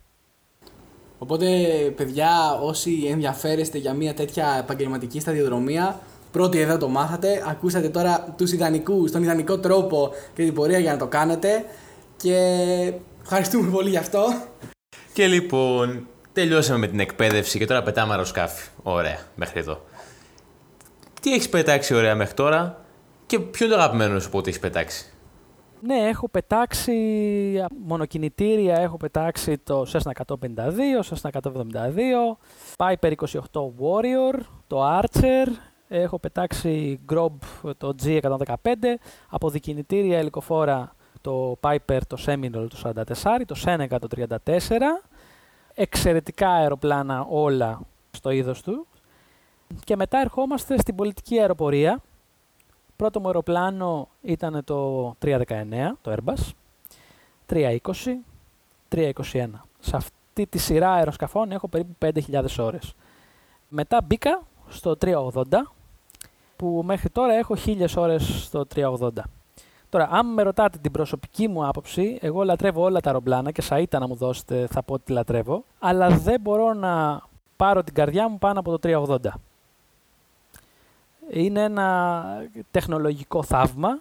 Οπότε, 1.19 1.47
παιδιά, 1.97 2.59
όσοι 2.63 3.07
ενδιαφέρεστε 3.11 3.79
για 3.79 3.95
μια 3.95 4.15
τέτοια 4.15 4.57
επαγγελματική 4.59 5.21
σταδιοδρομία, 5.21 6.01
πρώτοι 6.33 6.59
εδώ 6.59 6.77
το 6.77 6.89
μάθατε. 6.89 7.45
Ακούσατε 7.47 7.89
τώρα 7.89 8.35
τους 8.37 8.53
ιδανικούς, 8.53 9.11
τον 9.11 9.23
ιδανικό 9.23 9.59
τρόπο 9.59 10.11
και 10.35 10.45
την 10.45 10.55
πορεία 10.55 10.79
για 10.79 10.93
να 10.93 10.99
το 10.99 11.07
κάνετε. 11.07 11.65
Και 12.17 12.37
ευχαριστούμε 13.23 13.71
πολύ 13.71 13.91
γι' 13.91 13.97
αυτό. 13.97 14.25
Και 15.13 15.27
λοιπόν, 15.27 16.07
Τελειώσαμε 16.39 16.79
με 16.79 16.87
την 16.87 17.01
εκπαίδευση 17.01 17.59
και 17.59 17.67
τώρα 17.67 17.83
πετάμε 17.83 18.13
αεροσκάφη. 18.13 18.69
Ωραία, 18.83 19.19
μέχρι 19.35 19.61
εδώ. 19.61 19.81
Τι 21.21 21.33
έχεις 21.33 21.49
πετάξει 21.49 21.95
ωραία 21.95 22.15
μέχρι 22.15 22.35
τώρα 22.35 22.85
και 23.27 23.39
ποιο 23.39 23.67
είναι 23.67 23.75
το 23.75 23.81
αγαπημένο 23.81 24.21
σου 24.21 24.31
που 24.31 24.39
έχεις 24.39 24.59
πετάξει; 24.59 25.13
Ναι, 25.81 25.95
έχω 25.95 26.29
πετάξει 26.29 26.93
μονοκινητήρια, 27.87 28.77
έχω 28.77 28.97
πετάξει 28.97 29.59
το 29.59 29.87
Cessna 29.93 30.11
152, 30.27 30.35
Cessna 31.11 31.31
172, 31.43 31.51
Piper 32.77 33.13
28 33.13 33.35
Warrior, 33.61 34.41
το 34.67 34.99
Archer, 34.99 35.47
έχω 35.89 36.19
πετάξει 36.19 37.01
Grob 37.13 37.33
το 37.77 37.95
G115, 38.03 38.55
από 39.29 39.51
δικινητήρια 39.51 40.19
ελικοφόρα 40.19 40.95
το 41.21 41.59
Piper 41.61 41.99
το 42.07 42.17
Seminole 42.27 42.67
το 42.69 42.93
44, 42.95 43.41
το 43.47 43.57
Seneca 43.65 43.97
το 44.01 44.09
34, 44.17 44.57
εξαιρετικά 45.81 46.51
αεροπλάνα 46.51 47.27
όλα 47.29 47.81
στο 48.11 48.31
είδος 48.31 48.63
του. 48.63 48.87
Και 49.85 49.97
μετά 49.97 50.19
ερχόμαστε 50.19 50.79
στην 50.79 50.95
πολιτική 50.95 51.39
αεροπορία. 51.39 52.01
Πρώτο 52.97 53.21
μου 53.21 53.27
αεροπλάνο 53.27 54.09
ήταν 54.23 54.65
το 54.65 55.11
319, 55.23 55.43
το 56.01 56.17
Airbus, 56.17 56.51
320, 57.47 57.79
321. 58.89 59.13
Σε 59.79 59.97
αυτή 59.97 60.47
τη 60.47 60.59
σειρά 60.59 60.93
αεροσκαφών 60.93 61.53
έχω 61.53 61.69
περίπου 61.69 61.95
5.000 61.99 62.45
ώρες. 62.59 62.95
Μετά 63.69 64.03
μπήκα 64.05 64.43
στο 64.69 64.97
380, 65.01 65.33
που 66.57 66.83
μέχρι 66.85 67.09
τώρα 67.11 67.35
έχω 67.35 67.55
1.000 67.67 67.87
ώρες 67.97 68.43
στο 68.45 68.67
380. 68.75 69.09
Τώρα, 69.91 70.09
αν 70.11 70.33
με 70.33 70.43
ρωτάτε 70.43 70.79
την 70.79 70.93
προσωπική 70.93 71.49
μου 71.49 71.67
άποψη, 71.67 72.19
εγώ 72.21 72.43
λατρεύω 72.43 72.83
όλα 72.83 73.01
τα 73.01 73.09
αεροπλάνα 73.11 73.51
και 73.51 73.63
σαΐτα 73.69 73.99
να 73.99 74.07
μου 74.07 74.15
δώσετε 74.15 74.67
θα 74.71 74.83
πω 74.83 74.95
ότι 74.95 75.13
λατρεύω, 75.13 75.65
αλλά 75.79 76.09
δεν 76.09 76.41
μπορώ 76.41 76.73
να 76.73 77.23
πάρω 77.57 77.83
την 77.85 77.95
καρδιά 77.95 78.29
μου 78.29 78.39
πάνω 78.39 78.61
από 78.61 78.79
το 78.79 79.07
380. 79.15 79.17
Είναι 81.31 81.63
ένα 81.63 82.25
τεχνολογικό 82.71 83.43
θαύμα. 83.43 83.99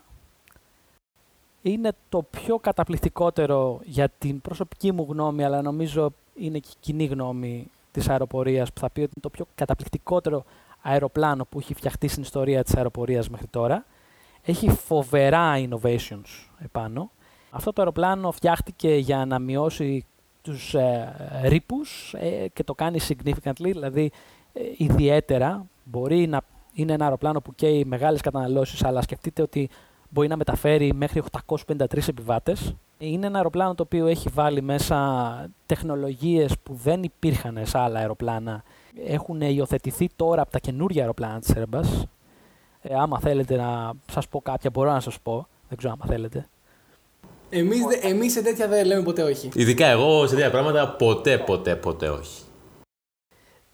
Είναι 1.61 1.91
το 2.09 2.21
πιο 2.21 2.57
καταπληκτικότερο 2.57 3.79
για 3.83 4.09
την 4.17 4.41
προσωπική 4.41 4.91
μου 4.91 5.05
γνώμη, 5.09 5.43
αλλά 5.43 5.61
νομίζω 5.61 6.11
είναι 6.35 6.59
και 6.59 6.69
η 6.71 6.77
κοινή 6.79 7.05
γνώμη 7.05 7.71
της 7.91 8.09
αεροπορίας 8.09 8.73
που 8.73 8.79
θα 8.79 8.89
πει 8.89 9.01
ότι 9.01 9.11
είναι 9.15 9.21
το 9.21 9.29
πιο 9.29 9.45
καταπληκτικότερο 9.55 10.45
αεροπλάνο 10.81 11.45
που 11.45 11.59
έχει 11.59 11.73
φτιαχτεί 11.73 12.07
στην 12.07 12.23
ιστορία 12.23 12.63
της 12.63 12.75
αεροπορίας 12.75 13.29
μέχρι 13.29 13.47
τώρα 13.47 13.85
έχει 14.47 14.69
φοβερά 14.69 15.53
innovations 15.57 16.49
επάνω. 16.57 17.11
Αυτό 17.49 17.73
το 17.73 17.81
αεροπλάνο 17.81 18.31
φτιάχτηκε 18.31 18.95
για 18.95 19.25
να 19.25 19.39
μειώσει 19.39 20.05
τους 20.41 20.73
ε, 20.73 21.13
ρήπους 21.43 22.13
ε, 22.17 22.47
και 22.53 22.63
το 22.63 22.73
κάνει 22.73 22.99
significantly, 23.07 23.71
δηλαδή 23.71 24.11
ε, 24.53 24.61
ιδιαίτερα. 24.77 25.65
Μπορεί 25.83 26.27
να 26.27 26.41
είναι 26.73 26.93
ένα 26.93 27.03
αεροπλάνο 27.03 27.41
που 27.41 27.55
καίει 27.55 27.85
μεγάλες 27.85 28.21
καταναλώσεις, 28.21 28.83
αλλά 28.83 29.01
σκεφτείτε 29.01 29.41
ότι 29.41 29.69
μπορεί 30.09 30.27
να 30.27 30.37
μεταφέρει 30.37 30.93
μέχρι 30.93 31.23
853 31.45 32.07
επιβάτες. 32.07 32.75
Είναι 32.97 33.25
ένα 33.25 33.37
αεροπλάνο 33.37 33.75
το 33.75 33.83
οποίο 33.83 34.07
έχει 34.07 34.29
βάλει 34.33 34.61
μέσα 34.61 35.49
τεχνολογίες 35.65 36.55
που 36.63 36.73
δεν 36.73 37.03
υπήρχαν 37.03 37.59
σε 37.63 37.77
άλλα 37.77 37.99
αεροπλάνα. 37.99 38.63
Έχουν 39.07 39.41
υιοθετηθεί 39.41 40.09
τώρα 40.15 40.41
από 40.41 40.51
τα 40.51 40.59
καινούργια 40.59 41.01
αεροπλάνα 41.01 41.39
της 41.39 41.53
Airbus. 41.55 42.03
Ε, 42.89 42.95
άμα 42.95 43.19
θέλετε 43.19 43.55
να 43.55 43.91
σας 44.11 44.27
πω 44.27 44.41
κάποια, 44.41 44.69
μπορώ 44.69 44.91
να 44.91 44.99
σας 44.99 45.19
πω. 45.19 45.47
Δεν 45.69 45.77
ξέρω 45.77 45.93
άμα 45.93 46.05
θέλετε. 46.05 46.47
Εμείς, 47.49 47.81
εμείς 48.01 48.31
σε 48.31 48.41
τέτοια 48.41 48.67
δεν 48.67 48.85
λέμε 48.85 49.03
ποτέ 49.03 49.23
όχι. 49.23 49.49
Ειδικά 49.53 49.85
εγώ 49.85 50.27
σε 50.27 50.35
τέτοια 50.35 50.51
πράγματα 50.51 50.89
ποτέ, 50.89 51.37
ποτέ, 51.37 51.75
ποτέ 51.75 52.09
όχι. 52.09 52.43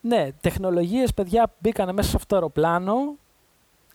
Ναι, 0.01 0.30
τεχνολογίες, 0.41 1.14
παιδιά, 1.14 1.53
μπήκαν 1.59 1.93
μέσα 1.93 2.09
σε 2.09 2.16
αυτό 2.16 2.28
το 2.28 2.36
αεροπλάνο. 2.36 3.16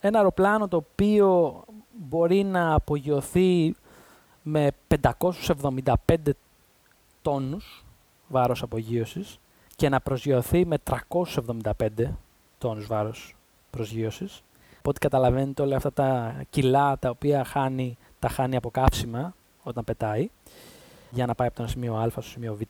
Ένα 0.00 0.18
αεροπλάνο 0.18 0.68
το 0.68 0.76
οποίο 0.76 1.62
μπορεί 1.92 2.42
να 2.42 2.74
απογειωθεί 2.74 3.74
με 4.42 4.70
575 4.88 6.34
τόνους 7.22 7.84
βάρος 8.28 8.62
απογείωσης 8.62 9.38
και 9.76 9.88
να 9.88 10.00
προσγειωθεί 10.00 10.66
με 10.66 10.76
375 10.78 12.18
τόνους 12.58 12.86
βάρος 12.86 13.36
προσγείωσης. 13.70 14.42
Από 14.88 14.96
ό,τι 14.96 15.08
καταλαβαίνετε 15.08 15.62
όλα 15.62 15.76
αυτά 15.76 15.92
τα 15.92 16.40
κιλά 16.50 16.98
τα 16.98 17.10
οποία 17.10 17.44
χάνει, 17.44 17.96
τα 18.18 18.28
χάνει 18.28 18.56
από 18.56 18.70
καύσιμα 18.70 19.34
όταν 19.62 19.84
πετάει 19.84 20.30
για 21.10 21.26
να 21.26 21.34
πάει 21.34 21.48
από 21.48 21.56
το 21.56 21.66
σημείο 21.66 21.94
Α 21.94 22.08
στο 22.10 22.20
σημείο 22.20 22.54
Β. 22.54 22.60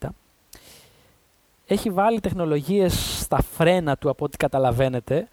Έχει 1.66 1.90
βάλει 1.90 2.20
τεχνολογίες 2.20 3.20
στα 3.20 3.42
φρένα 3.42 3.96
του 3.96 4.10
από 4.10 4.24
ό,τι 4.24 4.36
καταλαβαίνετε 4.36 5.28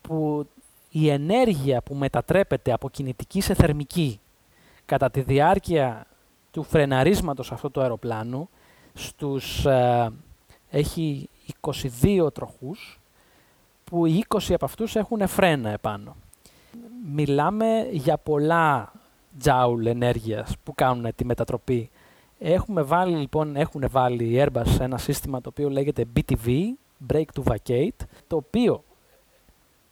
που 0.00 0.46
η 0.90 1.08
ενέργεια 1.08 1.82
που 1.82 1.94
μετατρέπεται 1.94 2.72
από 2.72 2.90
κινητική 2.90 3.40
σε 3.40 3.54
θερμική 3.54 4.20
κατά 4.84 5.10
τη 5.10 5.20
διάρκεια 5.20 6.06
του 6.50 6.62
φρεναρίσματος 6.62 7.52
αυτού 7.52 7.70
του 7.70 7.80
αεροπλάνου 7.80 8.48
στους, 8.94 9.66
ε, 9.66 10.12
έχει 10.70 11.28
22 11.60 12.32
τροχούς 12.32 13.00
που 13.92 14.06
οι 14.06 14.24
20 14.28 14.38
από 14.48 14.64
αυτούς 14.64 14.96
έχουν 14.96 15.26
φρένα 15.26 15.70
επάνω. 15.70 16.16
Μιλάμε 17.12 17.88
για 17.90 18.18
πολλά 18.18 18.92
τζάουλ 19.38 19.86
ενέργειας 19.86 20.54
που 20.62 20.74
κάνουν 20.74 21.14
τη 21.14 21.24
μετατροπή. 21.24 21.90
Έχουμε 22.38 22.82
βάλει, 22.82 23.16
λοιπόν, 23.16 23.56
έχουν 23.56 23.84
βάλει 23.90 24.24
η 24.24 24.44
Airbus 24.44 24.80
ένα 24.80 24.98
σύστημα 24.98 25.40
το 25.40 25.48
οποίο 25.48 25.68
λέγεται 25.68 26.04
BTV, 26.16 26.60
Break 27.12 27.24
to 27.34 27.42
Vacate, 27.44 28.04
το 28.26 28.36
οποίο 28.36 28.84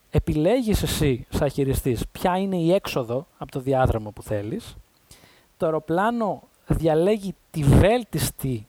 επιλέγεις 0.09 0.83
εσύ 0.83 1.25
σαν 1.29 1.49
χειριστής 1.49 2.07
ποια 2.11 2.37
είναι 2.37 2.57
η 2.57 2.73
έξοδο 2.73 3.27
από 3.37 3.51
το 3.51 3.59
διάδρομο 3.59 4.11
που 4.11 4.21
θέλεις. 4.23 4.75
Το 5.57 5.65
αεροπλάνο 5.65 6.43
διαλέγει 6.67 7.35
τη 7.51 7.63
βέλτιστη 7.63 8.67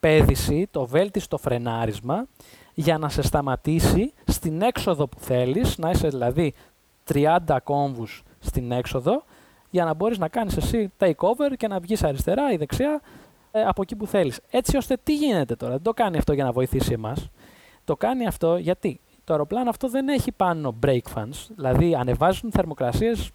πέδηση, 0.00 0.68
το 0.70 0.86
βέλτιστο 0.86 1.38
φρενάρισμα 1.38 2.26
για 2.74 2.98
να 2.98 3.08
σε 3.08 3.22
σταματήσει 3.22 4.12
στην 4.26 4.62
έξοδο 4.62 5.06
που 5.06 5.18
θέλεις, 5.18 5.78
να 5.78 5.90
είσαι 5.90 6.08
δηλαδή 6.08 6.54
30 7.12 7.38
κόμβους 7.64 8.22
στην 8.38 8.72
έξοδο 8.72 9.22
για 9.70 9.84
να 9.84 9.94
μπορείς 9.94 10.18
να 10.18 10.28
κάνεις 10.28 10.56
εσύ 10.56 10.92
take 10.98 11.16
over 11.16 11.52
και 11.56 11.68
να 11.68 11.78
βγεις 11.78 12.02
αριστερά 12.02 12.52
ή 12.52 12.56
δεξιά 12.56 13.00
ε, 13.50 13.62
από 13.62 13.82
εκεί 13.82 13.96
που 13.96 14.06
θέλεις. 14.06 14.40
Έτσι 14.50 14.76
ώστε 14.76 14.96
τι 15.02 15.14
γίνεται 15.14 15.56
τώρα, 15.56 15.72
δεν 15.72 15.82
το 15.82 15.92
κάνει 15.92 16.18
αυτό 16.18 16.32
για 16.32 16.44
να 16.44 16.52
βοηθήσει 16.52 16.92
εμάς. 16.92 17.28
Το 17.84 17.96
κάνει 17.96 18.26
αυτό 18.26 18.56
γιατί; 18.56 19.00
Το 19.24 19.32
αεροπλάνο 19.32 19.70
αυτό 19.70 19.88
δεν 19.88 20.08
έχει 20.08 20.32
πάνω 20.32 20.74
break 20.86 21.02
fans, 21.14 21.46
δηλαδή 21.48 21.94
ανεβάζουν 21.94 22.50
θερμοκρασίες 22.52 23.30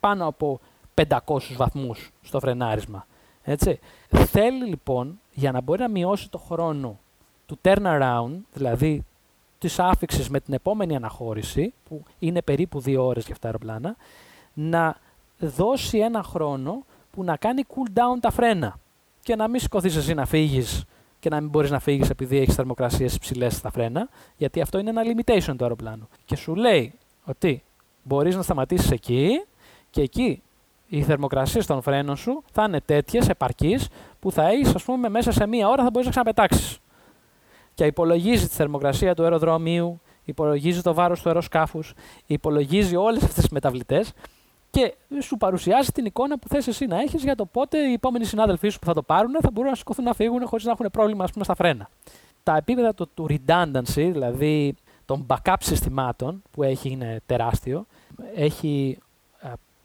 πάνω 0.00 0.26
από 0.26 0.60
500 0.94 1.16
βαθμούς 1.56 2.10
στο 2.22 2.40
φρενάρισμα. 2.40 3.06
Έτσι. 3.42 3.78
Θέλει 4.08 4.64
λοιπόν 4.64 5.20
για 5.32 5.52
να 5.52 5.60
μπορεί 5.60 5.80
να 5.80 5.88
μειώσει 5.88 6.30
το 6.30 6.38
χρόνο 6.38 6.98
του 7.46 7.58
turnaround, 7.62 8.36
δηλαδή 8.52 9.04
της 9.58 9.78
άφηξης 9.78 10.28
με 10.28 10.40
την 10.40 10.54
επόμενη 10.54 10.96
αναχώρηση, 10.96 11.72
που 11.88 12.02
είναι 12.18 12.42
περίπου 12.42 12.80
δύο 12.80 13.06
ώρες 13.06 13.24
για 13.24 13.32
αυτά 13.32 13.48
τα 13.48 13.54
αεροπλάνα, 13.54 13.96
να 14.54 14.96
δώσει 15.38 15.98
ένα 15.98 16.22
χρόνο 16.22 16.84
που 17.10 17.24
να 17.24 17.36
κάνει 17.36 17.62
cool 17.68 17.98
down 17.98 18.20
τα 18.20 18.30
φρένα 18.30 18.78
και 19.22 19.36
να 19.36 19.48
μην 19.48 19.60
σηκωθείς 19.60 19.96
εσύ 19.96 20.14
να 20.14 20.26
φύγεις 20.26 20.84
και 21.20 21.28
να 21.28 21.40
μην 21.40 21.50
μπορείς 21.50 21.70
να 21.70 21.78
φύγεις 21.78 22.10
επειδή 22.10 22.38
έχεις 22.38 22.54
θερμοκρασίες 22.54 23.14
υψηλέ 23.14 23.50
στα 23.50 23.70
φρένα, 23.70 24.08
γιατί 24.36 24.60
αυτό 24.60 24.78
είναι 24.78 24.90
ένα 24.90 25.02
limitation 25.04 25.54
του 25.56 25.64
αεροπλάνου. 25.64 26.08
Και 26.24 26.36
σου 26.36 26.54
λέει 26.54 26.92
ότι 27.24 27.62
μπορείς 28.02 28.36
να 28.36 28.42
σταματήσεις 28.42 28.90
εκεί 28.90 29.44
και 29.90 30.00
εκεί 30.00 30.42
οι 30.88 31.02
θερμοκρασίες 31.02 31.66
των 31.66 31.82
φρένων 31.82 32.16
σου 32.16 32.42
θα 32.52 32.64
είναι 32.64 32.80
τέτοιες, 32.80 33.28
επαρκείς, 33.28 33.88
που 34.20 34.32
θα 34.32 34.48
έχεις, 34.48 34.74
ας 34.74 34.82
πούμε, 34.82 35.08
μέσα 35.08 35.32
σε 35.32 35.46
μία 35.46 35.68
ώρα 35.68 35.82
θα 35.82 35.90
μπορείς 35.90 36.04
να 36.04 36.10
ξαναπετάξεις. 36.10 36.78
Και 37.74 37.84
υπολογίζει 37.84 38.48
τη 38.48 38.54
θερμοκρασία 38.54 39.14
του 39.14 39.22
αεροδρομίου, 39.22 40.00
υπολογίζει 40.24 40.82
το 40.82 40.94
βάρος 40.94 41.22
του 41.22 41.28
αεροσκάφους, 41.28 41.92
υπολογίζει 42.26 42.96
όλες 42.96 43.22
αυτές 43.22 43.42
τις 43.42 43.48
μεταβλητές 43.52 44.12
και 44.70 44.94
σου 45.20 45.36
παρουσιάζει 45.36 45.90
την 45.90 46.04
εικόνα 46.04 46.38
που 46.38 46.48
θες 46.48 46.66
εσύ 46.66 46.86
να 46.86 47.00
έχεις 47.00 47.22
για 47.22 47.34
το 47.34 47.46
πότε 47.46 47.78
οι 47.78 47.92
επόμενοι 47.92 48.24
συνάδελφοί 48.24 48.68
σου 48.68 48.78
που 48.78 48.86
θα 48.86 48.94
το 48.94 49.02
πάρουν 49.02 49.36
θα 49.40 49.50
μπορούν 49.52 49.70
να 49.70 49.76
σηκωθούν 49.76 50.04
να 50.04 50.14
φύγουν 50.14 50.46
χωρίς 50.46 50.64
να 50.64 50.70
έχουν 50.70 50.86
πρόβλημα 50.92 51.24
ας 51.24 51.32
πούμε, 51.32 51.44
στα 51.44 51.54
φρένα. 51.54 51.88
Τα 52.42 52.56
επίπεδα 52.56 52.94
του, 52.94 53.08
του 53.14 53.26
redundancy, 53.28 54.10
δηλαδή 54.12 54.74
των 55.04 55.26
backup 55.26 55.56
συστημάτων 55.60 56.42
που 56.50 56.62
έχει 56.62 56.88
είναι 56.88 57.20
τεράστιο. 57.26 57.86
Έχει 58.34 58.98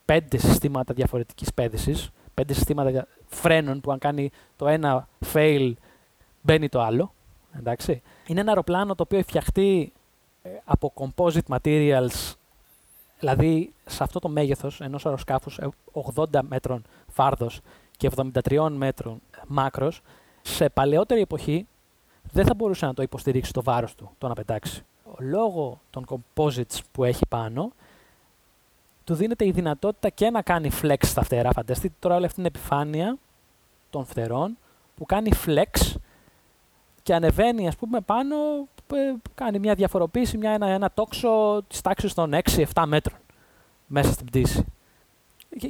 πέντε 0.05 0.37
συστήματα 0.37 0.93
διαφορετικής 0.93 1.53
πέδησης, 1.53 2.09
πέντε 2.33 2.53
συστήματα 2.53 3.07
φρένων 3.25 3.81
που 3.81 3.91
αν 3.91 3.99
κάνει 3.99 4.31
το 4.55 4.67
ένα 4.67 5.07
fail 5.33 5.73
μπαίνει 6.41 6.69
το 6.69 6.81
άλλο. 6.81 7.13
Εντάξει. 7.57 8.01
Είναι 8.27 8.39
ένα 8.39 8.49
αεροπλάνο 8.49 8.95
το 8.95 9.03
οποίο 9.03 9.17
έχει 9.17 9.27
φτιαχτεί 9.27 9.93
ε, 10.41 10.49
από 10.65 10.93
composite 10.95 11.57
materials, 11.59 12.33
δηλαδή 13.19 13.73
σε 13.85 14.03
αυτό 14.03 14.19
το 14.19 14.29
μέγεθος 14.29 14.81
ενός 14.81 15.05
αεροσκάφους 15.05 15.59
80 16.15 16.33
ε, 16.33 16.39
μέτρων 16.41 16.83
φάρδος 17.07 17.59
και 17.97 18.09
73 18.43 18.67
μέτρων 18.71 19.21
μάκρος, 19.47 20.01
σε 20.41 20.69
παλαιότερη 20.69 21.21
εποχή 21.21 21.67
δεν 22.31 22.45
θα 22.45 22.53
μπορούσε 22.53 22.85
να 22.85 22.93
το 22.93 23.01
υποστηρίξει 23.01 23.53
το 23.53 23.63
βάρος 23.63 23.95
του, 23.95 24.11
το 24.17 24.27
να 24.27 24.33
πετάξει. 24.33 24.83
Λόγω 25.17 25.79
των 25.89 26.05
composites 26.09 26.79
που 26.91 27.03
έχει 27.03 27.25
πάνω, 27.29 27.71
του 29.03 29.13
δίνεται 29.13 29.45
η 29.45 29.51
δυνατότητα 29.51 30.09
και 30.09 30.29
να 30.29 30.41
κάνει 30.41 30.69
flex 30.81 30.97
στα 31.01 31.23
φτερά. 31.23 31.51
Φανταστείτε 31.51 31.93
τώρα 31.99 32.15
όλη 32.15 32.25
αυτή 32.25 32.35
την 32.35 32.45
επιφάνεια 32.45 33.17
των 33.89 34.05
φτερών 34.05 34.57
που 34.95 35.05
κάνει 35.05 35.31
flex 35.45 35.95
και 37.09 37.15
ανεβαίνει 37.15 37.67
ας 37.67 37.75
πούμε 37.75 38.01
πάνω, 38.01 38.35
ε, 38.93 39.13
κάνει 39.35 39.59
μια 39.59 39.73
διαφοροποίηση, 39.73 40.37
μια, 40.37 40.51
ένα, 40.51 40.67
ένα 40.67 40.91
τόξο 40.93 41.63
της 41.67 41.81
τάξης 41.81 42.13
των 42.13 42.33
6-7 42.33 42.83
μέτρων 42.85 43.19
μέσα 43.87 44.11
στην 44.11 44.25
πτήση. 44.25 44.65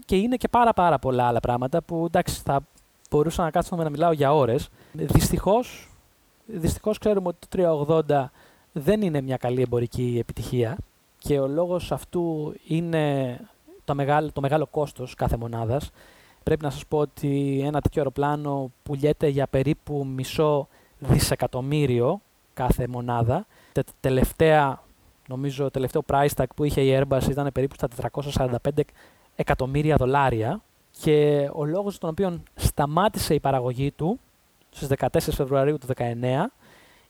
Και, 0.06 0.16
είναι 0.16 0.36
και 0.36 0.48
πάρα 0.48 0.74
πάρα 0.74 1.00
πολλά 1.00 1.28
άλλα 1.28 1.40
πράγματα 1.40 1.82
που 1.82 2.06
εντάξει 2.06 2.42
θα 2.44 2.62
μπορούσα 3.10 3.44
να 3.44 3.52
κάτσουμε 3.52 3.84
να 3.84 3.90
μιλάω 3.90 4.12
για 4.12 4.34
ώρες. 4.34 4.70
Δυστυχώς, 4.92 5.90
δυστυχώς 6.46 6.98
ξέρουμε 6.98 7.28
ότι 7.28 7.48
το 7.48 7.48
380 8.08 8.26
δεν 8.72 9.02
είναι 9.02 9.22
μια 9.22 9.38
καλή 9.38 9.62
εμπορική 9.62 10.18
επιτυχία 10.20 10.78
και 11.18 11.40
ο 11.40 11.48
λόγος 11.48 11.92
αυτού 11.92 12.54
είναι 12.68 13.38
το 13.86 13.96
μεγάλο, 13.96 14.32
το 14.32 14.42
μεγάλο 14.42 14.68
κόστος 14.68 15.16
κάθε 15.16 15.38
μονάδας. 15.38 15.92
Πρέπει 16.44 16.64
να 16.64 16.70
σας 16.70 16.86
πω 16.86 16.98
ότι 16.98 17.62
ένα 17.66 17.82
τέτοιο 17.82 18.02
αεροπλάνο 18.02 18.72
πουλιέται 18.84 19.28
για 19.28 19.48
περίπου 19.48 20.08
μισό 20.16 20.68
δισεκατομμύριο 21.00 22.22
κάθε 22.54 22.88
μονάδα. 22.88 23.46
Τε, 23.72 23.82
τελευταία, 24.00 24.84
νομίζω, 25.28 25.64
το 25.64 25.70
τελευταίο 25.70 26.02
price 26.08 26.34
tag 26.36 26.46
που 26.56 26.64
είχε 26.64 26.82
η 26.82 27.00
Airbus 27.02 27.30
ήταν 27.30 27.50
περίπου 27.54 27.76
στα 27.76 27.88
445 28.34 28.82
εκατομμύρια 29.36 29.96
δολάρια 29.96 30.62
και 30.92 31.50
ο 31.54 31.66
λόγος 31.66 31.98
τον 31.98 32.10
οποίο 32.10 32.44
σταμάτησε 32.56 33.34
η 33.34 33.40
παραγωγή 33.40 33.92
του 33.92 34.20
στις 34.70 34.88
14 34.98 35.08
Φεβρουαρίου 35.20 35.78
του 35.78 35.88
2019 35.98 36.04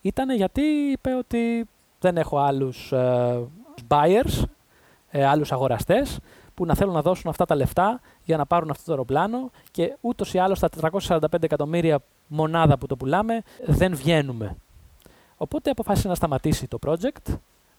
ήταν 0.01 0.35
γιατί 0.35 0.61
είπε 0.61 1.13
ότι 1.13 1.65
δεν 1.99 2.17
έχω 2.17 2.37
άλλους 2.37 2.91
ε, 2.91 3.47
buyers, 3.87 4.43
ε, 5.09 5.25
άλλους 5.25 5.51
αγοραστές, 5.51 6.19
που 6.53 6.65
να 6.65 6.75
θέλουν 6.75 6.93
να 6.93 7.01
δώσουν 7.01 7.29
αυτά 7.29 7.45
τα 7.45 7.55
λεφτά 7.55 8.01
για 8.29 8.37
να 8.37 8.45
πάρουν 8.45 8.69
αυτό 8.69 8.83
το 8.85 8.91
αεροπλάνο 8.91 9.51
και 9.71 9.97
ούτως 10.01 10.33
ή 10.33 10.37
άλλως 10.37 10.57
στα 10.57 10.69
445 11.07 11.43
εκατομμύρια 11.43 11.99
μονάδα 12.27 12.77
που 12.77 12.85
το 12.85 12.95
πουλάμε 12.95 13.41
δεν 13.65 13.95
βγαίνουμε. 13.95 14.55
Οπότε 15.37 15.69
αποφάσισε 15.69 16.07
να 16.07 16.15
σταματήσει 16.15 16.67
το 16.67 16.79
project. 16.85 17.35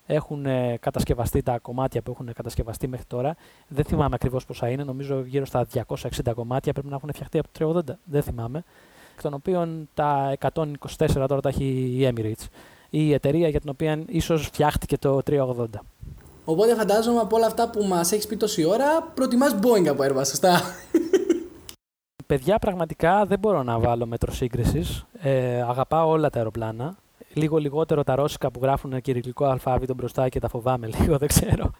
Έχουν 0.07 0.46
ε, 0.46 0.76
κατασκευαστεί 0.80 1.42
τα 1.42 1.59
κομμάτια 1.59 2.03
που 2.03 2.11
έχουν 2.11 2.32
κατασκευαστεί 2.32 2.88
μέχρι 2.88 3.07
τώρα. 3.07 3.36
Δεν 3.68 3.84
θυμάμαι 3.84 4.14
ακριβώς 4.14 4.44
πόσα 4.44 4.68
είναι. 4.68 4.84
Νομίζω 4.84 5.20
γύρω 5.20 5.44
στα 5.44 5.66
260 5.72 6.32
κομμάτια 6.34 6.72
πρέπει 6.72 6.88
να 6.88 6.96
έχουν 6.96 7.11
φτιαχτεί 7.12 7.38
από 7.38 7.48
το 7.53 7.82
380. 7.92 7.94
Δεν 8.05 8.22
θυμάμαι. 8.22 8.64
Εκ 9.14 9.22
των 9.22 9.34
οποίων 9.34 9.88
τα 9.94 10.36
124 10.38 10.55
τώρα 11.14 11.40
τα 11.40 11.48
έχει 11.48 11.64
η 11.98 12.12
Emirates. 12.12 12.46
Η 12.90 13.12
εταιρεία 13.12 13.48
για 13.48 13.61
την 13.61 13.70
οποία 13.70 14.03
ίσως 14.07 14.46
φτιάχτηκε 14.46 14.98
το 14.98 15.20
380. 15.26 15.64
Οπότε 16.51 16.74
φαντάζομαι 16.74 17.20
από 17.20 17.36
όλα 17.36 17.46
αυτά 17.46 17.70
που 17.70 17.84
μας 17.84 18.12
έχεις 18.12 18.26
πει 18.26 18.36
τόση 18.36 18.64
ώρα, 18.64 19.03
προτιμάς 19.03 19.55
Boeing 19.62 19.86
από 19.88 20.03
Airbus, 20.05 20.26
σωστά; 20.26 20.61
Παιδιά, 22.26 22.59
πραγματικά 22.59 23.24
δεν 23.24 23.38
μπορώ 23.38 23.62
να 23.62 23.78
βάλω 23.78 24.07
μέτρο 24.07 24.32
σύγκρισης. 24.32 25.05
Ε, 25.20 25.62
αγαπάω 25.62 26.09
όλα 26.09 26.30
τα 26.30 26.38
αεροπλάνα. 26.38 26.96
Λίγο 27.32 27.59
λιγότερο 27.59 28.05
τα 28.05 28.14
ρώσικα 28.14 28.51
που 28.51 28.61
γράφουν 28.62 29.01
κυριλικό 29.01 29.44
αλφάβητο 29.44 29.94
μπροστά 29.94 30.28
και 30.28 30.40
τα 30.40 30.48
φοβάμαι 30.48 30.86
λίγο, 30.98 31.18
δεν 31.18 31.28
ξέρω. 31.28 31.70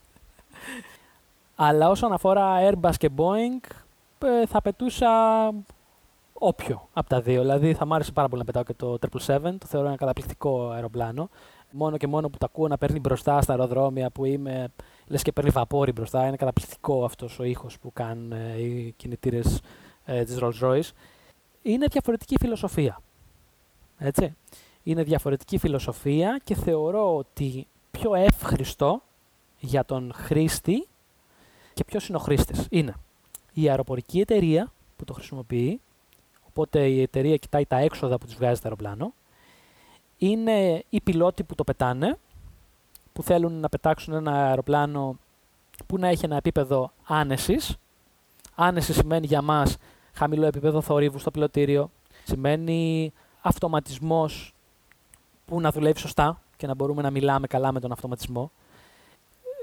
Αλλά 1.55 1.89
όσον 1.89 2.13
αφορά 2.13 2.57
Airbus 2.71 2.95
και 2.99 3.11
Boeing, 3.17 3.71
ε, 4.25 4.47
θα 4.47 4.63
πετούσα 4.63 5.09
όποιο 6.43 6.89
από 6.93 7.09
τα 7.09 7.21
δύο. 7.21 7.41
Δηλαδή 7.41 7.75
θα 7.75 7.87
μου 7.87 7.95
άρεσε 7.95 8.13
πάρα 8.13 8.29
πολύ 8.29 8.41
να 8.41 8.47
πετάω 8.47 8.63
και 8.63 8.75
το 8.75 8.99
777, 9.27 9.41
το 9.59 9.67
θεωρώ 9.67 9.87
ένα 9.87 9.97
καταπληκτικό 9.97 10.69
αεροπλάνο 10.69 11.29
μόνο 11.71 11.97
και 11.97 12.07
μόνο 12.07 12.29
που 12.31 12.39
τα 12.39 12.47
ακούω 12.47 12.69
να 12.69 12.79
παίρνει 12.79 13.01
μπροστά 13.01 13.41
στα 13.41 13.53
αεροδρόμια 13.53 14.11
που 14.11 14.25
είμαι, 14.25 14.69
λες 15.07 15.23
και 15.23 15.33
παίρνει 15.33 15.51
βαπόρι 15.51 15.93
μπροστά. 15.93 16.27
Είναι 16.27 16.37
καταπληκτικό 16.37 17.05
αυτός 17.05 17.39
ο 17.39 17.45
ήχος 17.45 17.79
που 17.79 17.93
κάνουν 17.93 18.33
ε, 18.33 18.63
οι 18.63 18.95
κινητήρες 18.97 19.61
ε, 20.05 20.25
της 20.25 20.39
Rolls 20.41 20.61
Royce. 20.61 20.91
Είναι 21.63 21.87
διαφορετική 21.87 22.37
φιλοσοφία. 22.39 23.01
Έτσι. 23.99 24.37
Είναι 24.83 25.03
διαφορετική 25.03 25.59
φιλοσοφία 25.59 26.41
και 26.45 26.55
θεωρώ 26.55 27.17
ότι 27.17 27.67
πιο 27.91 28.15
εύχριστο 28.15 29.03
για 29.59 29.85
τον 29.85 30.13
χρήστη 30.15 30.87
και 31.75 31.85
ποιος 31.85 32.09
είναι 32.09 32.17
ο 32.17 32.21
χρήστης. 32.21 32.67
Είναι 32.71 32.95
η 33.53 33.69
αεροπορική 33.69 34.21
εταιρεία 34.21 34.73
που 34.97 35.05
το 35.05 35.13
χρησιμοποιεί, 35.13 35.81
οπότε 36.61 36.87
η 36.87 37.03
εταιρεία 37.03 37.37
κοιτάει 37.37 37.67
τα 37.67 37.77
έξοδα 37.77 38.19
που 38.19 38.27
της 38.27 38.35
βγάζει 38.35 38.55
το 38.55 38.61
αεροπλάνο, 38.65 39.13
είναι 40.19 40.85
οι 40.89 41.01
πιλότοι 41.01 41.43
που 41.43 41.55
το 41.55 41.65
πετάνε, 41.65 42.19
που 43.13 43.23
θέλουν 43.23 43.53
να 43.53 43.69
πετάξουν 43.69 44.15
ένα 44.15 44.33
αεροπλάνο 44.33 45.19
που 45.87 45.99
να 45.99 46.09
έχει 46.09 46.25
ένα 46.25 46.37
επίπεδο 46.37 46.93
άνεσης. 47.07 47.77
Άνεση 48.55 48.93
σημαίνει 48.93 49.27
για 49.27 49.43
μας 49.43 49.77
χαμηλό 50.13 50.47
επίπεδο 50.47 50.81
θορύβου 50.81 51.19
στο 51.19 51.31
πιλωτήριο. 51.31 51.91
Σημαίνει 52.25 53.13
αυτοματισμός 53.41 54.55
που 55.47 55.61
να 55.61 55.71
δουλεύει 55.71 55.99
σωστά 55.99 56.41
και 56.57 56.67
να 56.67 56.75
μπορούμε 56.75 57.03
να 57.03 57.11
μιλάμε 57.11 57.47
καλά 57.47 57.73
με 57.73 57.81
τον 57.81 57.93
αυτοματισμό. 57.93 58.51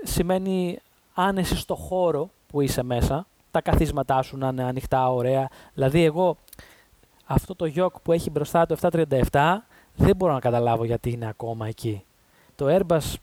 Σημαίνει 0.03 0.79
άνεση 1.13 1.55
στο 1.55 1.75
χώρο 1.75 2.29
που 2.47 2.61
είσαι 2.61 2.83
μέσα, 2.83 3.27
τα 3.51 3.61
καθίσματά 3.61 4.21
σου 4.21 4.37
να 4.37 4.47
είναι 4.47 4.63
ανοιχτά, 4.63 5.13
ωραία. 5.13 5.49
Δηλαδή 5.73 6.03
εγώ 6.03 6.37
αυτό 7.27 7.55
το 7.55 7.65
γιοκ 7.65 7.99
που 7.99 8.11
έχει 8.11 8.29
μπροστά 8.29 8.65
το 8.65 8.77
737 8.81 9.57
δεν 9.95 10.15
μπορώ 10.15 10.33
να 10.33 10.39
καταλάβω 10.39 10.85
γιατί 10.85 11.11
είναι 11.11 11.27
ακόμα 11.27 11.67
εκεί. 11.67 12.03
Το 12.55 12.65
Airbus 12.69 13.13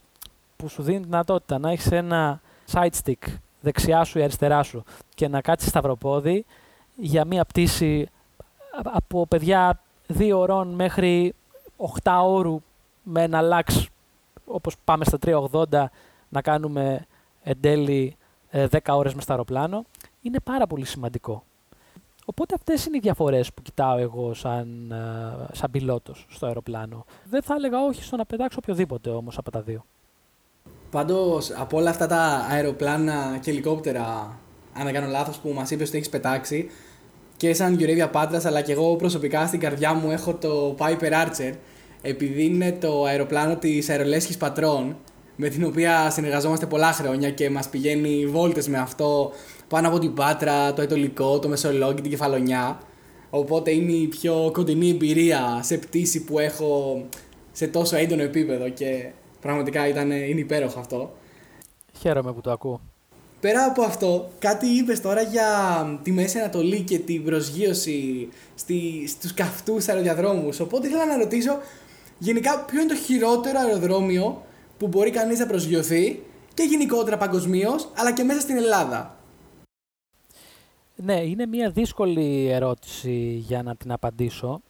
που 0.55 0.67
σου 0.67 0.83
δίνει 0.83 0.99
τη 0.99 1.05
δυνατότητα 1.05 1.59
να 1.59 1.71
έχεις 1.71 1.91
ένα 1.91 2.41
side 2.71 2.89
stick 3.03 3.33
δεξιά 3.61 4.03
σου 4.03 4.19
ή 4.19 4.21
αριστερά 4.21 4.63
σου 4.63 4.83
και 5.15 5.27
να 5.27 5.41
κάτσεις 5.41 5.69
σταυροπόδι 5.69 6.45
για 6.95 7.25
μία 7.25 7.45
πτήση 7.45 8.09
από 8.83 9.27
παιδιά 9.27 9.79
δύο 10.07 10.39
ώρων 10.39 10.67
μέχρι 10.67 11.33
8 12.03 12.19
ώρου 12.23 12.61
με 13.03 13.23
ένα 13.23 13.41
λάξ 13.41 13.87
όπως 14.45 14.75
πάμε 14.83 15.05
στα 15.05 15.17
380 15.21 15.85
να 16.29 16.41
κάνουμε 16.41 17.05
εν 17.43 17.57
τέλει 17.59 18.17
10 18.51 18.67
ε, 18.71 18.91
ώρες 18.91 19.13
με 19.13 19.21
στο 19.21 19.31
αεροπλάνο 19.31 19.85
είναι 20.21 20.39
πάρα 20.39 20.67
πολύ 20.67 20.85
σημαντικό. 20.85 21.43
Οπότε 22.25 22.53
αυτές 22.55 22.85
είναι 22.85 22.97
οι 22.97 22.99
διαφορές 22.99 23.53
που 23.53 23.61
κοιτάω 23.61 23.97
εγώ 23.97 24.33
σαν, 24.33 24.91
ε, 24.91 25.55
σαν 25.55 25.71
πιλότος 25.71 26.25
στο 26.29 26.45
αεροπλάνο. 26.45 27.05
Δεν 27.29 27.41
θα 27.41 27.53
έλεγα 27.57 27.85
όχι 27.85 28.03
στο 28.03 28.15
να 28.15 28.25
πετάξω 28.25 28.57
οποιοδήποτε 28.61 29.09
όμως 29.09 29.37
από 29.37 29.51
τα 29.51 29.61
δύο. 29.61 29.85
Πάντως 30.91 31.51
από 31.51 31.77
όλα 31.77 31.89
αυτά 31.89 32.07
τα 32.07 32.45
αεροπλάνα 32.49 33.37
και 33.41 33.51
ελικόπτερα, 33.51 34.37
αν 34.73 34.83
δεν 34.83 34.93
κάνω 34.93 35.07
λάθος 35.07 35.37
που 35.37 35.49
μας 35.49 35.71
είπες 35.71 35.87
ότι 35.87 35.97
έχεις 35.97 36.09
πετάξει, 36.09 36.69
και 37.37 37.53
σαν 37.53 37.73
Γιουρέβια 37.73 38.09
Πάτρα, 38.09 38.41
αλλά 38.45 38.61
και 38.61 38.71
εγώ 38.71 38.95
προσωπικά 38.95 39.47
στην 39.47 39.59
καρδιά 39.59 39.93
μου 39.93 40.11
έχω 40.11 40.33
το 40.33 40.75
Piper 40.79 41.11
Archer, 41.11 41.53
επειδή 42.01 42.45
είναι 42.45 42.71
το 42.71 43.03
αεροπλάνο 43.03 43.55
της 43.55 43.89
Αερολέσχη 43.89 44.37
Πατρών, 44.37 44.95
με 45.35 45.49
την 45.49 45.65
οποία 45.65 46.09
συνεργαζόμαστε 46.09 46.65
πολλά 46.65 46.91
χρόνια 46.91 47.31
και 47.31 47.49
μας 47.49 47.69
πηγαίνει 47.69 48.25
βόλτες 48.25 48.67
με 48.67 48.77
αυτό 48.77 49.31
πάνω 49.67 49.87
από 49.87 49.99
την 49.99 50.13
Πάτρα, 50.13 50.73
το 50.73 50.81
Ετωλικό, 50.81 51.39
το 51.39 51.47
Μεσολόγγι, 51.47 52.01
την 52.01 52.11
Κεφαλονιά. 52.11 52.79
Οπότε 53.29 53.71
είναι 53.71 53.91
η 53.91 54.07
πιο 54.07 54.49
κοντινή 54.53 54.89
εμπειρία 54.89 55.59
σε 55.61 55.77
πτήση 55.77 56.23
που 56.23 56.39
έχω 56.39 57.03
σε 57.51 57.67
τόσο 57.67 57.95
έντονο 57.95 58.21
επίπεδο 58.21 58.69
και 58.69 59.09
πραγματικά 59.41 59.87
ήταν, 59.87 60.11
είναι 60.11 60.39
υπέροχο 60.39 60.79
αυτό. 60.79 61.13
Χαίρομαι 61.99 62.33
που 62.33 62.41
το 62.41 62.51
ακούω. 62.51 62.81
Πέρα 63.39 63.65
από 63.65 63.81
αυτό, 63.81 64.29
κάτι 64.39 64.67
είπες 64.67 65.01
τώρα 65.01 65.21
για 65.21 65.49
τη 66.03 66.11
Μέση 66.11 66.39
Ανατολή 66.39 66.81
και 66.81 66.99
την 66.99 67.23
προσγείωση 67.23 68.29
στη, 68.55 69.07
στους 69.07 69.33
καυτούς 69.33 69.87
αεροδιαδρόμους. 69.87 70.59
Οπότε 70.59 70.87
ήθελα 70.87 71.05
να 71.05 71.17
ρωτήσω 71.17 71.59
γενικά 72.17 72.59
ποιο 72.59 72.81
είναι 72.81 72.93
το 72.93 72.95
χειρότερο 72.95 73.59
αεροδρόμιο 73.59 74.41
που 74.77 74.87
μπορεί 74.87 75.09
κανείς 75.11 75.39
να 75.39 75.47
προσγειωθεί 75.47 76.23
και 76.53 76.63
γενικότερα 76.63 77.17
παγκοσμίως, 77.17 77.89
αλλά 77.95 78.13
και 78.13 78.23
μέσα 78.23 78.39
στην 78.39 78.57
Ελλάδα. 78.57 79.15
Ναι, 80.95 81.21
είναι 81.21 81.45
μια 81.45 81.69
δύσκολη 81.69 82.47
ερώτηση 82.47 83.43
για 83.47 83.63
να 83.63 83.75
την 83.75 83.91
απαντήσω, 83.91 84.61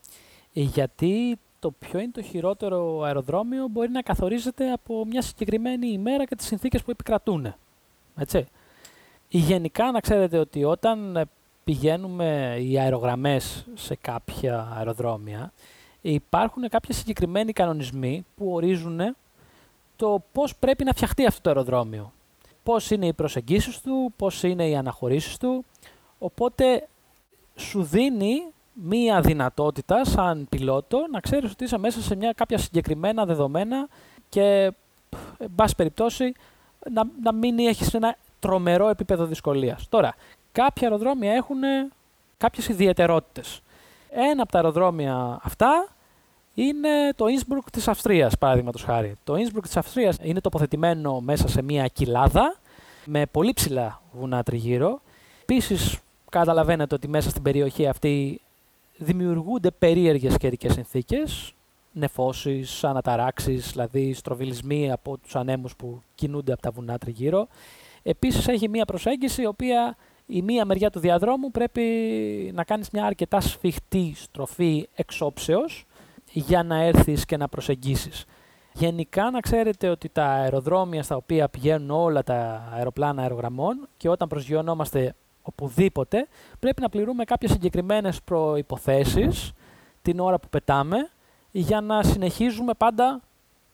γιατί 0.52 1.38
το 1.60 1.72
ποιο 1.72 2.00
είναι 2.00 2.12
το 2.12 2.22
χειρότερο 2.22 3.02
αεροδρόμιο 3.02 3.68
μπορεί 3.68 3.90
να 3.90 4.02
καθορίζεται 4.02 4.72
από 4.72 5.06
μια 5.06 5.22
συγκεκριμένη 5.22 5.88
ημέρα 5.88 6.26
και 6.26 6.36
τις 6.36 6.46
συνθήκες 6.46 6.84
που 6.84 6.92
επικρατούν. 6.92 7.56
Έτσι. 8.18 8.46
Γενικά 9.30 9.92
να 9.92 10.00
ξέρετε 10.00 10.38
ότι 10.38 10.64
όταν 10.64 11.30
πηγαίνουμε 11.64 12.58
οι 12.60 12.80
αερογραμμές 12.80 13.66
σε 13.74 13.96
κάποια 13.96 14.74
αεροδρόμια, 14.78 15.54
υπάρχουν 16.02 16.70
κάποιοι 16.70 16.96
συγκεκριμένοι 16.96 17.54
κανονισμοί 17.54 18.26
που 18.36 18.54
ορίζουν 18.54 19.16
το 19.96 20.24
πώς 20.32 20.56
πρέπει 20.56 20.84
να 20.84 20.92
φτιαχτεί 20.92 21.26
αυτό 21.26 21.42
το 21.42 21.50
αεροδρόμιο. 21.50 22.12
Πώς 22.64 22.92
είναι 22.92 23.06
οι 23.08 23.14
προσεγγίσεις 23.14 23.82
του, 23.82 24.14
πώς 24.16 24.44
είναι 24.44 24.68
οι 24.68 24.76
αναχωρήσεις 24.76 25.38
του. 25.38 25.66
Οπότε 26.20 26.88
σου 27.56 27.84
δίνει 27.84 28.42
μία 28.74 29.22
δυνατότητα 29.22 30.06
σαν 30.06 30.48
πιλότο 30.50 31.06
να 31.12 31.20
ξέρεις 31.20 31.52
ότι 31.52 31.64
είσαι 31.64 31.78
μέσα 31.78 32.02
σε 32.02 32.16
μια 32.16 32.34
κάποια 32.34 32.58
συγκεκριμένα 32.58 33.26
δεδομένα 33.26 33.88
και, 34.30 34.72
εν 35.38 35.52
πάση 35.56 35.76
περιπτώσει, 35.76 36.34
να, 36.92 37.04
να 37.24 37.34
μην 37.34 37.60
έχεις 37.60 37.94
ένα 37.94 38.18
τρομερό 38.40 38.90
επίπεδο 38.90 39.26
δυσκολίας. 39.26 39.90
Τώρα, 39.90 40.16
κάποια 40.52 40.88
αεροδρόμια 40.88 41.34
έχουν 41.34 41.58
κάποιες 42.38 42.68
ιδιαιτερότητες. 42.68 43.62
Ένα 44.10 44.42
από 44.42 44.52
τα 44.52 44.58
αεροδρόμια 44.58 45.40
αυτά 45.44 45.95
είναι 46.56 47.14
το 47.16 47.26
Innsbruck 47.26 47.70
της 47.72 47.88
Αυστρίας, 47.88 48.38
παραδείγματος 48.38 48.84
χάρη. 48.84 49.16
Το 49.24 49.34
Innsbruck 49.34 49.64
της 49.64 49.78
Αυστρίας 49.78 50.18
είναι 50.22 50.42
τοποθετημένο 50.42 51.20
μέσα 51.20 51.48
σε 51.48 51.62
μια 51.62 51.88
κοιλάδα 51.88 52.56
με 53.06 53.26
πολύ 53.26 53.54
ψηλά 53.54 54.02
βουνά 54.12 54.44
τριγύρω. 54.44 55.02
Επίσης, 55.42 55.98
καταλαβαίνετε 56.30 56.96
ότι 56.96 57.08
μέσα 57.08 57.30
στην 57.30 57.42
περιοχή 57.42 57.88
αυτή 57.88 58.42
δημιουργούνται 58.98 59.72
περίεργες 59.72 60.38
καιρικές 60.38 60.74
συνθήκες, 60.74 61.54
νεφώσεις, 61.92 62.84
αναταράξεις, 62.84 63.72
δηλαδή 63.72 64.14
στροβιλισμοί 64.14 64.92
από 64.92 65.18
τους 65.18 65.36
ανέμους 65.36 65.76
που 65.76 66.02
κινούνται 66.16 66.52
από 66.54 66.62
τα 66.62 66.72
βουνά 66.72 66.98
τριγύρω. 66.98 67.48
Επίσης 68.04 68.48
έχει 68.48 68.70
μία 68.70 68.86
προσέγγιση 68.86 69.42
η 69.42 69.46
οποία 69.46 69.98
η 70.26 70.42
μία 70.42 70.66
μεριά 70.66 70.90
του 70.90 71.00
διαδρόμου 71.00 71.52
πρέπει 71.52 71.82
να 72.54 72.64
κάνεις 72.64 72.90
μια 72.90 73.06
αρκετά 73.06 73.40
σφιχτή 73.40 74.14
στροφή 74.16 74.88
εξόψεως 74.96 75.86
για 76.40 76.64
να 76.64 76.82
έρθεις 76.82 77.26
και 77.26 77.38
να 77.38 77.48
προσεγγίσεις. 77.48 78.26
Γενικά 78.74 79.32
να 79.32 79.40
ξέρετε 79.40 79.90
ότι 79.90 80.10
τα 80.10 80.26
αεροδρόμια 80.26 81.04
στα 81.04 81.16
οποία 81.16 81.50
πηγαίνουν 81.50 81.90
όλα 81.90 82.24
τα 82.24 82.70
αεροπλάνα 82.74 83.22
αερογραμμών 83.22 83.88
και 83.98 84.10
όταν 84.10 84.28
προσγειωνόμαστε 84.28 85.16
οπουδήποτε 85.42 86.28
πρέπει 86.60 86.82
να 86.82 86.90
πληρούμε 86.90 87.24
κάποιες 87.24 87.52
συγκεκριμένες 87.52 88.22
προϋποθέσεις 88.22 89.52
την 90.02 90.20
ώρα 90.20 90.40
που 90.40 90.50
πετάμε 90.50 91.10
για 91.52 91.82
να 91.82 92.04
συνεχίζουμε 92.04 92.74
πάντα 92.78 93.22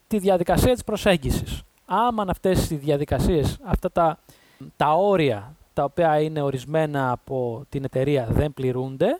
τη 0.06 0.18
διαδικασία 0.18 0.72
της 0.72 0.84
προσέγγισης. 0.84 1.62
Άμα 1.86 2.24
αυτές 2.28 2.70
οι 2.70 2.74
διαδικασίες, 2.74 3.58
αυτά 3.62 3.92
τα, 3.92 4.18
τα 4.76 4.92
όρια 4.94 5.54
τα 5.72 5.84
οποία 5.84 6.20
είναι 6.20 6.42
ορισμένα 6.42 7.10
από 7.10 7.64
την 7.68 7.84
εταιρεία 7.84 8.26
δεν 8.30 8.54
πληρούνται, 8.54 9.18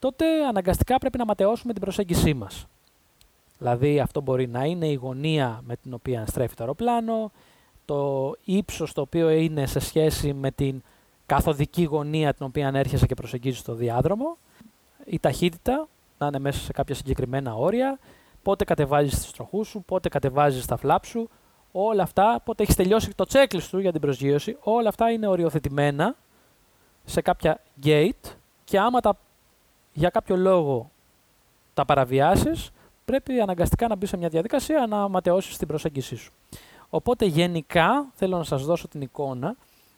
τότε 0.00 0.44
αναγκαστικά 0.46 0.98
πρέπει 0.98 1.18
να 1.18 1.24
ματαιώσουμε 1.24 1.72
την 1.72 1.82
προσέγγισή 1.82 2.34
μας. 2.34 2.66
Δηλαδή 3.58 4.00
αυτό 4.00 4.20
μπορεί 4.20 4.46
να 4.46 4.64
είναι 4.64 4.86
η 4.86 4.94
γωνία 4.94 5.60
με 5.66 5.76
την 5.76 5.94
οποία 5.94 6.26
στρέφει 6.26 6.54
το 6.54 6.62
αεροπλάνο, 6.62 7.32
το 7.84 8.32
ύψος 8.44 8.92
το 8.92 9.00
οποίο 9.00 9.28
είναι 9.28 9.66
σε 9.66 9.78
σχέση 9.78 10.32
με 10.32 10.50
την 10.50 10.82
καθοδική 11.26 11.82
γωνία 11.82 12.34
την 12.34 12.46
οποία 12.46 12.70
έρχεσαι 12.74 13.06
και 13.06 13.14
προσεγγίζεις 13.14 13.58
στο 13.58 13.74
διάδρομο, 13.74 14.36
η 15.04 15.18
ταχύτητα 15.18 15.88
να 16.18 16.26
είναι 16.26 16.38
μέσα 16.38 16.60
σε 16.60 16.72
κάποια 16.72 16.94
συγκεκριμένα 16.94 17.54
όρια, 17.54 17.98
πότε 18.42 18.64
κατεβάζεις 18.64 19.14
τις 19.14 19.30
τροχούς 19.30 19.68
σου, 19.68 19.82
πότε 19.82 20.08
κατεβάζεις 20.08 20.66
τα 20.66 20.76
φλάπ 20.76 21.04
σου, 21.04 21.28
όλα 21.72 22.02
αυτά, 22.02 22.40
πότε 22.44 22.62
έχεις 22.62 22.74
τελειώσει 22.74 23.10
το 23.14 23.24
checklist 23.32 23.68
του 23.70 23.78
για 23.78 23.92
την 23.92 24.00
προσγείωση, 24.00 24.56
όλα 24.60 24.88
αυτά 24.88 25.10
είναι 25.10 25.26
οριοθετημένα 25.26 26.16
σε 27.04 27.20
κάποια 27.20 27.60
gate 27.84 28.34
και 28.64 28.78
άμα 28.78 29.00
τα, 29.00 29.18
για 29.92 30.08
κάποιο 30.08 30.36
λόγο 30.36 30.90
τα 31.74 31.84
παραβιάσεις, 31.84 32.70
πρέπει 33.04 33.40
αναγκαστικά 33.40 33.88
να 33.88 33.96
μπει 33.96 34.06
σε 34.06 34.16
μια 34.16 34.28
διαδικασία 34.28 34.86
να 34.86 35.08
ματαιώσεις 35.08 35.56
την 35.56 35.68
προσέγγιση 35.68 36.16
σου. 36.16 36.32
Οπότε 36.90 37.24
γενικά 37.24 38.06
θέλω 38.14 38.36
να 38.36 38.44
σας 38.44 38.64
δώσω 38.64 38.88
την 38.88 39.00
εικόνα 39.00 39.56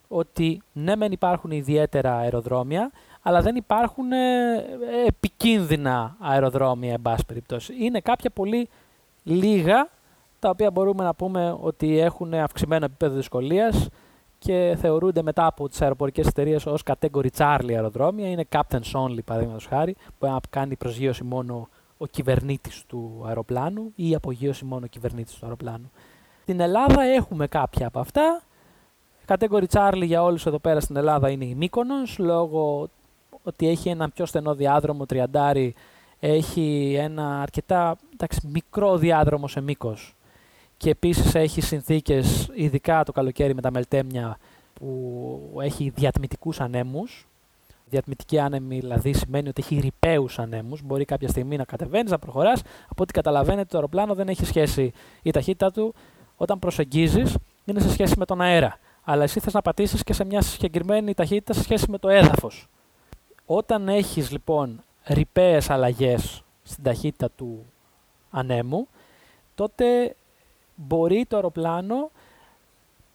ότι 0.09 0.63
ναι 0.73 0.97
μεν 0.97 1.13
υπάρχουν 1.13 1.51
ιδιαίτερα 1.51 2.17
αεροδρόμια, 2.17 2.91
αλλά 3.23 3.41
δεν 3.41 3.57
υπάρχουν 3.57 4.13
ε, 4.13 4.65
επικίνδυνα 5.07 6.17
αεροδρόμια, 6.19 6.93
εν 6.93 7.03
πάση 7.03 7.27
περιπτώσει. 7.27 7.75
Είναι 7.79 8.01
κάποια 8.01 8.31
πολύ 8.31 8.69
λίγα 9.23 9.89
τα 10.39 10.49
οποία 10.49 10.71
μπορούμε 10.71 11.05
να 11.05 11.15
πούμε 11.15 11.57
ότι 11.61 11.99
έχουν 11.99 12.35
αυξημένο 12.35 12.85
επίπεδο 12.85 13.15
δυσκολίας 13.15 13.89
και 14.45 14.77
θεωρούνται 14.81 15.23
μετά 15.23 15.47
από 15.47 15.69
τις 15.69 15.83
αεροπορικές 15.83 16.27
εταιρείες 16.27 16.67
ως 16.67 16.83
category 16.85 17.27
Charlie 17.37 17.73
αεροδρόμια. 17.73 18.29
Είναι 18.29 18.47
captain's 18.53 18.93
only, 18.93 19.25
παραδείγματος 19.25 19.67
χάρη, 19.67 19.97
που 20.19 20.27
να 20.27 20.41
κάνει 20.51 20.77
προσγείωση 20.77 21.25
μόνο 21.25 21.69
ο 21.97 22.07
κυβερνήτης 22.07 22.85
του 22.87 23.23
αεροπλάνου 23.27 23.93
ή 23.95 24.15
απογείωση 24.15 24.65
μόνο 24.65 24.83
ο 24.85 24.89
κυβερνήτης 24.89 25.35
του 25.35 25.41
αεροπλάνου. 25.43 25.91
Στην 26.43 26.61
Ελλάδα 26.61 27.03
έχουμε 27.03 27.47
κάποια 27.47 27.87
από 27.87 28.01
αυτά. 28.01 28.43
Category 29.27 29.65
Charlie 29.73 30.05
για 30.05 30.23
όλους 30.23 30.47
εδώ 30.47 30.59
πέρα 30.59 30.81
στην 30.81 30.97
Ελλάδα 30.97 31.31
είναι 31.31 31.45
η 31.45 31.59
Mykonos, 31.61 32.15
λόγω 32.19 32.89
ότι 33.43 33.69
έχει 33.69 33.89
ένα 33.89 34.09
πιο 34.09 34.27
στενό 34.27 34.55
διάδρομο, 34.55 35.07
τριαντάρι, 35.07 35.75
έχει 36.21 36.97
ένα 36.99 37.41
αρκετά 37.41 37.97
εντάξει, 38.13 38.49
μικρό 38.53 38.97
διάδρομο 38.97 39.49
σε 39.49 39.61
μήκος 39.61 40.15
και 40.83 40.91
επίσης 40.91 41.35
έχει 41.35 41.61
συνθήκες, 41.61 42.51
ειδικά 42.55 43.05
το 43.05 43.13
καλοκαίρι 43.13 43.55
με 43.55 43.61
τα 43.61 43.71
μελτέμια, 43.71 44.39
που 44.75 45.59
έχει 45.63 45.93
διατμητικούς 45.95 46.61
ανέμους. 46.61 47.27
Διατμητική 47.85 48.39
άνεμη 48.39 48.79
δηλαδή 48.79 49.13
σημαίνει 49.13 49.49
ότι 49.49 49.63
έχει 49.65 49.81
ρηπαίους 49.81 50.39
ανέμους. 50.39 50.83
Μπορεί 50.83 51.05
κάποια 51.05 51.29
στιγμή 51.29 51.57
να 51.57 51.65
κατεβαίνεις, 51.65 52.11
να 52.11 52.19
προχωράς. 52.19 52.63
Από 52.89 53.03
ό,τι 53.03 53.13
καταλαβαίνετε 53.13 53.65
το 53.65 53.77
αεροπλάνο 53.77 54.15
δεν 54.15 54.29
έχει 54.29 54.45
σχέση 54.45 54.93
η 55.23 55.31
ταχύτητα 55.31 55.71
του 55.73 55.95
όταν 56.37 56.59
προσεγγίζεις 56.59 57.37
είναι 57.65 57.81
σε 57.81 57.91
σχέση 57.91 58.15
με 58.19 58.25
τον 58.25 58.41
αέρα. 58.41 58.79
Αλλά 59.03 59.23
εσύ 59.23 59.41
θες 59.41 59.53
να 59.53 59.63
πατήσεις 59.63 60.03
και 60.03 60.13
σε 60.13 60.25
μια 60.25 60.43
συγκεκριμένη 60.43 61.15
ταχύτητα 61.15 61.53
σε 61.53 61.63
σχέση 61.63 61.91
με 61.91 61.99
το 61.99 62.09
έδαφος. 62.09 62.69
Όταν 63.47 63.89
έχεις 63.89 64.31
λοιπόν 64.31 64.83
ρηπαίες 65.05 65.71
αλλαγές 65.71 66.43
στην 66.63 66.85
ταχύτητα 66.85 67.31
του 67.31 67.65
ανέμου, 68.31 68.89
τότε 69.55 70.17
μπορεί 70.75 71.25
το 71.29 71.37
αεροπλάνο, 71.37 72.11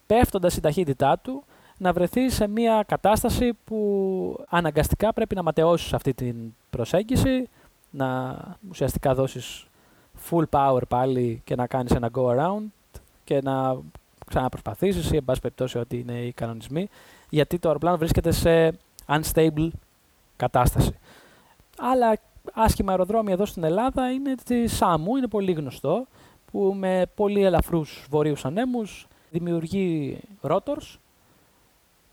πέφτοντας 0.06 0.56
η 0.56 0.60
ταχύτητά 0.60 1.18
του, 1.18 1.44
να 1.78 1.92
βρεθεί 1.92 2.30
σε 2.30 2.46
μια 2.46 2.84
κατάσταση 2.86 3.52
που 3.64 4.44
αναγκαστικά 4.48 5.12
πρέπει 5.12 5.34
να 5.34 5.42
ματαιώσεις 5.42 5.92
αυτή 5.92 6.14
την 6.14 6.36
προσέγγιση, 6.70 7.48
να 7.90 8.36
ουσιαστικά 8.70 9.14
δώσεις 9.14 9.66
full 10.30 10.44
power 10.50 10.82
πάλι 10.88 11.42
και 11.44 11.54
να 11.54 11.66
κάνεις 11.66 11.92
ένα 11.92 12.10
go 12.14 12.22
around 12.22 12.62
και 13.24 13.40
να 13.42 13.76
ξαναπροσπαθήσεις 14.26 15.10
ή 15.10 15.16
εν 15.16 15.24
πάση 15.24 15.40
περιπτώσει 15.40 15.78
ότι 15.78 15.98
είναι 15.98 16.18
οι 16.18 16.32
κανονισμοί, 16.32 16.88
γιατί 17.28 17.58
το 17.58 17.68
αεροπλάνο 17.68 17.96
βρίσκεται 17.96 18.30
σε 18.30 18.78
unstable 19.06 19.68
κατάσταση. 20.36 20.98
Άλλα 21.78 22.18
άσχημα 22.52 22.90
αεροδρόμια 22.90 23.32
εδώ 23.32 23.46
στην 23.46 23.64
Ελλάδα 23.64 24.10
είναι 24.10 24.34
τη 24.44 24.66
Σάμου, 24.66 25.16
είναι 25.16 25.26
πολύ 25.26 25.52
γνωστό, 25.52 26.06
που 26.52 26.74
με 26.76 27.06
πολύ 27.14 27.44
ελαφρούς 27.44 28.06
βορείους 28.10 28.44
ανέμους 28.44 29.06
δημιουργεί 29.30 30.18
rotors, 30.42 30.98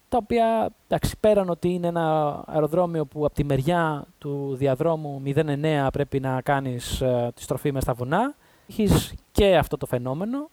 τα 0.10 0.18
οποία 0.18 0.70
εντάξει, 0.88 1.16
πέραν 1.20 1.50
ότι 1.50 1.70
είναι 1.70 1.88
ένα 1.88 2.44
αεροδρόμιο 2.48 3.06
που 3.06 3.26
από 3.26 3.36
τη 3.36 3.44
μεριά 3.44 4.06
του 4.18 4.56
διαδρόμου 4.56 5.22
09 5.26 5.88
πρέπει 5.94 6.20
να 6.20 6.42
κάνεις 6.42 7.02
ε, 7.02 7.32
τη 7.36 7.42
στροφή 7.42 7.72
μες 7.72 7.84
στα 7.84 7.94
βουνά, 7.94 8.36
έχεις 8.70 9.14
και 9.32 9.58
αυτό 9.58 9.78
το 9.78 9.86
φαινόμενο 9.86 10.50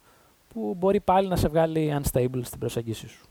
που 0.52 0.76
μπορεί 0.78 1.00
πάλι 1.00 1.28
να 1.28 1.36
σε 1.36 1.48
βγάλει 1.48 2.00
unstable 2.02 2.40
στην 2.42 2.58
προσέγγιση 2.58 3.08
σου. 3.08 3.26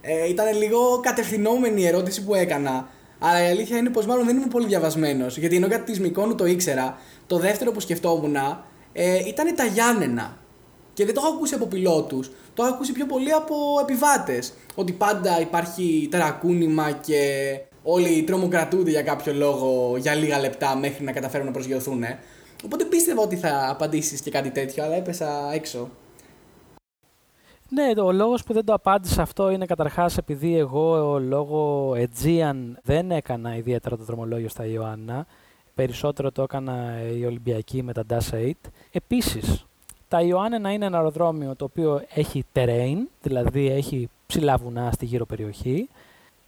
Ε, 0.00 0.28
ήταν 0.28 0.56
λίγο 0.56 1.00
κατευθυνόμενη 1.00 1.80
η 1.80 1.86
ερώτηση 1.86 2.24
που 2.24 2.34
έκανα. 2.34 2.88
Αλλά 3.18 3.42
η 3.42 3.50
αλήθεια 3.50 3.76
είναι 3.76 3.90
πως 3.90 4.06
μάλλον 4.06 4.26
δεν 4.26 4.36
είμαι 4.36 4.46
πολύ 4.46 4.66
διαβασμένος. 4.66 5.38
Γιατί 5.38 5.56
ενώ 5.56 5.68
κάτι 5.68 5.84
της 5.90 6.00
Μικόνου 6.00 6.34
το 6.34 6.46
ήξερα, 6.46 6.98
το 7.26 7.38
δεύτερο 7.38 7.72
που 7.72 7.80
σκεφτόμουν 7.80 8.36
ε, 8.96 9.18
ήταν 9.26 9.54
τα 9.54 9.64
Γιάννενα. 9.64 10.36
Και 10.92 11.04
δεν 11.04 11.14
το 11.14 11.20
έχω 11.24 11.34
ακούσει 11.34 11.54
από 11.54 11.66
πιλότους. 11.66 12.30
Το 12.54 12.62
έχω 12.62 12.74
ακούσει 12.74 12.92
πιο 12.92 13.06
πολύ 13.06 13.32
από 13.32 13.54
επιβάτες. 13.80 14.52
Ότι 14.74 14.92
πάντα 14.92 15.40
υπάρχει 15.40 16.08
τερακούνημα 16.10 16.90
και 16.90 17.20
όλοι 17.82 18.22
τρομοκρατούνται 18.22 18.90
για 18.90 19.02
κάποιο 19.02 19.34
λόγο 19.34 19.96
για 19.96 20.14
λίγα 20.14 20.38
λεπτά 20.38 20.76
μέχρι 20.76 21.04
να 21.04 21.12
καταφέρουν 21.12 21.46
να 21.46 21.52
προσγειωθούν. 21.52 22.04
Οπότε 22.64 22.84
πίστευα 22.84 23.22
ότι 23.22 23.36
θα 23.36 23.68
απαντήσεις 23.70 24.20
και 24.20 24.30
κάτι 24.30 24.50
τέτοιο, 24.50 24.84
αλλά 24.84 24.94
έπεσα 24.94 25.50
έξω. 25.52 25.90
Ναι, 27.68 28.00
ο 28.00 28.12
λόγος 28.12 28.42
που 28.42 28.52
δεν 28.52 28.64
το 28.64 28.72
απάντησα 28.72 29.22
αυτό 29.22 29.50
είναι 29.50 29.66
καταρχάς 29.66 30.16
επειδή 30.16 30.58
εγώ 30.58 31.18
λόγω 31.18 31.90
Aegean 31.90 32.56
δεν 32.82 33.10
έκανα 33.10 33.56
ιδιαίτερα 33.56 33.96
το 33.96 34.04
δρομολόγιο 34.04 34.48
στα 34.48 34.66
Ιωάννα. 34.66 35.26
Περισσότερο 35.74 36.32
το 36.32 36.42
έκανα 36.42 37.02
η 37.18 37.24
Ολυμπιακή 37.24 37.82
με 37.82 37.92
τα 37.92 38.04
Dash 38.08 38.30
8. 38.32 38.50
Επίσης, 38.96 39.64
τα 40.08 40.22
Ιωάννενα 40.22 40.72
είναι 40.72 40.84
ένα 40.84 40.96
αεροδρόμιο 40.96 41.56
το 41.56 41.64
οποίο 41.64 42.02
έχει 42.14 42.44
terrain, 42.52 42.96
δηλαδή 43.22 43.70
έχει 43.70 44.10
ψηλά 44.26 44.56
βουνά 44.56 44.90
στη 44.92 45.04
γύρω 45.04 45.26
περιοχή. 45.26 45.88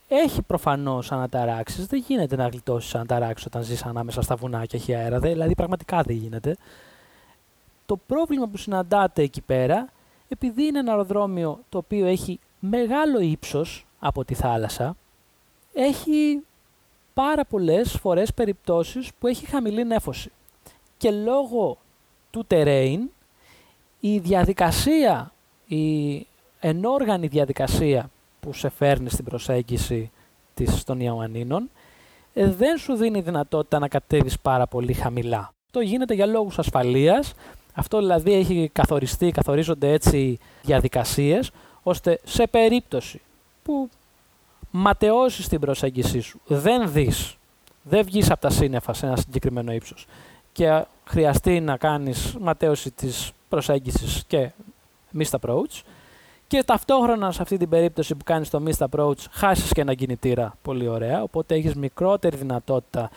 Έχει 0.08 0.42
προφανώς 0.42 1.12
αναταράξεις. 1.12 1.86
Δεν 1.86 2.04
γίνεται 2.06 2.36
να 2.36 2.48
γλιτώσεις 2.48 2.94
αναταράξεις 2.94 3.46
όταν 3.46 3.62
ζεις 3.62 3.84
ανάμεσα 3.84 4.22
στα 4.22 4.36
βουνά 4.36 4.66
και 4.66 4.76
έχει 4.76 4.94
αέρα. 4.94 5.18
Δηλαδή, 5.18 5.54
πραγματικά 5.54 6.02
δεν 6.02 6.16
γίνεται. 6.16 6.56
Το 7.86 7.96
πρόβλημα 8.06 8.46
που 8.46 8.56
συναντάτε 8.56 9.22
εκεί 9.22 9.40
πέρα 9.40 9.88
επειδή 10.28 10.66
είναι 10.66 10.78
ένα 10.78 10.90
αεροδρόμιο 10.90 11.58
το 11.68 11.78
οποίο 11.78 12.06
έχει 12.06 12.40
μεγάλο 12.60 13.20
ύψος 13.20 13.86
από 13.98 14.24
τη 14.24 14.34
θάλασσα, 14.34 14.96
έχει 15.74 16.42
πάρα 17.14 17.44
πολλές 17.44 17.92
φορές 17.92 18.34
περιπτώσεις 18.34 19.10
που 19.18 19.26
έχει 19.26 19.46
χαμηλή 19.46 19.84
νέφωση. 19.84 20.30
Και 20.96 21.10
λόγω 21.10 21.78
του 22.30 22.46
terrain, 22.50 22.98
η 24.00 24.18
διαδικασία, 24.18 25.32
η 25.66 26.26
ενόργανη 26.60 27.26
διαδικασία 27.26 28.10
που 28.40 28.52
σε 28.52 28.68
φέρνει 28.68 29.10
στην 29.10 29.24
προσέγγιση 29.24 30.10
της, 30.54 30.84
των 30.84 31.00
Ιωαννίνων, 31.00 31.70
ε, 32.34 32.50
δεν 32.50 32.78
σου 32.78 32.94
δίνει 32.94 33.20
δυνατότητα 33.20 33.78
να 33.78 33.88
κατέβεις 33.88 34.38
πάρα 34.38 34.66
πολύ 34.66 34.92
χαμηλά. 34.92 35.52
Το 35.70 35.80
γίνεται 35.80 36.14
για 36.14 36.26
λόγους 36.26 36.58
ασφαλείας, 36.58 37.34
αυτό 37.74 37.98
δηλαδή 37.98 38.32
έχει 38.32 38.70
καθοριστεί, 38.72 39.30
καθορίζονται 39.30 39.92
έτσι 39.92 40.38
διαδικασίες, 40.62 41.50
ώστε 41.82 42.20
σε 42.24 42.46
περίπτωση 42.46 43.20
που 43.62 43.88
ματαιώσεις 44.70 45.48
την 45.48 45.60
προσέγγιση 45.60 46.20
σου, 46.20 46.40
δεν 46.46 46.92
δεις, 46.92 47.36
δεν 47.82 48.04
βγεις 48.04 48.30
από 48.30 48.40
τα 48.40 48.50
σύννεφα 48.50 48.92
σε 48.92 49.06
ένα 49.06 49.16
συγκεκριμένο 49.16 49.72
ύψος 49.72 50.06
και 50.58 50.84
χρειαστεί 51.04 51.60
να 51.60 51.76
κάνεις 51.76 52.36
ματέωση 52.40 52.90
της 52.90 53.32
προσέγγισης 53.48 54.24
και 54.26 54.50
missed 55.18 55.38
approach 55.40 55.82
και 56.46 56.62
ταυτόχρονα 56.62 57.32
σε 57.32 57.42
αυτή 57.42 57.56
την 57.56 57.68
περίπτωση 57.68 58.14
που 58.14 58.24
κάνεις 58.24 58.50
το 58.50 58.62
missed 58.66 58.86
approach 58.90 59.18
χάσεις 59.30 59.72
και 59.72 59.80
ένα 59.80 59.94
κινητήρα 59.94 60.56
πολύ 60.62 60.88
ωραία, 60.88 61.22
οπότε 61.22 61.54
έχεις 61.54 61.74
μικρότερη 61.74 62.36
δυνατότητα 62.36 63.10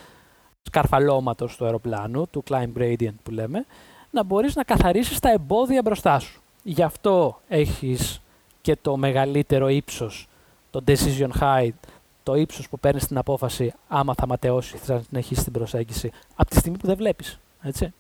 σκαρφαλώματος 0.61 1.55
του 1.55 1.65
αεροπλάνου, 1.65 2.27
του 2.31 2.43
climb 2.49 2.69
gradient 2.77 3.15
που 3.23 3.31
λέμε, 3.31 3.65
να 4.11 4.23
μπορείς 4.23 4.55
να 4.55 4.63
καθαρίσεις 4.63 5.19
τα 5.19 5.31
εμπόδια 5.31 5.81
μπροστά 5.81 6.19
σου. 6.19 6.41
Γι' 6.63 6.83
αυτό 6.83 7.39
έχεις 7.47 8.21
και 8.61 8.77
το 8.81 8.97
μεγαλύτερο 8.97 9.69
ύψος, 9.69 10.27
το 10.71 10.83
decision 10.87 11.29
height, 11.39 11.79
το 12.23 12.35
ύψος 12.35 12.69
που 12.69 12.79
παίρνεις 12.79 13.07
την 13.07 13.17
απόφαση 13.17 13.73
άμα 13.87 14.13
θα 14.13 14.27
ματαιώσεις, 14.27 14.81
θα 14.81 15.01
συνεχίσεις 15.07 15.43
την 15.43 15.53
προσέγγιση, 15.53 16.11
από 16.35 16.49
τη 16.49 16.55
στιγμή 16.55 16.77
που 16.77 16.87
δεν 16.87 16.95
βλέπεις. 16.95 17.39
Έτσι. 17.61 17.93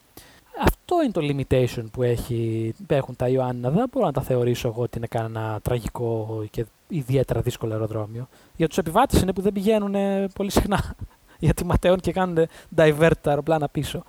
Αυτό 0.63 0.95
είναι 1.03 1.11
το 1.11 1.21
limitation 1.21 1.85
που, 1.91 2.03
έχει, 2.03 2.73
που 2.87 2.93
έχουν 2.93 3.15
τα 3.15 3.27
Ιωάννινα. 3.27 3.69
Δεν 3.69 3.85
μπορώ 3.91 4.05
να 4.05 4.11
τα 4.11 4.21
θεωρήσω 4.21 4.67
εγώ 4.67 4.81
ότι 4.81 4.97
είναι 4.97 5.07
κανένα 5.07 5.59
τραγικό 5.61 6.43
και 6.51 6.65
ιδιαίτερα 6.87 7.41
δύσκολο 7.41 7.73
αεροδρόμιο. 7.73 8.27
Για 8.55 8.67
τους 8.67 8.77
επιβάτες 8.77 9.21
είναι 9.21 9.33
που 9.33 9.41
δεν 9.41 9.53
πηγαίνουν 9.53 9.95
πολύ 10.33 10.51
συχνά. 10.51 10.95
Γιατί 11.39 11.65
ματαιώνουν 11.65 11.99
και 11.99 12.11
κάνουν 12.11 12.47
divert 12.75 13.11
τα 13.21 13.29
αεροπλάνα 13.29 13.69
πίσω. 13.69 14.03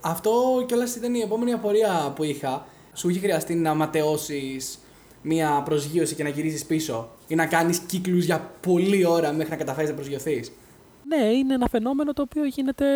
Αυτό 0.00 0.30
κιόλας 0.66 0.96
ήταν 0.96 1.14
η 1.14 1.20
επόμενη 1.20 1.52
απορία 1.52 2.12
που 2.14 2.24
είχα. 2.24 2.66
Σου 2.92 3.08
είχε 3.08 3.20
χρειαστεί 3.20 3.54
να 3.54 3.74
ματαιώσεις 3.74 4.78
μία 5.22 5.62
προσγείωση 5.64 6.14
και 6.14 6.22
να 6.22 6.28
γυρίσει 6.28 6.66
πίσω 6.66 7.08
ή 7.28 7.34
να 7.34 7.46
κάνεις 7.46 7.78
κύκλους 7.78 8.24
για 8.24 8.50
πολλή 8.60 9.06
ώρα 9.06 9.32
μέχρι 9.32 9.50
να 9.50 9.56
καταφέρεις 9.56 9.90
να 9.90 9.96
προσγειωθείς. 9.96 10.52
Ναι, 11.08 11.24
είναι 11.24 11.54
ένα 11.54 11.68
φαινόμενο 11.68 12.12
το 12.12 12.22
οποίο 12.22 12.44
γίνεται 12.44 12.86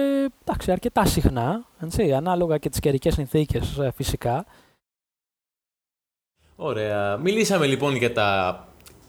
εντάξει, 0.44 0.72
αρκετά 0.72 1.04
συχνά, 1.04 1.64
έτσι, 1.80 2.12
ανάλογα 2.12 2.58
και 2.58 2.68
τις 2.68 2.80
καιρικές 2.80 3.14
συνθήκες 3.14 3.78
ε, 3.78 3.92
φυσικά. 3.94 4.46
Ωραία. 6.56 7.16
Μιλήσαμε 7.16 7.66
λοιπόν 7.66 7.96
για 7.96 8.12
τα 8.12 8.58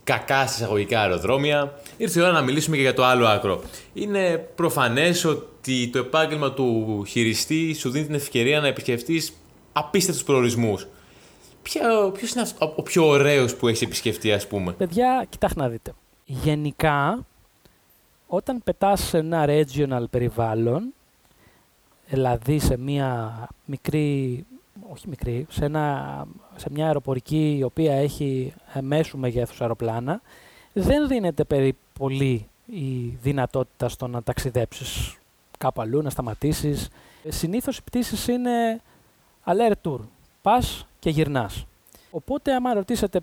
κακά 0.03 0.47
συσταγωγικά 0.47 1.01
αεροδρόμια. 1.01 1.73
Ήρθε 1.97 2.19
η 2.19 2.23
ώρα 2.23 2.31
να 2.31 2.41
μιλήσουμε 2.41 2.75
και 2.75 2.81
για 2.81 2.93
το 2.93 3.03
άλλο 3.03 3.27
άκρο. 3.27 3.61
Είναι 3.93 4.37
προφανές 4.37 5.25
ότι 5.25 5.89
το 5.89 5.97
επάγγελμα 5.97 6.53
του 6.53 7.03
χειριστή 7.07 7.73
σου 7.73 7.89
δίνει 7.89 8.05
την 8.05 8.15
ευκαιρία 8.15 8.59
να 8.59 8.67
επισκεφτείς 8.67 9.33
απίστευτους 9.73 10.23
προορισμούς. 10.23 10.87
Ποιο 11.63 12.13
είναι 12.35 12.47
ο 12.75 12.81
πιο 12.81 13.07
ωραίος 13.07 13.55
που 13.55 13.67
έχει 13.67 13.83
επισκεφτεί, 13.83 14.31
ας 14.31 14.47
πούμε; 14.47 14.71
Παιδιά, 14.71 15.25
κοιτάξτε 15.29 15.59
να 15.59 15.69
δείτε. 15.69 15.93
Γενικά, 16.25 17.25
όταν 18.27 18.61
πετάς 18.63 19.03
σε 19.03 19.17
ένα 19.17 19.45
regional 19.47 20.03
περιβάλλον, 20.09 20.93
δηλαδή 22.07 22.59
σε 22.59 22.77
μια 22.77 23.33
μικρή, 23.65 24.45
όχι 24.89 25.07
μικρή, 25.07 25.45
σε, 25.49 25.65
ένα, 25.65 26.25
σε 26.55 26.67
μια 26.71 26.85
αεροπορική 26.85 27.55
η 27.59 27.63
οποία 27.63 27.93
έχει 27.93 28.53
μέσου 28.81 29.17
μεγέθους 29.17 29.61
αεροπλάνα, 29.61 30.21
δεν 30.73 31.07
δίνεται 31.07 31.43
περί 31.43 31.77
πολύ 31.99 32.47
η 32.65 33.17
δυνατότητα 33.21 33.89
στο 33.89 34.07
να 34.07 34.23
ταξιδέψεις 34.23 35.17
κάπου 35.57 35.81
αλλού, 35.81 36.01
να 36.01 36.09
σταματήσεις. 36.09 36.89
Συνήθως 37.27 37.77
οι 37.77 37.83
πτήσεις 37.83 38.27
είναι 38.27 38.81
alert 39.45 39.89
tour. 39.89 39.99
Πας 40.41 40.87
και 41.03 41.09
γυρνάς. 41.09 41.65
Οπότε 42.11 42.53
άμα 42.53 42.73
ρωτήσετε 42.73 43.21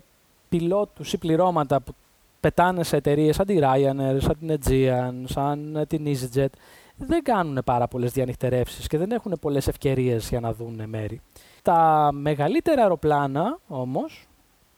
πιλότους 0.49 1.13
ή 1.13 1.17
πληρώματα 1.17 1.81
που 1.81 1.95
πετάνε 2.39 2.83
σε 2.83 2.95
εταιρείες 2.95 3.35
σαν 3.35 3.45
τη 3.45 3.59
Ryanair, 3.61 4.17
σαν 4.19 4.35
την 4.39 4.59
Aegean, 4.59 5.13
σαν 5.25 5.85
την 5.87 6.05
EasyJet, 6.05 6.49
δεν 6.97 7.23
κάνουν 7.23 7.61
πάρα 7.65 7.87
πολλές 7.87 8.11
διανυκτερεύσει 8.11 8.87
και 8.87 8.97
δεν 8.97 9.11
έχουν 9.11 9.37
πολλές 9.41 9.67
ευκαιρίες 9.67 10.29
για 10.29 10.39
να 10.39 10.53
δουν 10.53 10.83
μέρη. 10.85 11.21
Τα 11.61 12.09
μεγαλύτερα 12.13 12.81
αεροπλάνα 12.81 13.59
όμως, 13.67 14.27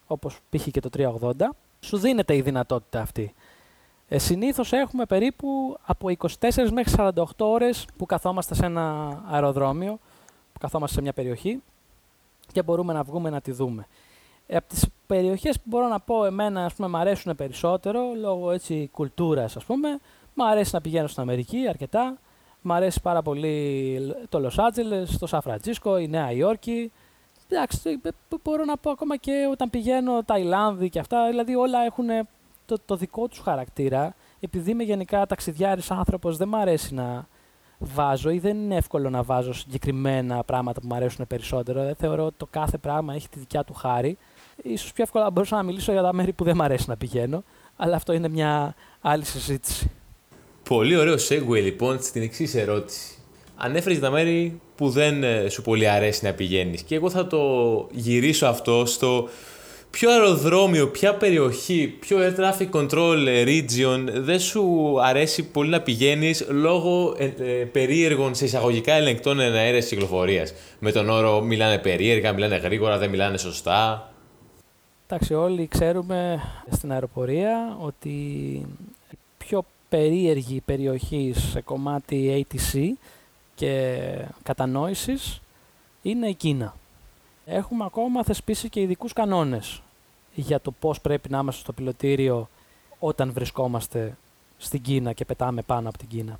όπως 0.07 0.39
π.χ. 0.49 0.67
και 0.71 0.79
το 0.79 0.89
380, 1.19 1.31
σου 1.79 1.97
δίνεται 1.97 2.35
η 2.35 2.41
δυνατότητα 2.41 3.01
αυτή. 3.01 3.33
Ε, 4.07 4.17
συνήθως 4.17 4.73
έχουμε 4.73 5.05
περίπου 5.05 5.77
από 5.85 6.07
24 6.17 6.69
μέχρι 6.71 6.93
48 6.97 7.23
ώρες 7.37 7.85
που 7.97 8.05
καθόμαστε 8.05 8.55
σε 8.55 8.65
ένα 8.65 9.17
αεροδρόμιο, 9.27 9.99
που 10.53 10.59
καθόμαστε 10.59 10.95
σε 10.95 11.01
μια 11.01 11.13
περιοχή 11.13 11.61
και 12.53 12.63
μπορούμε 12.63 12.93
να 12.93 13.03
βγούμε 13.03 13.29
να 13.29 13.41
τη 13.41 13.51
δούμε. 13.51 13.87
Ε, 14.47 14.55
από 14.55 14.67
τις 14.67 14.85
περιοχές 15.07 15.55
που 15.55 15.63
μπορώ 15.65 15.87
να 15.87 15.99
πω 15.99 16.25
εμένα 16.25 16.65
ας 16.65 16.73
πούμε, 16.73 16.87
μ' 16.87 16.95
αρέσουν 16.95 17.35
περισσότερο, 17.35 18.01
λόγω 18.19 18.51
έτσι 18.51 18.89
κουλτούρας 18.91 19.55
ας 19.55 19.63
πούμε, 19.63 19.99
μ' 20.33 20.41
αρέσει 20.41 20.69
να 20.73 20.81
πηγαίνω 20.81 21.07
στην 21.07 21.21
Αμερική 21.21 21.67
αρκετά, 21.69 22.17
μ' 22.61 22.71
αρέσει 22.71 23.01
πάρα 23.01 23.21
πολύ 23.21 24.15
το 24.29 24.39
Λος 24.39 24.59
Άτζελες, 24.59 25.17
το 25.17 25.27
Σαν 25.27 25.41
Φραντζίσκο, 25.41 25.97
η 25.97 26.07
Νέα 26.07 26.31
Υόρκη, 26.31 26.91
εντάξει, 27.49 27.99
ε, 28.03 28.09
μπορώ 28.43 28.65
να 28.65 28.77
πω 28.77 28.89
ακόμα 28.89 29.17
και 29.17 29.47
όταν 29.51 29.69
πηγαίνω 29.69 30.23
Ταϊλάνδη 30.23 30.89
και 30.89 30.99
αυτά, 30.99 31.29
δηλαδή 31.29 31.55
όλα 31.55 31.85
έχουν 31.85 32.05
το, 32.65 32.77
το 32.85 32.95
δικό 32.95 33.27
τους 33.27 33.39
χαρακτήρα. 33.39 34.15
Επειδή 34.39 34.71
είμαι 34.71 34.83
γενικά 34.83 35.25
ταξιδιάρης 35.25 35.91
άνθρωπος, 35.91 36.37
δεν 36.37 36.47
μου 36.47 36.57
αρέσει 36.57 36.93
να 36.93 37.27
βάζω 37.77 38.29
ή 38.29 38.39
δεν 38.39 38.57
είναι 38.57 38.75
εύκολο 38.75 39.09
να 39.09 39.23
βάζω 39.23 39.53
συγκεκριμένα 39.53 40.43
πράγματα 40.43 40.81
που 40.81 40.87
μου 40.87 40.95
αρέσουν 40.95 41.27
περισσότερο. 41.27 41.83
Δεν 41.83 41.95
θεωρώ 41.95 42.25
ότι 42.25 42.35
το 42.37 42.47
κάθε 42.49 42.77
πράγμα 42.77 43.13
έχει 43.13 43.29
τη 43.29 43.39
δικιά 43.39 43.63
του 43.63 43.73
χάρη. 43.73 44.17
Ίσως 44.63 44.93
πιο 44.93 45.03
εύκολα 45.03 45.31
μπορούσα 45.31 45.55
να 45.55 45.63
μιλήσω 45.63 45.91
για 45.91 46.01
τα 46.01 46.13
μέρη 46.13 46.33
που 46.33 46.43
δεν 46.43 46.53
μου 46.55 46.63
αρέσει 46.63 46.85
να 46.89 46.97
πηγαίνω, 46.97 47.43
αλλά 47.75 47.95
αυτό 47.95 48.13
είναι 48.13 48.27
μια 48.27 48.75
άλλη 49.01 49.25
συζήτηση. 49.25 49.91
Πολύ 50.69 50.95
ωραίο 50.95 51.15
segue 51.29 51.61
λοιπόν 51.61 52.01
στην 52.01 52.21
εξής 52.21 52.55
ερώτηση. 52.55 53.17
Ανέφερες 53.55 53.99
τα 53.99 54.09
μέρη 54.09 54.61
που 54.75 54.89
δεν 54.89 55.23
ε, 55.23 55.49
σου 55.49 55.61
πολύ 55.61 55.89
αρέσει 55.89 56.25
να 56.25 56.33
πηγαίνεις. 56.33 56.81
Και 56.81 56.95
εγώ 56.95 57.09
θα 57.09 57.27
το 57.27 57.39
γυρίσω 57.91 58.45
αυτό 58.45 58.85
στο 58.85 59.29
ποιο 59.97 60.11
αεροδρόμιο, 60.11 60.87
ποια 60.87 61.15
περιοχή, 61.15 61.87
ποιο 61.99 62.17
air 62.21 62.39
traffic 62.39 62.69
control 62.71 63.45
region 63.45 64.05
δεν 64.13 64.39
σου 64.39 64.95
αρέσει 65.01 65.43
πολύ 65.43 65.69
να 65.69 65.81
πηγαίνεις 65.81 66.45
λόγω 66.49 67.15
ε, 67.17 67.25
ε, 67.25 67.65
περίεργων 67.65 68.35
σε 68.35 68.45
εισαγωγικά 68.45 68.93
ελεγκτών 68.93 69.39
εναέρειας 69.39 69.85
κυκλοφορίας. 69.85 70.53
Με 70.79 70.91
τον 70.91 71.09
όρο 71.09 71.41
μιλάνε 71.41 71.77
περίεργα, 71.77 72.33
μιλάνε 72.33 72.55
γρήγορα, 72.55 72.97
δεν 72.97 73.09
μιλάνε 73.09 73.37
σωστά. 73.37 74.09
Εντάξει, 75.05 75.33
όλοι 75.33 75.67
ξέρουμε 75.67 76.41
στην 76.71 76.91
αεροπορία 76.91 77.77
ότι 77.81 78.09
η 78.09 79.17
πιο 79.37 79.65
περίεργη 79.89 80.61
περιοχή 80.65 81.33
σε 81.51 81.61
κομμάτι 81.61 82.45
ATC 82.51 82.79
και 83.55 83.97
κατανόησης 84.43 85.41
είναι 86.01 86.27
η 86.27 86.33
Κίνα. 86.33 86.75
Έχουμε 87.45 87.85
ακόμα 87.85 88.23
θεσπίσει 88.23 88.69
και 88.69 88.81
ειδικούς 88.81 89.13
κανόνες 89.13 89.81
για 90.35 90.59
το 90.59 90.71
πώς 90.71 91.01
πρέπει 91.01 91.29
να 91.29 91.39
είμαστε 91.39 91.61
στο 91.61 91.73
πιλωτήριο 91.73 92.49
όταν 92.99 93.31
βρισκόμαστε 93.31 94.17
στην 94.57 94.81
Κίνα 94.81 95.13
και 95.13 95.25
πετάμε 95.25 95.61
πάνω 95.61 95.89
από 95.89 95.97
την 95.97 96.07
Κίνα. 96.07 96.39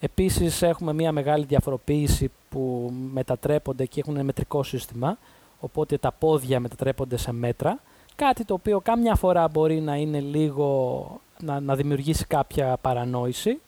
Επίσης 0.00 0.62
έχουμε 0.62 0.92
μια 0.92 1.12
μεγάλη 1.12 1.44
διαφοροποίηση 1.44 2.30
που 2.50 2.92
μετατρέπονται 3.12 3.86
και 3.86 4.00
έχουν 4.00 4.24
μετρικό 4.24 4.62
σύστημα, 4.62 5.18
οπότε 5.60 5.98
τα 5.98 6.12
πόδια 6.12 6.60
μετατρέπονται 6.60 7.16
σε 7.16 7.32
μέτρα, 7.32 7.80
κάτι 8.16 8.44
το 8.44 8.54
οποίο 8.54 8.80
κάμια 8.80 9.14
φορά 9.14 9.48
μπορεί 9.48 9.80
να 9.80 9.96
είναι 9.96 10.20
λίγο, 10.20 11.20
να, 11.40 11.60
να 11.60 11.76
δημιουργήσει 11.76 12.26
κάποια 12.26 12.76
παρανόηση. 12.80 13.60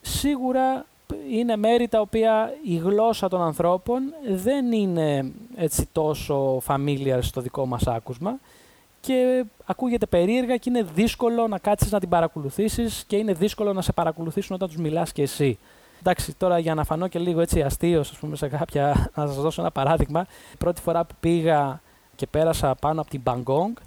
Σίγουρα 0.00 0.86
είναι 1.30 1.56
μέρη 1.56 1.88
τα 1.88 2.00
οποία 2.00 2.54
η 2.64 2.76
γλώσσα 2.76 3.28
των 3.28 3.42
ανθρώπων 3.42 4.02
δεν 4.34 4.72
είναι 4.72 5.32
έτσι 5.56 5.88
τόσο 5.92 6.62
familiar 6.66 7.18
στο 7.20 7.40
δικό 7.40 7.66
μας 7.66 7.86
άκουσμα 7.86 8.38
και 9.00 9.44
ακούγεται 9.64 10.06
περίεργα 10.06 10.56
και 10.56 10.70
είναι 10.70 10.82
δύσκολο 10.82 11.46
να 11.46 11.58
κάτσεις 11.58 11.90
να 11.90 12.00
την 12.00 12.08
παρακολουθήσεις 12.08 13.04
και 13.06 13.16
είναι 13.16 13.32
δύσκολο 13.32 13.72
να 13.72 13.82
σε 13.82 13.92
παρακολουθήσουν 13.92 14.54
όταν 14.54 14.68
τους 14.68 14.76
μιλάς 14.76 15.12
και 15.12 15.22
εσύ. 15.22 15.58
Εντάξει, 16.00 16.34
τώρα 16.34 16.58
για 16.58 16.74
να 16.74 16.84
φανώ 16.84 17.08
και 17.08 17.18
λίγο 17.18 17.40
έτσι 17.40 17.62
αστείος, 17.62 18.10
ας 18.10 18.16
πούμε, 18.16 18.36
σε 18.36 18.48
κάποια, 18.48 18.88
να 19.14 19.26
σας 19.26 19.36
δώσω 19.36 19.60
ένα 19.60 19.70
παράδειγμα. 19.70 20.26
πρώτη 20.58 20.80
φορά 20.80 21.04
που 21.04 21.14
πήγα 21.20 21.80
και 22.16 22.26
πέρασα 22.26 22.74
πάνω 22.74 23.00
από 23.00 23.10
την 23.10 23.22
Bangkok, 23.24 23.82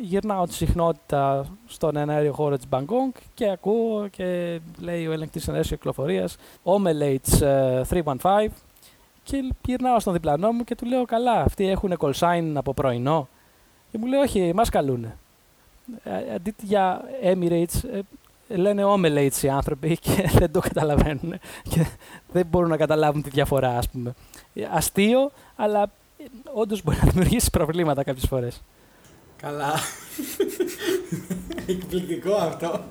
γυρνάω 0.00 0.46
τη 0.46 0.52
συχνότητα 0.52 1.46
στον 1.66 1.96
εναέριο 1.96 2.32
χώρο 2.32 2.56
της 2.56 2.66
Bangkok 2.70 3.20
και 3.34 3.50
ακούω 3.50 4.08
και 4.08 4.60
λέει 4.78 5.06
ο 5.06 5.12
ελεγκτής 5.12 5.48
εναέρειας 5.48 5.68
κυκλοφορίας 5.68 6.36
Omelates 6.64 7.38
315 7.88 8.46
και 9.22 9.52
γυρνάω 9.66 10.00
στον 10.00 10.12
διπλανό 10.12 10.52
μου 10.52 10.64
και 10.64 10.74
του 10.74 10.86
λέω 10.86 11.04
καλά, 11.04 11.40
αυτοί 11.40 11.68
έχουν 11.68 11.96
call 11.98 12.12
sign 12.12 12.52
από 12.54 12.74
πρωινό. 12.74 13.28
Και 13.90 13.98
μου 13.98 14.06
λέει 14.06 14.20
όχι, 14.20 14.52
μας 14.54 14.68
καλούνε. 14.68 15.16
Ε, 16.04 16.34
αντί 16.34 16.54
για 16.62 17.00
Emirates, 17.22 18.04
ε, 18.48 18.56
λένε 18.56 18.82
Omelates 18.86 19.42
οι 19.42 19.48
άνθρωποι 19.48 19.96
και 20.04 20.30
δεν 20.32 20.52
το 20.52 20.60
καταλαβαίνουν 20.60 21.34
και 21.68 21.86
δεν 22.32 22.46
μπορούν 22.46 22.68
να 22.68 22.76
καταλάβουν 22.76 23.22
τη 23.22 23.30
διαφορά, 23.30 23.78
ας 23.78 23.88
πούμε. 23.88 24.14
Αστείο, 24.70 25.30
αλλά 25.56 25.90
όντως 26.54 26.82
μπορεί 26.82 26.98
να 27.02 27.10
δημιουργήσει 27.10 27.50
προβλήματα 27.50 28.02
κάποιες 28.02 28.26
φορές. 28.26 28.62
Καλά. 29.40 29.72
Εκπληκτικό 31.66 32.34
αυτό. 32.34 32.84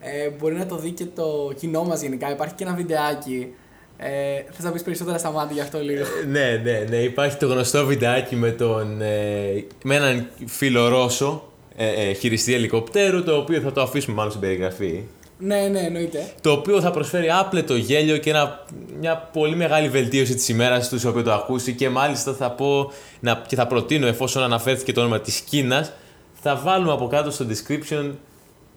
Ε, 0.00 0.28
μπορεί 0.28 0.54
να 0.54 0.66
το 0.66 0.76
δει 0.76 0.90
και 0.90 1.04
το 1.04 1.52
κοινό 1.56 1.84
μας 1.84 2.00
γενικά. 2.00 2.30
Υπάρχει 2.30 2.54
και 2.54 2.64
ένα 2.64 2.74
βιντεάκι. 2.74 3.54
Ε, 3.96 4.42
θες 4.50 4.64
να 4.64 4.72
πεις 4.72 4.82
περισσότερα 4.82 5.18
στα 5.18 5.30
μάτια 5.30 5.54
γι' 5.54 5.60
αυτό 5.60 5.80
λίγο; 5.80 6.04
Ε, 6.22 6.26
ναι, 6.26 6.60
ναι, 6.64 6.86
ναι. 6.88 6.96
Υπάρχει 6.96 7.36
το 7.36 7.46
γνωστό 7.46 7.86
βιντεάκι 7.86 8.36
με, 8.36 8.50
τον, 8.50 9.02
ε, 9.02 9.64
με 9.84 9.94
έναν 9.94 10.28
φίλο 10.46 10.88
Ρώσο, 10.88 11.52
ε, 11.76 12.08
ε, 12.08 12.12
χειριστή 12.12 12.54
ελικοπτέρου, 12.54 13.24
το 13.24 13.36
οποίο 13.36 13.60
θα 13.60 13.72
το 13.72 13.82
αφήσουμε 13.82 14.16
μάλλον 14.16 14.30
στην 14.30 14.42
περιγραφή. 14.42 15.04
Ναι, 15.38 15.68
ναι, 15.68 15.80
εννοείται. 15.80 16.32
Το 16.40 16.52
οποίο 16.52 16.80
θα 16.80 16.90
προσφέρει 16.90 17.30
άπλετο 17.30 17.76
γέλιο 17.76 18.16
και 18.16 18.30
ένα, 18.30 18.64
μια 18.98 19.16
πολύ 19.32 19.56
μεγάλη 19.56 19.88
βελτίωση 19.88 20.34
της 20.34 20.48
ημέρας 20.48 20.88
του, 20.88 21.00
οποίο 21.06 21.22
το 21.22 21.32
ακούσει. 21.32 21.74
Και 21.74 21.88
μάλιστα 21.88 22.32
θα 22.32 22.50
πω 22.50 22.92
να, 23.20 23.42
και 23.46 23.56
θα 23.56 23.66
προτείνω, 23.66 24.06
εφόσον 24.06 24.42
αναφέρθηκε 24.42 24.92
το 24.92 25.00
όνομα 25.00 25.20
της 25.20 25.40
Κίνας, 25.40 25.92
θα 26.40 26.56
βάλουμε 26.56 26.92
από 26.92 27.06
κάτω 27.06 27.30
στο 27.30 27.46
description 27.48 28.10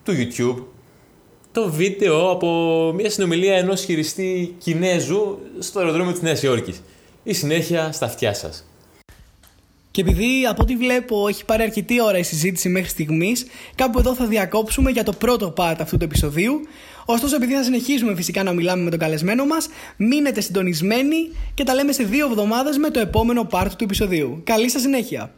του 0.04 0.14
YouTube 0.18 0.64
το 1.52 1.70
βίντεο 1.70 2.30
από 2.30 2.92
μια 2.96 3.10
συνομιλία 3.10 3.56
ενός 3.56 3.84
χειριστή 3.84 4.56
Κινέζου 4.58 5.38
στο 5.60 5.80
αεροδρόμιο 5.80 6.12
της 6.12 6.22
Νέας 6.22 6.44
Υόρκης. 6.44 6.82
Η 7.24 7.34
συνέχεια 7.34 7.92
στα 7.92 8.06
αυτιά 8.06 8.34
σας. 8.34 8.71
Και 9.92 10.02
επειδή 10.02 10.46
από 10.50 10.62
ό,τι 10.62 10.76
βλέπω 10.76 11.28
έχει 11.28 11.46
πάρει 11.46 11.64
αρκετή 11.64 12.02
ώρα 12.02 12.18
η 12.18 12.24
συζήτηση 12.24 12.70
μέχρι 12.70 12.90
στιγμής, 12.90 13.46
κάπου 13.76 14.00
εδώ 14.00 14.16
θα 14.16 14.26
διακόψουμε 14.26 14.92
για 14.92 15.04
το 15.04 15.12
πρώτο 15.14 15.54
part 15.58 15.76
αυτού 15.80 15.98
του 15.98 16.04
επεισοδίου. 16.04 16.62
Ωστόσο, 17.06 17.36
επειδή 17.36 17.54
θα 17.54 17.64
συνεχίσουμε 17.64 18.16
φυσικά 18.16 18.44
να 18.44 18.54
μιλάμε 18.54 18.84
με 18.84 18.90
τον 18.90 19.00
καλεσμένο 19.00 19.46
μας, 19.46 19.68
μείνετε 19.98 20.42
συντονισμένοι 20.42 21.32
και 21.54 21.64
τα 21.64 21.74
λέμε 21.74 21.92
σε 21.92 22.04
δύο 22.04 22.26
εβδομάδες 22.26 22.78
με 22.78 22.90
το 22.90 23.00
επόμενο 23.00 23.48
part 23.52 23.70
του 23.78 23.84
επεισοδίου. 23.84 24.42
Καλή 24.44 24.70
σας 24.70 24.82
συνέχεια! 24.82 25.32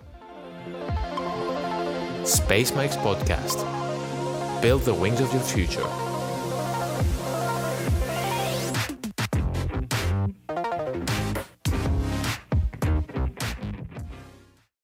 Space 2.25 2.71
Mike's 2.77 2.97
Podcast. 3.07 3.57
Build 4.61 4.85
the 4.85 4.93
wings 4.93 5.19
of 5.19 5.29
your 5.33 5.45
future. 5.55 6.12